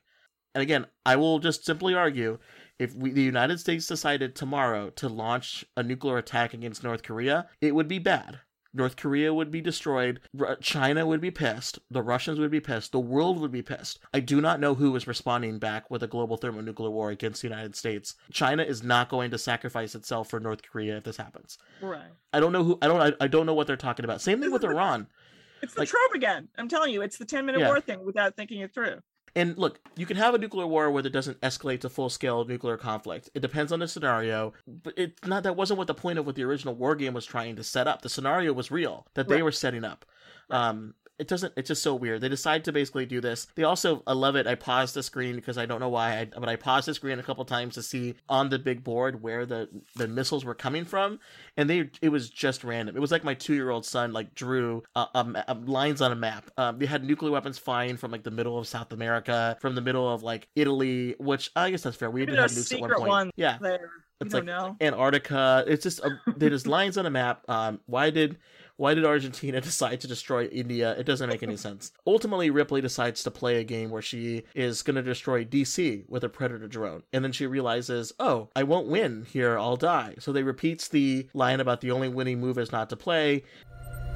[0.55, 2.38] And again, I will just simply argue
[2.80, 7.48] if we, the United States decided tomorrow to launch a nuclear attack against North Korea,
[7.60, 8.40] it would be bad.
[8.78, 10.20] North Korea would be destroyed.
[10.60, 11.78] China would be pissed.
[11.90, 12.92] The Russians would be pissed.
[12.92, 13.98] The world would be pissed.
[14.14, 17.48] I do not know who is responding back with a global thermonuclear war against the
[17.48, 18.14] United States.
[18.32, 21.59] China is not going to sacrifice itself for North Korea if this happens.
[21.82, 22.12] Right.
[22.32, 22.78] I don't know who.
[22.80, 23.00] I don't.
[23.00, 24.20] I, I don't know what they're talking about.
[24.20, 25.09] Same thing with Iran.
[25.60, 26.46] It's the trope again.
[26.56, 27.66] I'm telling you, it's the 10 minute Yeah.
[27.66, 29.00] war thing without thinking it through.
[29.34, 32.44] And look, you can have a nuclear war where it doesn't escalate to full scale
[32.44, 33.30] nuclear conflict.
[33.34, 36.34] It depends on the scenario, but it's not that wasn't what the point of what
[36.34, 38.02] the original war game was trying to set up.
[38.02, 39.44] The scenario was real that they Right.
[39.44, 40.05] were setting up.
[40.50, 41.53] Um, it doesn't.
[41.57, 42.20] It's just so weird.
[42.20, 43.49] They decide to basically do this.
[43.55, 44.47] They also, I love it.
[44.47, 47.19] I paused the screen because I don't know why, I, but I paused the screen
[47.19, 50.85] a couple times to see on the big board where the the missiles were coming
[50.85, 51.19] from,
[51.57, 52.97] and they it was just random.
[52.97, 55.36] It was like my two year old son like drew uh, um,
[55.66, 56.51] lines on a map.
[56.57, 59.82] Um, they had nuclear weapons flying from like the middle of South America, from the
[59.82, 62.11] middle of like Italy, which I guess that's fair.
[62.11, 63.09] We Maybe did have nukes at one point.
[63.09, 63.90] one yeah, there.
[64.20, 64.77] It's like know.
[64.81, 65.65] Antarctica.
[65.66, 67.43] It's just uh, there's lines on a map.
[67.49, 68.39] Um, why did
[68.78, 70.92] why did Argentina decide to destroy India?
[70.98, 71.92] It doesn't make any sense.
[72.06, 76.24] Ultimately, Ripley decides to play a game where she is going to destroy DC with
[76.24, 79.59] a Predator drone, and then she realizes, oh, I won't win here.
[79.59, 80.14] I'll die.
[80.18, 83.44] So they repeats the line about the only winning move is not to play.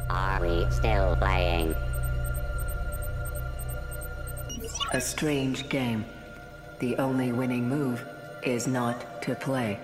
[0.08, 1.74] Are we still playing?
[4.92, 6.04] A strange game.
[6.78, 8.04] The only winning move
[8.42, 9.80] is not to play.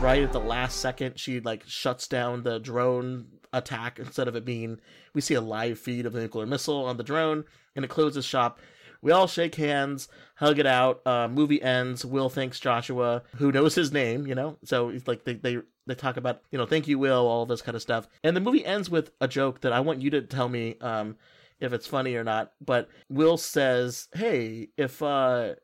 [0.00, 4.46] Right at the last second she like shuts down the drone attack instead of it
[4.46, 4.80] being
[5.12, 7.44] we see a live feed of the nuclear missile on the drone
[7.76, 8.60] and it closes shop.
[9.02, 12.04] We all shake hands hug it out uh, movie ends.
[12.04, 14.56] Will thanks joshua who knows his name you know?
[14.64, 17.60] So it's like they, they they talk about you know thank you will all this
[17.60, 18.08] kind of stuff.
[18.24, 21.16] And the movie ends with a joke that i want you to tell me um
[21.60, 25.56] if it's funny or not but will says hey if uh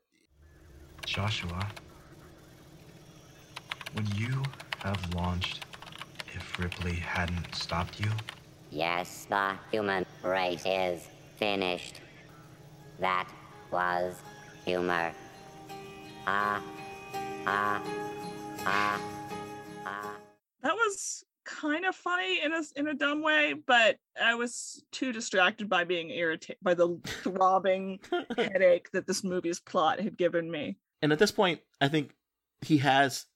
[1.07, 1.67] Joshua.
[3.95, 4.43] Would you
[4.79, 5.65] have launched
[6.35, 8.11] if Ripley hadn't stopped you?
[8.71, 12.01] Yes, the human race is finished.
[12.99, 13.29] That
[13.71, 14.17] was
[14.65, 15.13] humor.
[16.27, 16.63] Ah,
[17.47, 17.83] ah,
[18.67, 19.01] ah,
[19.87, 20.17] ah.
[20.63, 25.13] That was kind of funny in a in a dumb way, but I was too
[25.13, 28.01] distracted by being irritated by the throbbing
[28.37, 30.77] headache that this movie's plot had given me.
[31.01, 32.15] And at this point, I think
[32.63, 33.27] he has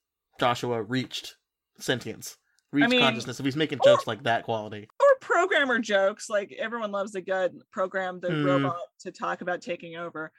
[0.40, 1.36] Joshua reached
[1.78, 2.36] sentience,
[2.72, 3.38] reached mean, consciousness.
[3.38, 7.60] If he's making jokes like that quality, Or programmer jokes, like everyone loves a good
[7.70, 8.44] program the Hmm.
[8.44, 10.32] robot to talk about taking over.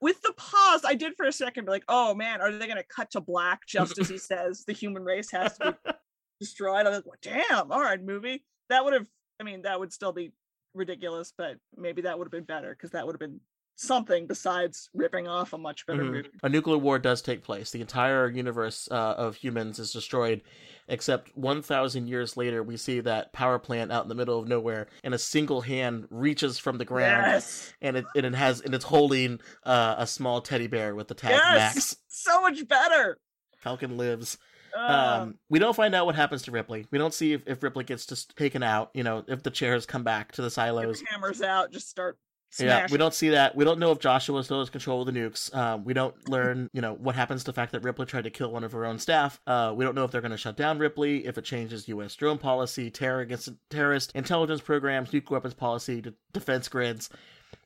[0.00, 2.78] With the pause, I did for a second be like, "Oh man, are they going
[2.78, 5.92] to cut to black just as he says the human race has to be
[6.40, 7.18] destroyed?" I was like, well,
[7.48, 9.06] "Damn, all right, movie." That would have,
[9.38, 10.32] I mean, that would still be
[10.74, 13.40] ridiculous, but maybe that would have been better because that would have been
[13.76, 16.12] something besides ripping off a much better Mhm.
[16.12, 16.30] movie.
[16.42, 17.70] a nuclear war does take place.
[17.70, 20.42] The entire universe uh, of humans is destroyed,
[20.88, 24.86] except 1,000 years later, we see that power plant out in the middle of nowhere,
[25.02, 27.72] and a single hand reaches from the ground, Yes.
[27.80, 31.14] and it and it has and it's holding uh, a small teddy bear with the
[31.14, 31.96] tag Yes, Max.
[32.08, 33.18] so much better.
[33.64, 34.38] Falken lives.
[34.76, 36.86] Uh, Um, we don't find out what happens to Ripley.
[36.90, 38.90] We don't see if, if Ripley gets just taken out.
[38.92, 41.00] You know, if the chairs come back to the silos.
[41.08, 42.18] hammers out, just start.
[42.60, 43.56] Yeah, we don't see that.
[43.56, 45.54] We don't know if Joshua still has control of the nukes.
[45.54, 48.30] Um, we don't learn, you know, what happens to the fact that Ripley tried to
[48.30, 49.40] kill one of her own staff.
[49.46, 52.14] Uh, we don't know if they're going to shut down Ripley, if it changes U.S.
[52.14, 57.10] drone policy, terror against terrorist intelligence programs, nuclear weapons policy, d- defense grids,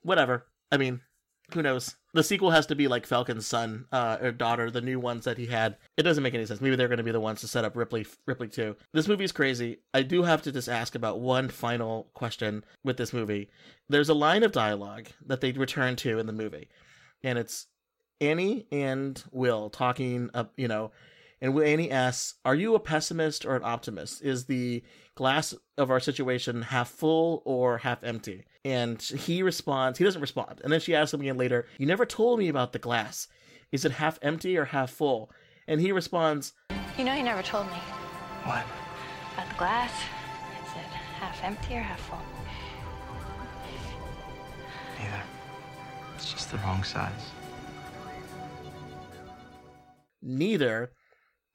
[0.03, 0.47] whatever.
[0.71, 1.01] I mean,
[1.55, 1.97] who knows?
[2.15, 5.39] The sequel has to be like Falken's son uh, or daughter, the new ones that
[5.39, 5.77] he had.
[5.97, 6.61] It doesn't make any sense.
[6.61, 8.77] Maybe they're going to be the ones to set up Ripley, Ripley too.
[8.93, 9.79] This movie is crazy.
[9.95, 13.51] I do have to just ask about one final question with this movie.
[13.89, 16.69] There's a line of dialogue that they return to in the movie,
[17.23, 17.67] and it's
[18.21, 20.31] Annie and Will talking.
[20.35, 20.93] Up, you know,
[21.41, 24.23] and Annie asks, "Are you a pessimist or an optimist?
[24.23, 24.83] Is the
[25.19, 30.61] glass of our situation half full or half empty?" And he responds, he doesn't respond.
[30.63, 33.27] And then she asks him again later, "You never told me about the glass.
[33.73, 35.31] Is it half empty or half full?"
[35.67, 36.53] And he responds,
[36.97, 37.81] You know, you never told me
[38.45, 38.65] What?
[39.35, 39.93] about the glass.
[40.67, 40.89] Is it
[41.21, 42.23] half empty or half full?
[44.99, 45.23] Neither.
[46.15, 47.25] It's just the wrong size.
[50.23, 50.93] "Neither.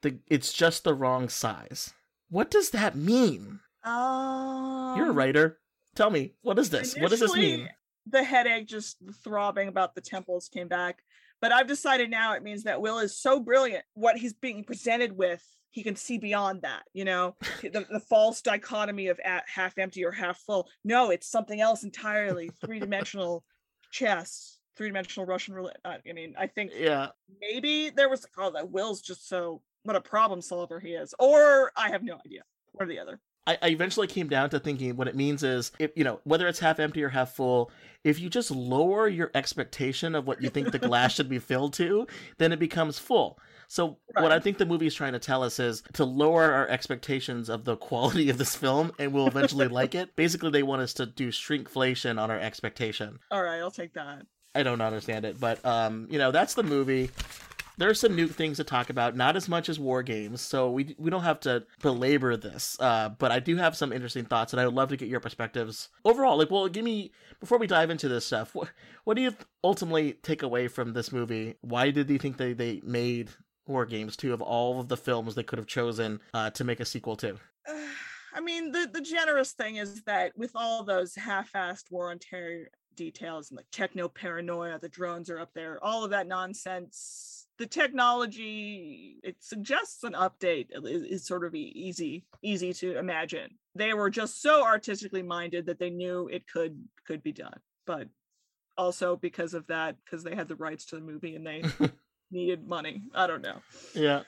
[0.02, 1.92] The it's just the wrong size."
[2.34, 3.60] What does that mean?
[3.84, 5.60] Um, You're a writer.
[5.94, 6.96] Tell me, what is this?
[6.96, 7.68] What does this mean?
[8.08, 11.04] The headache, just throbbing about the temples came back.
[11.40, 13.84] But I've decided now it means that Will is so brilliant.
[13.94, 16.82] What he's being presented with, he can see beyond that.
[16.92, 20.68] You know, the, the false dichotomy of at, half empty or half full.
[20.84, 22.50] No, it's something else entirely.
[22.66, 23.44] Three dimensional
[23.92, 25.78] chess, three dimensional Russian roulette.
[25.84, 27.10] I mean, I think Yeah.
[27.40, 31.72] maybe there was oh that Will's just so what a problem solver he is, or
[31.76, 32.42] I have no idea.
[32.72, 33.20] One or the other.
[33.46, 36.48] I, I eventually came down to thinking what it means is if you know whether
[36.48, 37.70] it's half empty or half full
[38.02, 41.74] if you just lower your expectation of what you think the glass should be filled
[41.74, 42.06] to
[42.38, 43.38] then it becomes full
[43.68, 46.66] so what i think the movie is trying to tell us is to lower our
[46.68, 50.80] expectations of the quality of this film and we'll eventually like it basically they want
[50.80, 54.26] us to do shrinkflation on our expectation All right, I'll take that.
[54.54, 57.10] I don't understand it, but um, you know, that's the movie.
[57.76, 60.94] There's some new things to talk about, not as much as war games, so we
[60.98, 62.76] we don't have to belabor this.
[62.78, 65.20] Uh, but I do have some interesting thoughts, and I would love to get your
[65.20, 66.38] perspectives overall.
[66.38, 68.54] Like, well, give me before we dive into this stuff.
[68.54, 68.70] What
[69.04, 71.56] what do you ultimately take away from this movie?
[71.62, 73.30] Why did you think they they made
[73.66, 76.80] War Games two of all of the films they could have chosen uh, to make
[76.80, 77.36] a sequel to?
[78.34, 82.68] I mean, the the generous thing is that with all those half-assed war on terror
[82.94, 87.43] details and the techno paranoia, the drones are up there, all of that nonsense.
[87.58, 93.50] The technology it suggests an update is, sort of easy easy to imagine.
[93.74, 98.08] They were just so artistically minded that they knew it could could be done, but
[98.76, 101.62] also because of that, because they had the rights to the movie and they
[102.30, 103.02] needed money.
[103.14, 103.58] I don't know.
[103.94, 104.22] Yeah.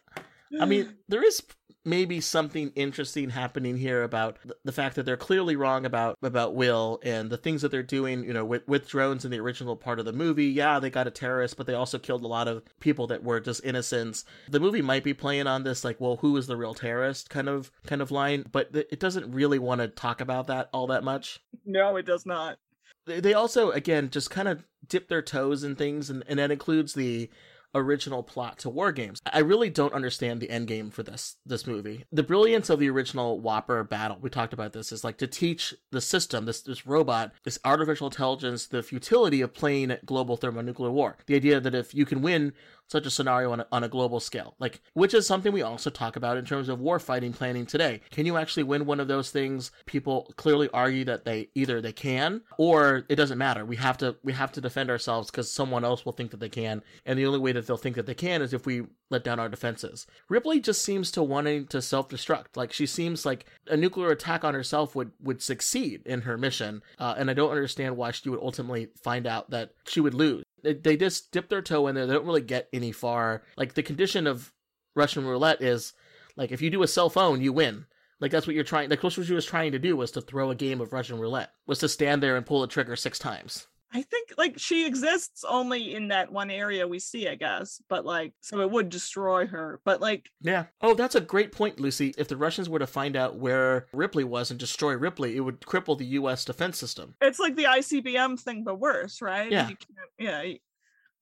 [0.61, 1.43] I mean, there is
[1.87, 6.99] maybe something interesting happening here about the fact that they're clearly wrong about about Will
[7.05, 9.99] and the things that they're doing, you know, with with drones in the original part
[9.99, 10.47] of the movie.
[10.47, 13.41] Yeah, they got a terrorist, but they also killed a lot of people that were
[13.41, 14.25] just innocents.
[14.49, 17.49] The movie might be playing on this like, well, who is the real terrorist kind
[17.49, 21.05] of kind of line, but it doesn't really want to talk about that all that
[21.05, 21.41] much.
[21.65, 22.59] No, it does not.
[23.07, 26.51] They they also again just kind of dip their toes in things and, and that
[26.51, 27.29] includes the
[27.77, 29.21] original plot to war games.
[29.33, 32.05] I really don't understand the end game for this this movie.
[32.13, 35.75] The brilliance of the original WOPR battle we talked about this is like to teach
[35.91, 41.17] the system this this robot this artificial intelligence the futility of playing global thermonuclear war.
[41.27, 42.53] The idea that if you can win
[42.89, 44.55] such a scenario on a, on a global scale.
[44.59, 48.01] Like, which is something we also talk about in terms of warfighting planning today.
[48.11, 49.71] Can you actually win one of those things?
[49.87, 53.65] People clearly argue that they either they can or it doesn't matter.
[53.65, 56.49] We have to we have to defend ourselves because someone else will think that they
[56.49, 59.25] can, and the only way that they'll think that they can is if we let
[59.25, 60.07] down our defenses.
[60.29, 62.57] Ripley just seems to wanting to self-destruct.
[62.57, 66.83] Like she seems like a nuclear attack on herself would would succeed in her mission,
[66.99, 70.45] uh, and I don't understand why she would ultimately find out that she would lose.
[70.75, 72.07] They, just dip their toe in there.
[72.07, 73.43] They don't really get any far.
[73.57, 74.53] Like the condition of
[74.95, 75.93] Russian roulette is
[76.37, 77.87] like if you do a cell phone, you win.
[78.21, 78.89] Like that's what you're trying.
[78.91, 81.51] Like what she was trying to do was to throw a game of Russian roulette.
[81.67, 83.67] Was to stand there and pull the trigger six times.
[83.93, 87.81] I think like she exists only in that one area we see, I guess.
[87.89, 89.81] But like, so it would destroy her.
[89.85, 90.65] But like, Yeah.
[90.81, 92.15] Oh, that's a great point, Lucy.
[92.19, 95.61] If the Russians were to find out where Ripley was and destroy Ripley, it would
[95.61, 96.45] cripple the U.S.
[96.45, 97.15] defense system.
[97.21, 99.51] it's like the ICBM thing, but worse, right?
[99.51, 99.71] Yeah.
[100.19, 100.45] Yeah.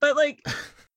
[0.00, 0.44] But like,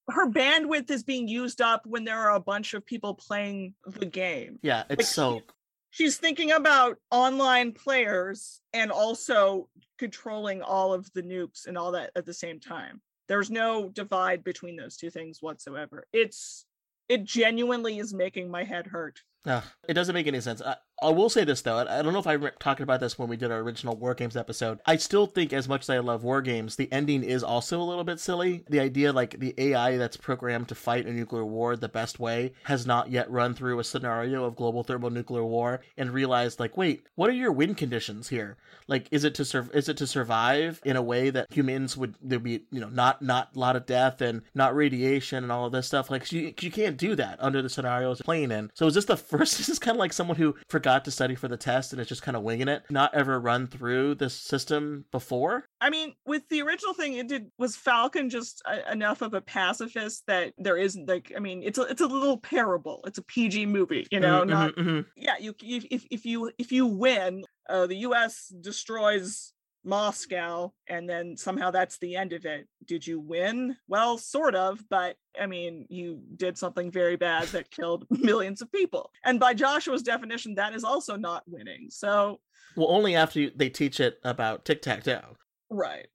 [0.10, 4.06] her bandwidth is being used up when there are a bunch of people playing the
[4.06, 4.60] game.
[4.64, 5.42] Yeah, it's Like, so.
[5.90, 12.12] She's thinking about online players and also controlling all of the nukes and all that
[12.16, 13.02] at the same time.
[13.28, 16.06] There's no divide between those two things whatsoever.
[16.14, 16.66] It's
[17.10, 19.22] it genuinely is making my head hurt.
[19.46, 20.62] Ugh, it doesn't make any sense.
[20.62, 21.78] I, I will say this though.
[21.78, 24.16] I don't know if I remember talking about this when we did our original War
[24.16, 24.80] Games episode.
[24.86, 27.84] I still think, as much as I love War Games, the ending is also a
[27.84, 28.64] little bit silly.
[28.68, 32.54] The idea, like the AI that's programmed to fight a nuclear war the best way,
[32.64, 37.06] has not yet run through a scenario of global thermonuclear war and realized, like, wait,
[37.14, 38.58] what are your win conditions here?
[38.88, 39.70] Like, is it to serve?
[39.76, 43.22] Is it to survive in a way that humans would there be, you know, not
[43.22, 46.10] not a lot of death and not radiation and all of this stuff?
[46.10, 48.72] Like, you you can't do that under the scenarios playing in.
[48.74, 49.58] So is this the first?
[49.58, 52.10] This is kind of like someone who forgot to study for the test and it's
[52.10, 55.66] just kind of winging it, not ever run through this system before.
[55.82, 59.42] I mean, with the original thing, it did was Falken just a, enough of a
[59.42, 63.02] pacifist that there isn't like I mean, it's a it's a little parable.
[63.06, 65.06] It's a PG movie, you know, Mhm, not mhm, mhm.
[65.16, 65.38] yeah.
[65.40, 68.54] You if if, if you if you win, uh, the U.S.
[68.62, 69.54] destroys
[69.88, 72.68] Moscow, and then somehow that's the end of it.
[72.86, 73.78] Did you win?
[73.88, 78.72] Well, sort of, but I mean, you did something very bad that killed millions of
[78.72, 79.12] people.
[79.24, 81.88] And by Joshua's definition, that is also not winning.
[81.90, 82.40] So
[82.76, 85.38] Well, only after you, they teach it about tic tac toe.
[85.70, 86.08] Right.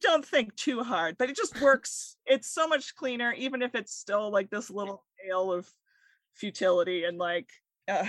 [0.00, 2.16] Don't think too hard, but it just works.
[2.26, 5.66] it's so much cleaner, even if it's still like this little tale of
[6.34, 7.48] futility and like,
[7.88, 8.04] uh,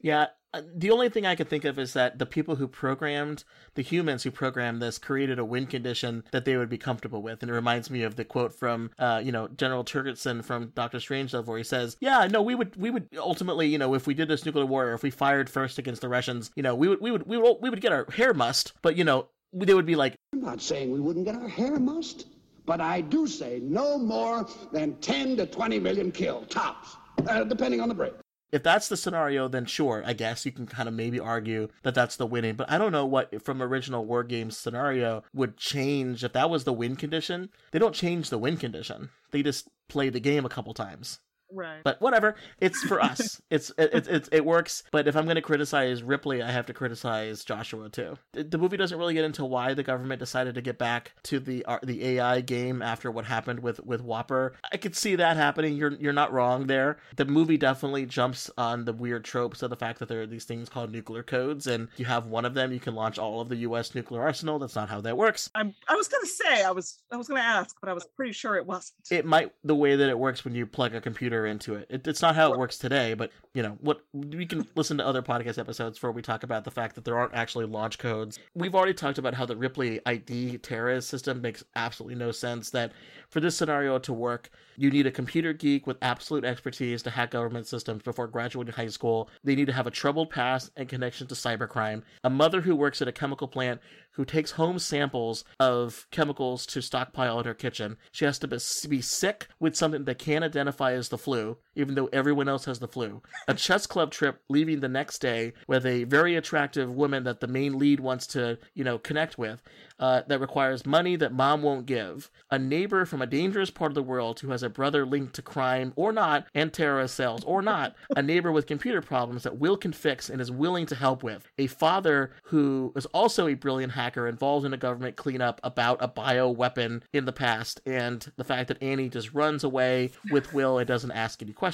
[0.00, 3.44] Yeah, uh, the only thing I could think of is that the people who programmed,
[3.74, 7.42] the humans who programmed this, created a win condition that they would be comfortable with.
[7.42, 10.98] And it reminds me of the quote from, uh, you know, General Turgidson from Doctor
[10.98, 14.14] Strangelove, where he says, "Yeah, no, we would, we would ultimately, you know, if we
[14.14, 16.88] did this nuclear war, or if we fired first against the Russians, you know, we
[16.88, 19.74] would, we would, we would, we would get our hair mussed, but you know, they
[19.74, 22.26] would be like, I'm not saying we wouldn't get our hair mussed,
[22.64, 26.96] but I do say no more than 10 to 20 million killed, tops,
[27.28, 28.14] uh, depending on the break.
[28.50, 31.94] If that's the scenario, then sure, I guess you can kind of maybe argue that
[31.94, 32.54] that's the winning.
[32.54, 36.64] But I don't know what from original War Games scenario would change if that was
[36.64, 37.50] the win condition.
[37.72, 39.10] They don't change the win condition.
[39.30, 41.18] They just play the game a couple times.
[41.50, 41.80] Right.
[41.82, 43.40] But whatever, it's for us.
[43.50, 44.82] it's it, it, it, it works.
[44.92, 48.16] But if I'm going to criticize Ripley, I have to criticize Joshua too.
[48.32, 51.40] The- The movie doesn't really get into why the government decided to get back to
[51.40, 54.52] the uh, the AI game after what happened with with WOPR.
[54.72, 55.76] I could see that happening.
[55.76, 56.98] You're you're not wrong there.
[57.16, 60.44] The movie definitely jumps on the weird tropes of the fact that there are these
[60.44, 63.48] things called nuclear codes, and you have one of them, you can launch all of
[63.48, 63.94] the U.S.
[63.94, 64.58] nuclear arsenal.
[64.58, 65.50] That's not how that works.
[65.54, 68.32] I'm, I was gonna say I was I was gonna ask, but I was pretty
[68.32, 68.94] sure it wasn't.
[69.10, 71.86] it might the way that it works when you plug a computer into it.
[71.90, 75.06] it it's not how it works today, but you know what we can listen to
[75.06, 78.38] other podcast episodes where we talk about the fact that there aren't actually launch codes.
[78.54, 82.70] We've already talked about how the Ripley ID terrorist system makes absolutely no sense.
[82.70, 82.92] That
[83.28, 87.32] for this scenario to work, you need a computer geek with absolute expertise to hack
[87.32, 89.28] government systems before graduating high school.
[89.44, 92.02] They need to have a troubled past and connection to cybercrime.
[92.24, 93.80] A mother who works at a chemical plant
[94.18, 97.96] who takes home samples of chemicals to stockpile in her kitchen.
[98.10, 102.08] She has to be, sick with something they can't identify as the flu, even though
[102.12, 103.22] everyone else has the flu.
[103.46, 107.46] A chess club trip leaving the next day with a very attractive woman that the
[107.46, 109.62] main lead wants to, you know, connect with.
[110.00, 112.30] Uh, that requires money that mom won't give.
[112.52, 115.42] A neighbor from a dangerous part of the world who has a brother linked to
[115.42, 117.96] crime or not, and terrorist cells or not.
[118.14, 121.48] A neighbor with computer problems that Will can fix and is willing to help with.
[121.58, 126.06] A father who is also a brilliant hacker involved in a government cleanup about a
[126.06, 130.78] bio weapon in the past, and the fact that Annie just runs away with Will
[130.78, 131.67] and doesn't ask any questions.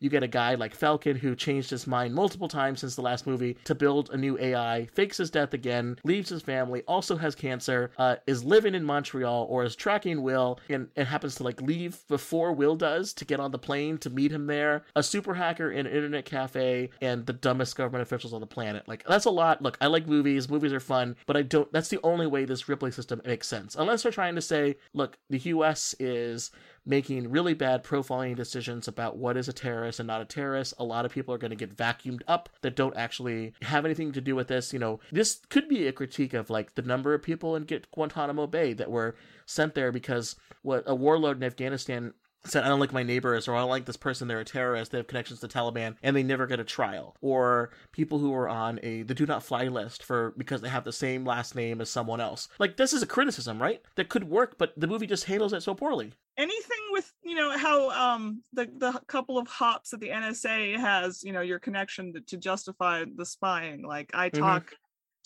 [0.00, 3.26] You get a guy like Falken who changed his mind multiple times since the last
[3.26, 7.34] movie to build a new AI, fakes his death again, leaves his family, also has
[7.34, 11.60] cancer uh, is living in Montreal or is tracking Will and, and happens to like
[11.60, 14.84] leave before Will does to get on the plane to meet him there.
[14.94, 18.86] A super hacker in an internet cafe and the dumbest government officials on the planet.
[18.86, 19.62] Like that's a lot.
[19.62, 20.48] Look, I like movies.
[20.48, 21.72] Movies are fun, but I don't.
[21.72, 23.76] That's the only way this Ripley system makes sense.
[23.76, 25.94] Unless they're trying to say, look, the U.S.
[25.98, 26.50] is
[26.86, 30.74] making really bad profiling decisions about what is a terrorist and not a terrorist.
[30.78, 34.12] A lot of people are going to get vacuumed up that don't actually have anything
[34.12, 34.72] to do with this.
[34.72, 38.46] You know, this could be a critique of like the number of people in Guantanamo
[38.46, 39.14] Bay that were
[39.46, 42.14] sent there because what a warlord in Afghanistan
[42.44, 44.92] said, I don't like my neighbors, or I don't like this person, they're a terrorist,
[44.92, 47.16] they have connections to Taliban, and they never get a trial.
[47.20, 50.84] Or people who are on a the do not fly list for because they have
[50.84, 52.48] the same last name as someone else.
[52.58, 53.82] Like this is a criticism, right?
[53.96, 56.12] That could work, but the movie just handles it so poorly.
[56.38, 61.22] Anything with you know how um the the couple of hops that the NSA has,
[61.22, 63.82] you know, your connection to, to justify the spying.
[63.82, 64.74] Like I talk mm-hmm.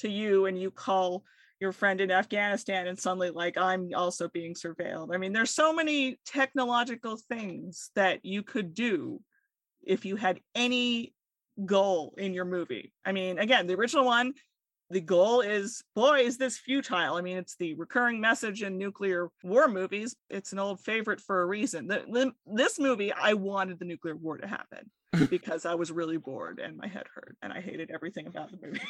[0.00, 1.24] to you and you call
[1.60, 5.14] your friend in Afghanistan and suddenly like I'm also being surveilled.
[5.14, 9.20] I mean, there's so many technological things that you could do
[9.82, 11.14] if you had any
[11.64, 12.92] goal in your movie.
[13.04, 14.34] I mean, again, the original one,
[14.90, 17.14] the goal is boy, is this futile.
[17.14, 20.14] I mean, it's the recurring message in nuclear war movies.
[20.30, 21.86] It's an old favorite for a reason.
[21.86, 24.90] The, the, this movie, I wanted the nuclear war to happen
[25.30, 28.58] because I was really bored and my head hurt and I hated everything about the
[28.64, 28.80] movie.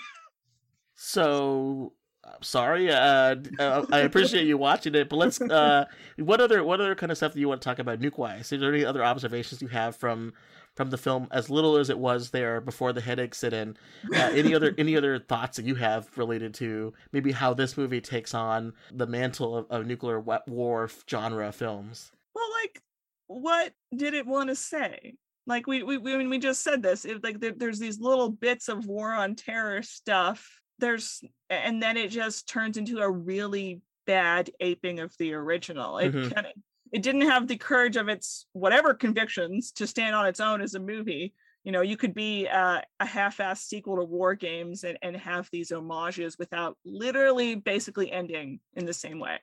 [0.95, 1.93] so
[2.27, 2.91] I'm sorry.
[2.91, 5.41] Uh, uh, I appreciate you watching it, but let's.
[5.41, 5.85] Uh,
[6.17, 8.51] what other what other kind of stuff do you want to talk about nuke wise?
[8.51, 10.33] Is there any other observations you have from
[10.75, 13.77] from the film, as little as it was there before the headache sit in?
[14.15, 18.01] Uh, any other any other thoughts that you have related to maybe how this movie
[18.01, 22.11] takes on the mantle of, of nuclear war genre films?
[22.35, 22.83] Well, like,
[23.27, 25.15] what did it want to say?
[25.47, 27.05] Like we we we, I mean, we just said this.
[27.05, 31.97] It, like there, there's these little bits of war on terror stuff there's and then
[31.97, 35.99] it just turns into a really bad aping of the original.
[35.99, 36.31] It mm-hmm.
[36.31, 36.53] kind of
[36.93, 40.75] it didn't have the courage of its whatever convictions to stand on its own as
[40.75, 41.35] a movie.
[41.65, 45.49] You know you could be uh, a half-assed sequel to war games and, and have
[45.51, 49.39] these homages without literally basically ending in the same way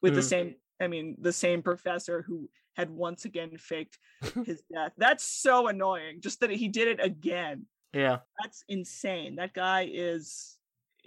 [0.00, 0.16] with mm-hmm.
[0.16, 3.98] the same i mean the same professor who had once again faked
[4.46, 4.92] his death.
[4.96, 7.66] That's so annoying just that he did it again.
[7.92, 8.18] Yeah.
[8.42, 9.36] That's insane.
[9.36, 10.55] That guy is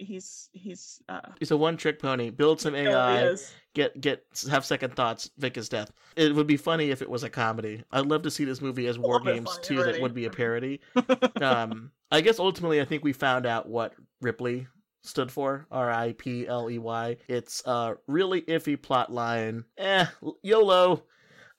[0.00, 2.30] he's he's uh he's a one trick pony.
[2.30, 3.36] Build some ai
[3.74, 5.30] get get have second thoughts.
[5.38, 5.92] Vic is death.
[6.16, 7.84] It would be funny if it was a comedy.
[7.92, 9.92] I'd love to see this movie as war games too already.
[9.92, 10.80] that would be a parody.
[11.40, 14.66] Um i guess ultimately i think we found out what ripley
[15.02, 15.66] stood for.
[15.70, 19.64] R-i-p-l-e-y it's a really iffy plot line.
[19.78, 20.06] Eh
[20.42, 21.04] yolo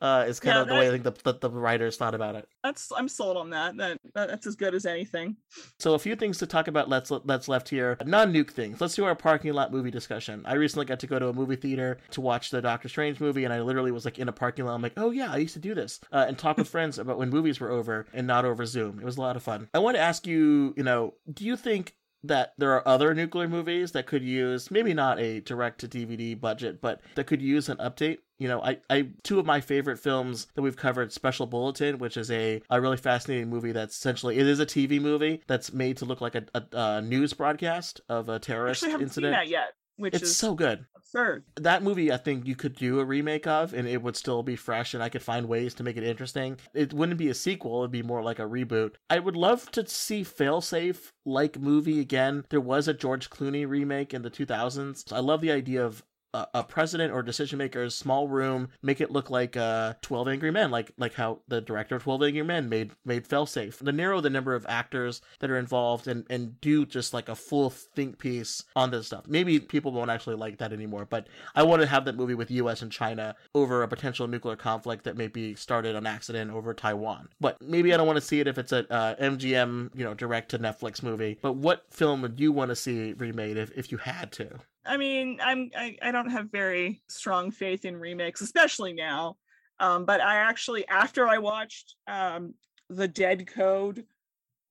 [0.01, 2.15] uh, is kind yeah, of the that, way I think the, the, the writers thought
[2.15, 2.47] about it.
[2.63, 3.77] That's I'm sold on that.
[3.77, 5.37] That that's as good as anything.
[5.79, 6.89] So a few things to talk about.
[6.89, 7.97] Let's let's left here.
[8.05, 8.81] Non nuke things.
[8.81, 10.43] Let's do our parking lot movie discussion.
[10.45, 13.43] I recently got to go to a movie theater to watch the Doctor Strange movie,
[13.43, 14.73] and I literally was like in a parking lot.
[14.73, 17.17] I'm like, oh yeah, I used to do this, uh, and talk with friends about
[17.17, 18.99] when movies were over and not over Zoom.
[18.99, 19.69] It was a lot of fun.
[19.73, 21.93] I want to ask you, you know, do you think
[22.23, 26.39] that there are other nuclear movies that could use maybe not a direct to DVD
[26.39, 28.19] budget, but that could use an update.
[28.37, 32.17] You know, I, I two of my favorite films that we've covered, Special Bulletin, which
[32.17, 35.97] is a, a really fascinating movie that's essentially it is a TV movie that's made
[35.97, 39.33] to look like a, a, a news broadcast of a terrorist I haven't incident.
[39.33, 40.85] Seen that yet which it's is so good.
[40.95, 41.43] Absurd.
[41.55, 44.55] That movie, I think you could do a remake of, and it would still be
[44.55, 46.57] fresh, and I could find ways to make it interesting.
[46.73, 48.95] It wouldn't be a sequel; it'd be more like a reboot.
[49.09, 52.45] I would love to see Failsafe like movie again.
[52.49, 55.11] There was a George Clooney remake in the 2000s.
[55.11, 56.03] I love the idea of
[56.33, 60.71] a, president or decision maker's small room, make it look like uh, Twelve Angry Men,
[60.71, 63.83] like like how the director of Twelve Angry Men made made Failsafe.
[63.83, 67.35] To narrow the number of actors that are involved and and do just like a
[67.35, 69.27] full think piece on this stuff.
[69.27, 72.51] Maybe people won't actually like that anymore, but I want to have that movie with
[72.51, 72.81] U.S.
[72.81, 77.29] and China over a potential nuclear conflict that may be started on accident over Taiwan.
[77.39, 80.13] But maybe I don't want to see it if it's a uh, MGM, you know,
[80.13, 81.37] direct to Netflix movie.
[81.41, 84.59] But what film would you want to see remade if if you had to?
[84.85, 89.37] I mean, I'm I, I don't have very strong faith in remakes, especially now.
[89.79, 92.53] Um, but I actually, after I watched um,
[92.89, 94.05] the Dead Code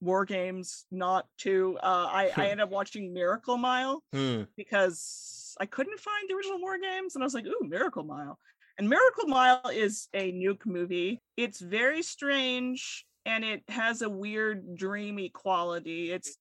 [0.01, 4.43] War Games, not two, uh, I, I ended up watching Miracle Mile hmm.
[4.57, 8.39] because I couldn't find the original War Games, and I was like, "Ooh, Miracle Mile!"
[8.79, 11.21] And Miracle Mile is a nuke movie.
[11.37, 16.13] It's very strange and it has a weird dreamy quality.
[16.13, 16.37] It's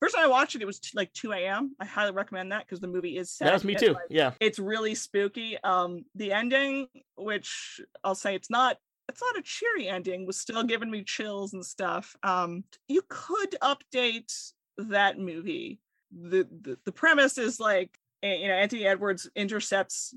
[0.00, 1.74] First time I watched it, it was t- like 2 a.m.
[1.80, 3.48] I highly recommend that because the movie is sad.
[3.48, 3.94] That was me too.
[3.94, 5.58] Like, yeah, it's really spooky.
[5.62, 8.76] Um, the ending, which I'll say it's not,
[9.08, 12.14] it's not a cheery ending, was still giving me chills and stuff.
[12.22, 15.80] Um, you could update that movie.
[16.12, 20.14] The, the the premise is like you know, Anthony Edwards intercepts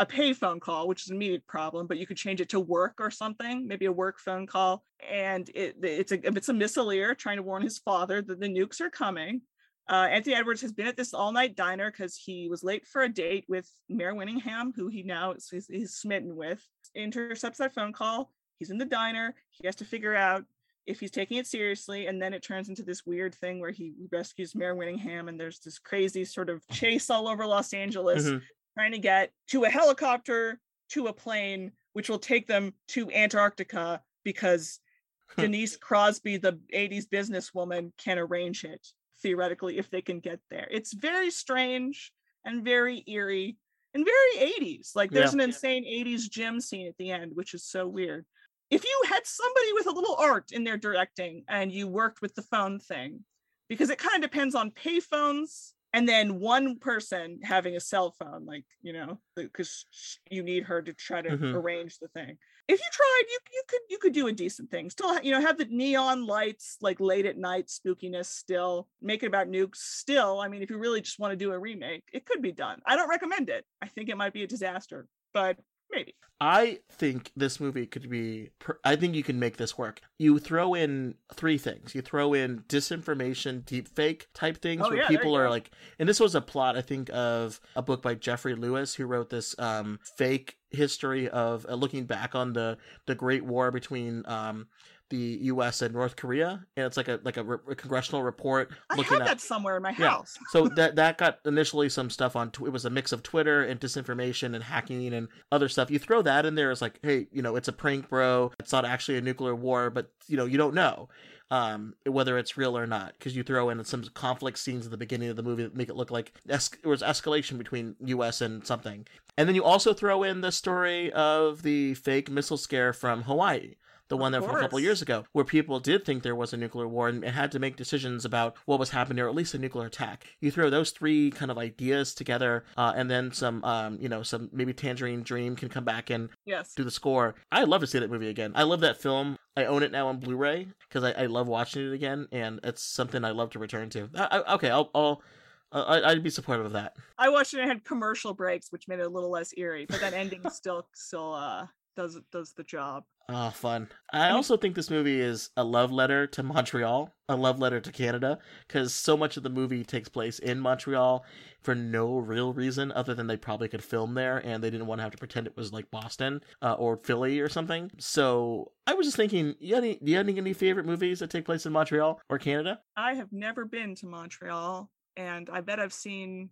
[0.00, 2.60] a pay phone call, which is an immediate problem, but you could change it to
[2.60, 4.84] work or something, maybe a work phone call.
[5.10, 8.80] And it, it's a it's a missileer trying to warn his father that the nukes
[8.80, 9.42] are coming.
[9.90, 13.02] Uh, Anthony Edwards has been at this all night diner because he was late for
[13.02, 16.62] a date with Mare Winningham, who he now is, is, is smitten with.
[16.94, 18.30] Intercepts that phone call.
[18.58, 19.34] He's in the diner.
[19.50, 20.44] He has to figure out
[20.86, 22.06] if he's taking it seriously.
[22.06, 25.60] And then it turns into this weird thing where he rescues Mare Winningham, and there's
[25.60, 28.42] this crazy sort of chase all over Los Angeles, Mhm.
[28.78, 30.60] Trying to get to a helicopter,
[30.90, 34.78] to a plane, which will take them to Antarctica because
[35.36, 38.86] Denise Crosby, the 80s businesswoman, can arrange it
[39.20, 40.68] theoretically if they can get there.
[40.70, 42.12] It's very strange
[42.44, 43.56] and very eerie
[43.94, 44.94] and very 80s.
[44.94, 45.34] Like there's Yeah.
[45.34, 48.26] an insane 80s gym scene at the end, which is so weird.
[48.70, 52.34] If you had somebody with a little art in their directing and you worked with
[52.36, 53.24] the phone thing,
[53.68, 58.44] because it kind of depends on payphones and then one person having a cell phone,
[58.44, 59.86] like, you know, because
[60.30, 61.54] you need her to try to Mhm.
[61.54, 62.38] arrange the thing.
[62.68, 64.90] If you tried, you you could you could do a decent thing.
[64.90, 68.26] Still, you know, have the neon lights, like late at night spookiness.
[68.26, 69.76] Still, make it about nukes.
[69.76, 72.52] Still, I mean, if you really just want to do a remake, it could be
[72.52, 72.82] done.
[72.86, 73.64] I don't recommend it.
[73.80, 75.58] I think it might be a disaster, but
[75.90, 76.14] maybe.
[76.40, 78.50] I think this movie could be.
[78.60, 80.00] per- I think you can make this work.
[80.18, 81.96] You throw in three things.
[81.96, 85.50] You throw in disinformation, deepfake type things Oh, where yeah, people are go.
[85.50, 85.70] like.
[85.98, 89.30] And this was a plot, I think, of a book by Jeffrey Lewis, who wrote
[89.30, 94.68] this um, fake history of uh, looking back on the the Great War between um,
[95.10, 95.82] the U.S.
[95.82, 99.14] and North Korea, and it's like a like a, re- a congressional report I looking
[99.14, 100.36] had at that somewhere in my house.
[100.38, 100.46] yeah.
[100.50, 102.50] so that that got initially some stuff on.
[102.50, 105.90] Tw- it was a mix of Twitter and disinformation and hacking and other stuff.
[105.90, 108.52] You throw that in there it's like, hey, you know, it's a prank, bro.
[108.58, 111.08] It's not actually a nuclear war, but you know, you don't know
[111.50, 114.96] um, whether it's real or not because you throw in some conflict scenes at the
[114.96, 118.40] beginning of the movie that make it look like es- there was escalation between U.S.
[118.40, 119.06] and something,
[119.36, 123.76] and then you also throw in the story of the fake missile scare from Hawaii
[124.08, 126.56] the one that from a couple years ago, where people did think there was a
[126.56, 129.58] nuclear war and, had to make decisions about what was happening, or at least a
[129.58, 130.26] nuclear attack.
[130.40, 134.22] You throw those three kind of ideas together, uh, and then some, um, you know,
[134.22, 136.74] some maybe Tangerine Dream can come back and Yes.
[136.74, 137.34] do the score.
[137.52, 138.52] I'd love to see that movie again.
[138.54, 139.36] I love that film.
[139.56, 142.82] I own it now on Blu-ray because I, I love watching it again, and it's
[142.82, 144.08] something I love to return to.
[144.16, 145.22] I, I, okay, I'll, I'll
[145.70, 146.96] uh, I, I'd be supportive of that.
[147.18, 149.84] I watched it and it had commercial breaks, which made it a little less eerie,
[149.86, 151.66] but that ending still still uh
[151.98, 153.02] does does the job.
[153.28, 153.88] Oh, fun.
[154.12, 157.92] I also think this movie is a love letter to Montreal, a love letter to
[157.92, 161.26] Canada, because so much of the movie takes place in Montreal
[161.60, 165.00] for no real reason other than they probably could film there and they didn't want
[165.00, 167.90] to have to pretend it was like Boston uh, or Philly or something.
[167.98, 171.44] So I was just thinking, you any, do you have any favorite movies that take
[171.44, 172.80] place in Montreal or Canada?
[172.96, 176.50] I have never been to Montreal, and I bet I've seen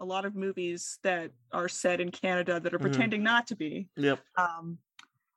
[0.00, 2.82] a lot of movies that are set in Canada that are Mhm.
[2.82, 3.88] pretending not to be.
[3.96, 4.20] Yep.
[4.36, 4.78] Um,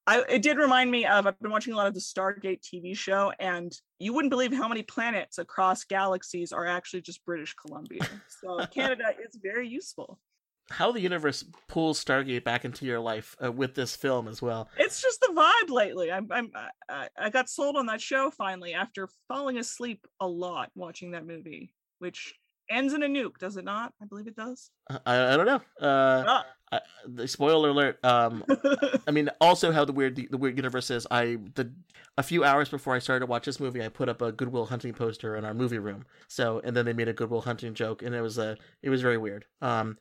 [0.07, 2.95] I, it did remind me of I've been watching a lot of the Stargate TV
[2.98, 8.02] show, and you wouldn't believe how many planets across galaxies are actually just British Columbia.
[8.27, 10.19] So Canada is very useful.
[10.72, 14.69] How the universe pulls Stargate back into your life uh, with this film as well.
[14.77, 16.11] It's just the vibe lately.
[16.11, 16.52] I'm, I'm
[16.88, 21.26] I, I got sold on that show finally after falling asleep a lot watching that
[21.26, 22.36] movie, which
[22.70, 23.94] ends in a nuke, does it not?
[24.02, 24.72] I believe it does.
[24.90, 25.62] I, I don't know.
[25.82, 26.46] Uh, Ah.
[26.72, 28.04] I, the spoiler alert.
[28.06, 28.44] Um,
[29.08, 31.08] I mean, also how the weird the, the weird universe is.
[31.10, 31.72] I the
[32.18, 34.52] a few hours before I started to watch this movie, I put up a Good
[34.52, 36.06] Will Hunting poster in our movie room.
[36.28, 38.90] So, and then they made a Good Will Hunting joke, and it was a it
[38.90, 39.46] was very weird.
[39.62, 39.98] Um,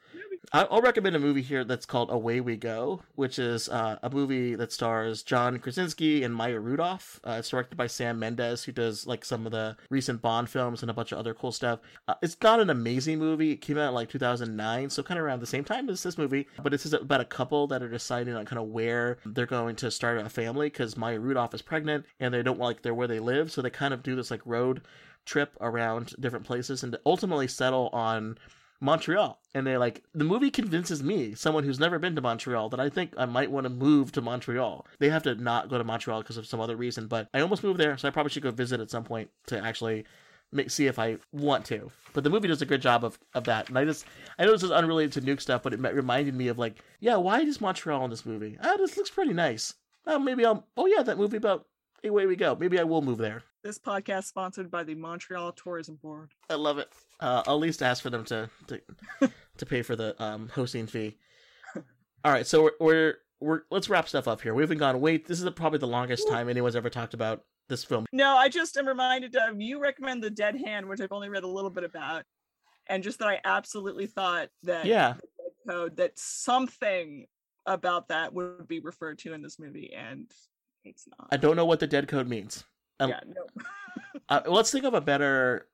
[0.50, 4.54] I'll recommend a movie here that's called Away We Go, which is uh, a movie
[4.54, 7.20] that stars John Krasinski and Maya Rudolph.
[7.22, 10.80] Uh, it's directed by Sam Mendes, who does like some of the recent Bond films
[10.80, 11.80] and a bunch of other cool stuff.
[12.06, 13.52] Uh, it's not an amazing movie.
[13.52, 16.16] It came out in like 2009, so kind of around the same time as this
[16.16, 16.46] movie.
[16.62, 19.90] But it's about a couple that are deciding on kind of where they're going to
[19.90, 23.20] start a family because Maya Rudolph is pregnant and they don't like they're where they
[23.20, 24.80] live, so they kind of do this like road
[25.26, 28.38] trip around different places and ultimately settle on
[28.80, 29.40] Montreal.
[29.54, 32.88] And they like the movie convinces me, someone who's never been to Montreal, that I
[32.88, 34.86] think I might want to move to Montreal.
[34.98, 37.64] They have to not go to Montreal because of some other reason, but I almost
[37.64, 40.04] moved there, so I probably should go visit at some point to actually
[40.52, 41.90] make, see if I want to.
[42.12, 43.68] But the movie does a good job of, of that.
[43.68, 44.06] And I just
[44.38, 47.16] I know this is unrelated to nuke stuff, but it reminded me of like, yeah,
[47.16, 48.58] why is Montreal in this movie?
[48.62, 49.74] Ah, this looks pretty nice.
[50.06, 50.66] Oh, maybe I'll.
[50.76, 51.66] Oh yeah, that movie about
[52.02, 52.54] Hey, away we go.
[52.54, 53.42] Maybe I will move there.
[53.64, 56.30] This podcast sponsored by the Montreal Tourism Board.
[56.48, 56.88] I love it.
[57.20, 58.80] Uh, I'll at least ask for them to to,
[59.58, 61.16] to pay for the um, hosting fee.
[62.24, 64.54] All right, so we're, we're we're let's wrap stuff up here.
[64.54, 65.00] We haven't gone.
[65.00, 68.06] Wait, this is probably the longest time anyone's ever talked about this film.
[68.12, 71.42] No, I just am reminded of you recommend the Dead Hand, which I've only read
[71.44, 72.22] a little bit about,
[72.86, 75.14] and just that I absolutely thought that Yeah.
[75.68, 77.26] code that something
[77.66, 80.30] about that would be referred to in this movie, and
[80.84, 81.28] it's not.
[81.32, 82.64] I don't know what the dead code means.
[83.00, 83.62] Um, yeah, no.
[84.28, 85.68] uh, let's think of a better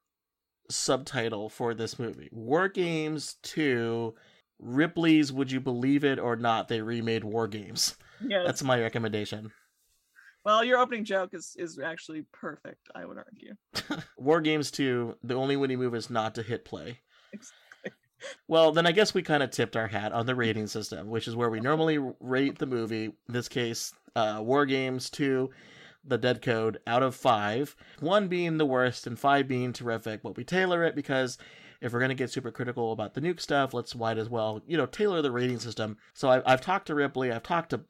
[0.70, 4.14] subtitle for this movie War Games 2
[4.59, 6.68] Ripley's Would You Believe It or Not?
[6.68, 7.96] They remade War Games.
[8.26, 8.42] Yes.
[8.46, 9.52] That's my recommendation.
[10.44, 12.88] Well, your opening joke is is actually perfect.
[12.94, 13.55] I would argue.
[14.18, 17.01] War Games 2, the only winning move is not to hit play.
[17.32, 17.60] Exactly.
[18.48, 21.28] Well, then I guess we kind of tipped our hat on the rating system, which
[21.28, 23.05] is where we normally rate the movie.
[23.05, 25.51] In this case, uh, War Games 2,
[26.06, 27.74] The Dead Code, out of 5.
[28.01, 31.39] 1 being the worst and 5 being terrific, but we tailor it because
[31.81, 34.62] if we're going to get super critical about the nuke stuff, let's might as well,
[34.66, 35.97] you know, tailor the rating system.
[36.12, 37.81] So I've, I've talked to Ripley, I've talked to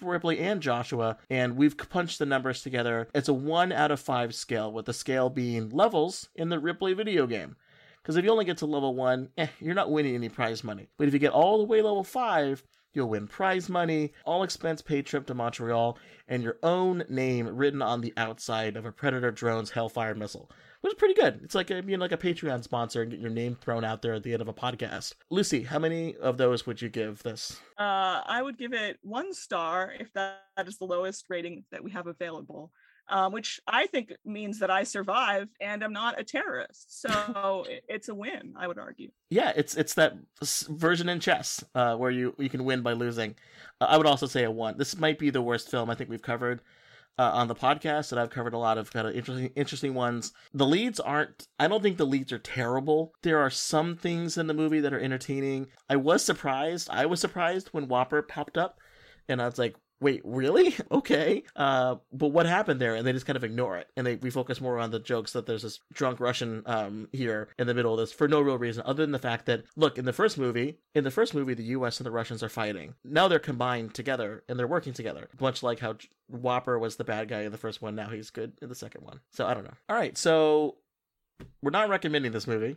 [0.00, 3.08] Ripley and Joshua, and we've punched the numbers together.
[3.14, 6.92] It's a 1 out of 5 scale, with the scale being levels in the Ripley
[6.92, 7.56] video game.
[8.02, 10.88] Because if you only get to level 1, eh, you're not winning any prize money.
[10.96, 14.82] But if you get all the way level 5, you'll win prize money, all expense
[14.82, 15.98] paid trip to Montreal,
[16.28, 20.50] and your own name written on the outside of a Predator drone's Hellfire missile.
[20.80, 21.40] Which is pretty good.
[21.42, 24.14] It's like a, being like a Patreon sponsor and get your name thrown out there
[24.14, 25.12] at the end of a podcast.
[25.28, 27.60] Lucy, how many of those would you give this?
[27.78, 31.90] Uh, I would give it one star if that is the lowest rating that we
[31.90, 32.72] have available,
[33.10, 37.00] um, which I think means that I survive and I'm not a terrorist.
[37.00, 39.10] So it's a win, I would argue.
[39.30, 43.34] Yeah, it's it's that version in chess uh, where you you can win by losing.
[43.80, 44.78] Uh, I would also say a one.
[44.78, 46.60] This might be the worst film I think we've covered
[47.18, 50.32] uh, on the podcast, and I've covered a lot of kind of interesting interesting ones.
[50.54, 51.48] The leads aren't.
[51.58, 53.12] I don't think the leads are terrible.
[53.22, 55.66] There are some things in the movie that are entertaining.
[55.88, 56.88] I was surprised.
[56.90, 58.78] I was surprised when WOPR popped up,
[59.28, 59.76] and I was like.
[60.00, 60.74] Wait, really?
[60.90, 61.44] Okay.
[61.54, 62.94] Uh, but what happened there?
[62.94, 65.32] And they just kind of ignore it, and they we focus more on the jokes
[65.32, 68.58] that there's this drunk Russian um here in the middle of this for no real
[68.58, 71.54] reason other than the fact that look in the first movie, in the first movie,
[71.54, 71.98] the U.S.
[71.98, 72.94] and the Russians are fighting.
[73.04, 75.96] Now they're combined together and they're working together, much like how
[76.32, 77.94] WOPR was the bad guy in the first one.
[77.94, 79.20] Now he's good in the second one.
[79.30, 79.74] So I don't know.
[79.88, 80.76] All right, so
[81.62, 82.76] we're not recommending this movie.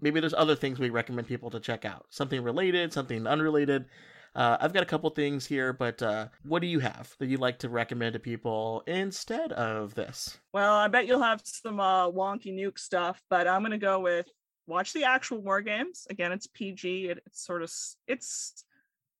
[0.00, 2.06] Maybe there's other things we recommend people to check out.
[2.10, 3.86] Something related, something unrelated.
[4.34, 7.40] Uh, I've got a couple things here, but uh, what do you have that you'd
[7.40, 10.38] like to recommend to people instead of this?
[10.54, 14.26] Well, I bet you'll have some uh, wonky nuke stuff, but I'm gonna go with
[14.66, 16.06] watch the actual war games.
[16.08, 17.08] Again, it's PG.
[17.08, 17.70] It, it's sort of
[18.06, 18.64] it's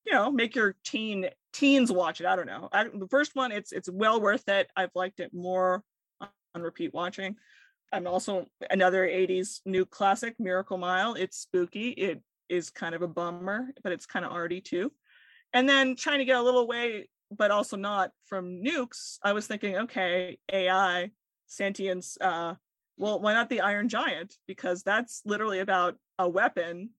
[0.07, 2.27] you know make your teen teens watch it.
[2.27, 2.69] I don't know.
[2.73, 4.71] I, the first one, it's it's well worth it.
[4.75, 5.83] I've liked it more
[6.55, 7.37] on repeat watching.
[7.93, 11.13] I'm also another 80s new classic, Miracle Mile.
[11.15, 11.91] It's spooky.
[11.91, 14.91] It is kind of a bummer, but it's kind of arty too.
[15.53, 19.19] And then trying to get a little away, but also not from nukes.
[19.23, 21.11] I was thinking, okay, AI,
[21.47, 22.17] sentience.
[22.21, 22.55] Uh,
[22.97, 24.35] well, why not the Iron Giant?
[24.47, 26.91] Because that's literally about a weapon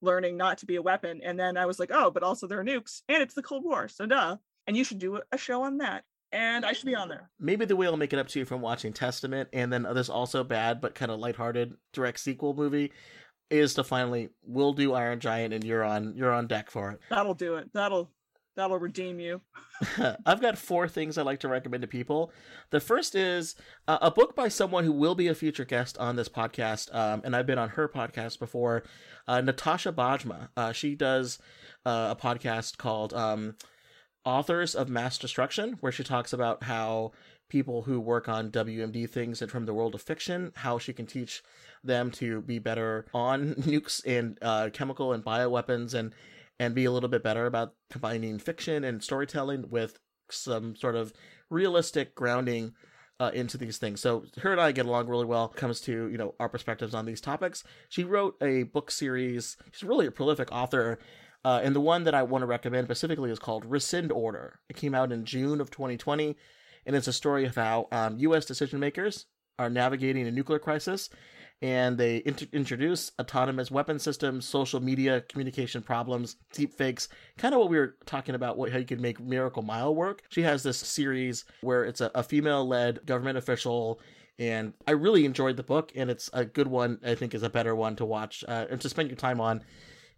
[0.00, 1.20] learning not to be a weapon.
[1.24, 3.64] And then I was like, oh, but also there are nukes, and it's the Cold
[3.64, 4.36] War, so duh.
[4.66, 7.30] And you should do a show on that, and I should be on there.
[7.40, 10.08] Maybe the way I'll make it up to you from watching Testament, and then this
[10.08, 12.92] also bad but kind of lighthearted direct sequel movie
[13.50, 17.00] is to finally we'll do Iron Giant and you're on you're on deck for it.
[17.10, 17.72] That'll do it.
[17.72, 18.10] That'll
[18.56, 19.40] that'll redeem you.
[20.26, 22.32] I've got four things I'd like to recommend to people.
[22.70, 23.54] The first is
[23.86, 27.22] uh, a book by someone who will be a future guest on this podcast, um,
[27.24, 28.82] and I've been on her podcast before,
[29.28, 30.48] uh, Natasha Bajma.
[30.56, 31.38] Uh, she does
[31.86, 33.54] uh, a podcast called um,
[34.24, 37.12] Authors of Mass Destruction, where she talks about how
[37.48, 41.06] people who work on WMD things and from the world of fiction, how she can
[41.06, 41.42] teach
[41.84, 46.14] them to be better on nukes and uh, chemical and bioweapons and
[46.60, 49.98] and be a little bit better about combining fiction and storytelling with
[50.30, 51.12] some sort of
[51.50, 52.74] realistic grounding
[53.20, 54.00] uh, into these things.
[54.00, 55.48] So her and I get along really well.
[55.48, 57.64] Comes to you know our perspectives on these topics.
[57.88, 59.56] She wrote a book series.
[59.72, 60.98] She's really a prolific author.
[61.44, 64.58] Uh, and the one that I want to recommend specifically is called Rescind Order.
[64.68, 66.36] It came out in June of 2020,
[66.84, 68.44] and it's a story of how um, U.S.
[68.44, 69.26] decision makers
[69.56, 71.08] are navigating a nuclear crisis
[71.60, 77.60] and they int- introduce autonomous weapon systems, social media communication problems, deep fakes, kind of
[77.60, 80.22] what we were talking about, what, how you could make Miracle Mile work.
[80.28, 84.00] She has this series where it's a, a female led government official.
[84.38, 87.00] And I really enjoyed the book, and it's a good one.
[87.04, 89.64] I think is a better one to watch uh, and to spend your time on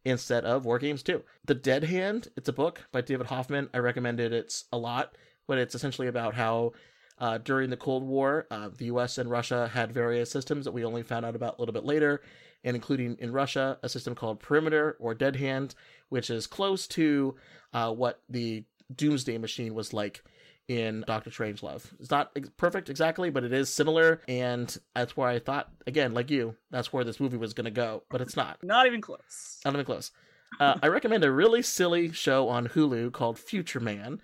[0.04, 1.22] instead of War Games 2.
[1.46, 3.70] The Dead Hand, it's a book by David Hoffman.
[3.72, 5.14] I recommended it a lot,
[5.46, 6.72] but it's essentially about how
[7.20, 10.84] uh, during the Cold War, uh, the US and Russia had various systems that we
[10.84, 12.22] only found out about a little bit later,
[12.64, 15.74] and including in Russia, a system called Perimeter or Dead Hand,
[16.08, 17.36] which is close to
[17.72, 18.64] uh, what the
[18.94, 20.22] Doomsday Machine was like
[20.68, 21.84] in Doctor Strangelove.
[21.98, 26.14] It's not ex- perfect exactly, but it is similar, and that's where I thought, again,
[26.14, 28.62] like you, that's where this movie was going to go, but it's not.
[28.62, 29.60] Not even close.
[29.64, 30.12] Not even close.
[30.58, 34.20] Uh, I recommend a really silly show on Hulu called Future Man.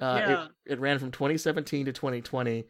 [0.00, 0.44] Uh, Yeah.
[0.66, 2.64] it, it ran from 2017 to 2020.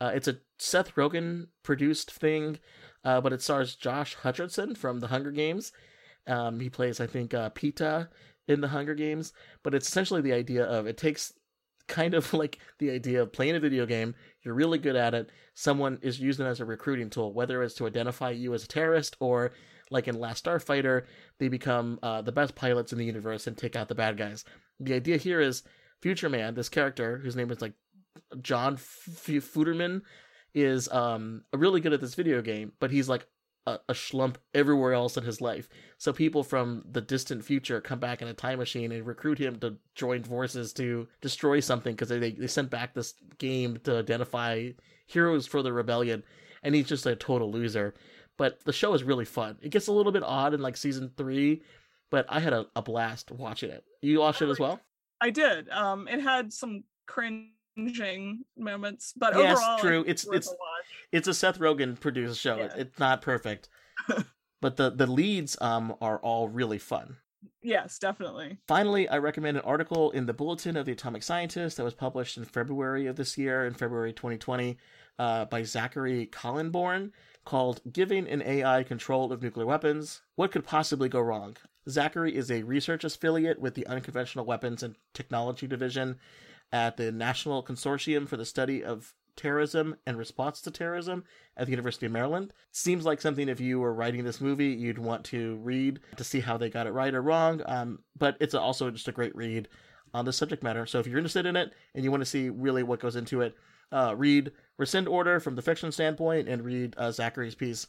[0.00, 2.58] Uh, it's a Seth Rogen produced thing,
[3.04, 5.72] uh, but it stars Josh Hutcherson from The Hunger Games.
[6.26, 8.08] Um, he plays, I think, uh, Peeta
[8.48, 9.32] in The Hunger Games.
[9.62, 11.32] But it's essentially the idea of it takes
[11.86, 14.14] kind of like the idea of playing a video game.
[14.42, 15.30] You're really good at it.
[15.54, 18.68] Someone is using it as a recruiting tool, whether it's to identify you as a
[18.68, 19.52] terrorist or,
[19.90, 21.04] like in Last Starfighter,
[21.38, 24.44] they become uh, the best pilots in the universe and take out the bad guys.
[24.78, 25.62] The idea here is
[26.00, 27.74] Future Man, this character whose name is like
[28.40, 29.28] John F-
[30.54, 33.26] is um really good at this video game, but he's like
[33.66, 35.68] a, a schlump everywhere else in his life.
[35.98, 39.58] So people from the distant future come back in a time machine and recruit him
[39.60, 44.70] to join forces to destroy something because they they sent back this game to identify
[45.06, 46.22] heroes for the rebellion,
[46.62, 47.94] and he's just a total loser.
[48.36, 49.58] But the show is really fun.
[49.60, 51.62] It gets a little bit odd in like season three,
[52.10, 53.84] but I had a, a blast watching it.
[54.00, 54.80] You watched it as well?
[55.20, 55.68] I did.
[55.70, 60.04] Um, it had some cringing moments, but yes, overall, true.
[60.06, 60.54] It's it's a
[61.12, 62.56] it's a Seth Rogen produced show.
[62.56, 63.68] It- It's not perfect,
[64.60, 67.16] but the the leads um are all really fun.
[67.62, 68.58] Yes, definitely.
[68.68, 72.36] Finally, I recommend an article in the Bulletin of the Atomic Scientist that was published
[72.36, 74.76] in February of this year, in February 2020,
[75.18, 77.12] uh, by Zachary Kallenborn,
[77.46, 81.56] called Giving an AI Control of Nuclear Weapons What Could Possibly Go Wrong?
[81.90, 86.18] Zachary is a research affiliate with the Unconventional Weapons and Technology Division
[86.72, 91.24] at the National Consortium for the Study of Terrorism and Response to Terrorism
[91.56, 92.52] at the University of Maryland.
[92.72, 96.40] Seems like something if you were writing this movie, you'd want to read to see
[96.40, 97.62] how they got it right or wrong.
[97.66, 99.68] Um, but it's also just a great read
[100.12, 100.86] on the subject matter.
[100.86, 103.40] So if you're interested in it and you want to see really what goes into
[103.40, 103.54] it,
[103.92, 107.86] uh, read Rescind Order from the fiction standpoint and read uh, Zachary's piece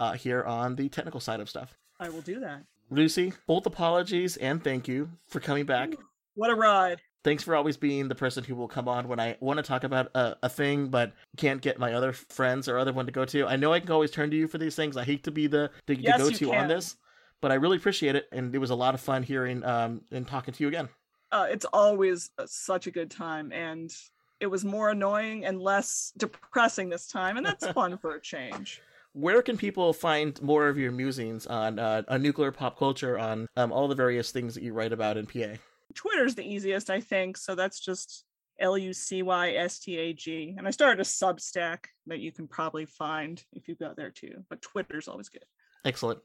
[0.00, 1.76] uh, here on the technical side of stuff.
[2.00, 2.64] I will do that.
[2.90, 5.94] Lucy, both apologies and thank you for coming back.
[6.34, 7.00] What a ride.
[7.24, 9.84] Thanks for always being the person who will come on when I want to talk
[9.84, 13.24] about a, a thing, but can't get my other friends or other one to go
[13.26, 13.46] to.
[13.46, 14.96] I know I can always turn to you for these things.
[14.96, 16.96] I hate to be the, the, the go to on this,
[17.40, 20.26] but I really appreciate it, and it was a lot of fun hearing um and
[20.26, 20.88] talking to you again.
[21.30, 23.94] Uh, it's always uh, such a good time, and
[24.40, 28.80] it was more annoying and less depressing this time, and that's fun for a change.
[29.18, 33.48] Where can people find more of your musings on uh, on nuclear pop culture, on
[33.56, 35.58] um, all the various things that you write about in PA?
[35.94, 37.36] Twitter's the easiest, I think.
[37.36, 38.24] So that's just
[38.60, 40.54] L U C Y S T A G.
[40.56, 44.44] And I started a Substack that you can probably find if you go there too.
[44.48, 45.44] But Twitter's always good.
[45.84, 46.20] Excellent.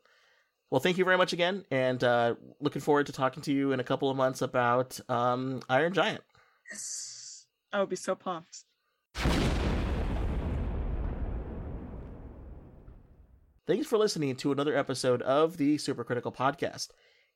[0.69, 3.79] Well, thank you very much again, and uh, looking forward to talking to you in
[3.79, 6.21] a couple of months about um, Iron Giant.
[6.71, 7.45] Yes.
[7.71, 8.65] I would be so pumped.
[13.65, 16.89] Thanks for listening to another episode of the Supercritical Podcast.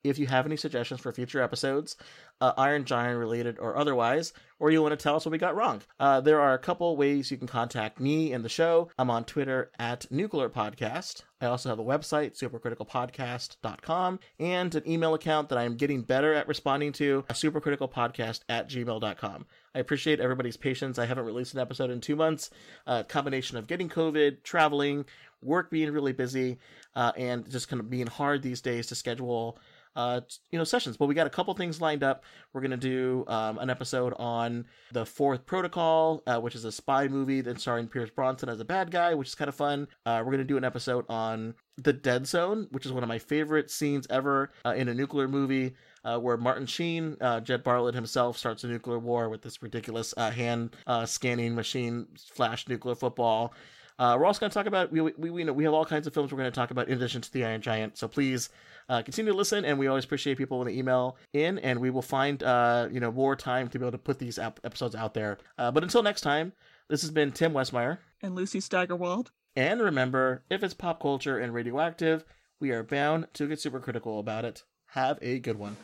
[0.04, 1.96] If you have any suggestions for future episodes,
[2.42, 5.56] uh, Iron Giant related or otherwise, or you want to tell us what we got
[5.56, 8.90] wrong, uh, there are a couple ways you can contact me and the show.
[9.00, 11.24] I'm on Twitter at Nuclear Podcast.
[11.40, 16.48] I also have a website, supercriticalpodcast.com, and an email account that I'm getting better at
[16.48, 19.46] responding to, supercriticalpodcast at gmail.com.
[19.76, 20.98] I appreciate everybody's patience.
[20.98, 22.50] I haven't released an episode in two months.
[22.88, 25.06] A combination of getting COVID, traveling,
[25.42, 26.58] work being really busy,
[26.96, 29.60] uh, and just kind of being hard these days to schedule
[29.98, 30.96] uh, you know, sessions.
[30.96, 32.24] But we got a couple things lined up.
[32.54, 37.08] We're gonna do um, an episode on the Fourth Protocol, uh, which is a spy
[37.08, 39.88] movie that's starring Pierce Brosnan as a bad guy, which is kind of fun.
[40.06, 43.18] Uh, we're gonna do an episode on the Dead Zone, which is one of my
[43.18, 45.74] favorite scenes ever uh, in a nuclear movie.
[46.06, 50.14] Uh, where Martin Sheen, uh, Jed Bartlet himself, starts a nuclear war with this ridiculous
[50.16, 50.74] hand
[51.04, 53.54] scanning machine, flash nuclear football.
[54.00, 56.06] Uh, we're also going to talk about we, we we know we have all kinds
[56.08, 57.98] of films we're going to talk about in addition to the Iron Giant.
[57.98, 58.50] So please
[58.90, 61.90] uh, continue to listen, and we always appreciate people when they email in, and we
[61.90, 64.94] will find uh, you know more time to be able to put these ap- episodes
[64.96, 65.38] out there.
[65.58, 66.54] Uh, but until next time,
[66.90, 69.32] this has been Tim Westmyer, And Lucy Steigerwald.
[69.56, 72.24] and remember, if it's pop culture and radioactive,
[72.60, 74.64] we are bound to get super critical about it.
[74.92, 75.76] Have a good one.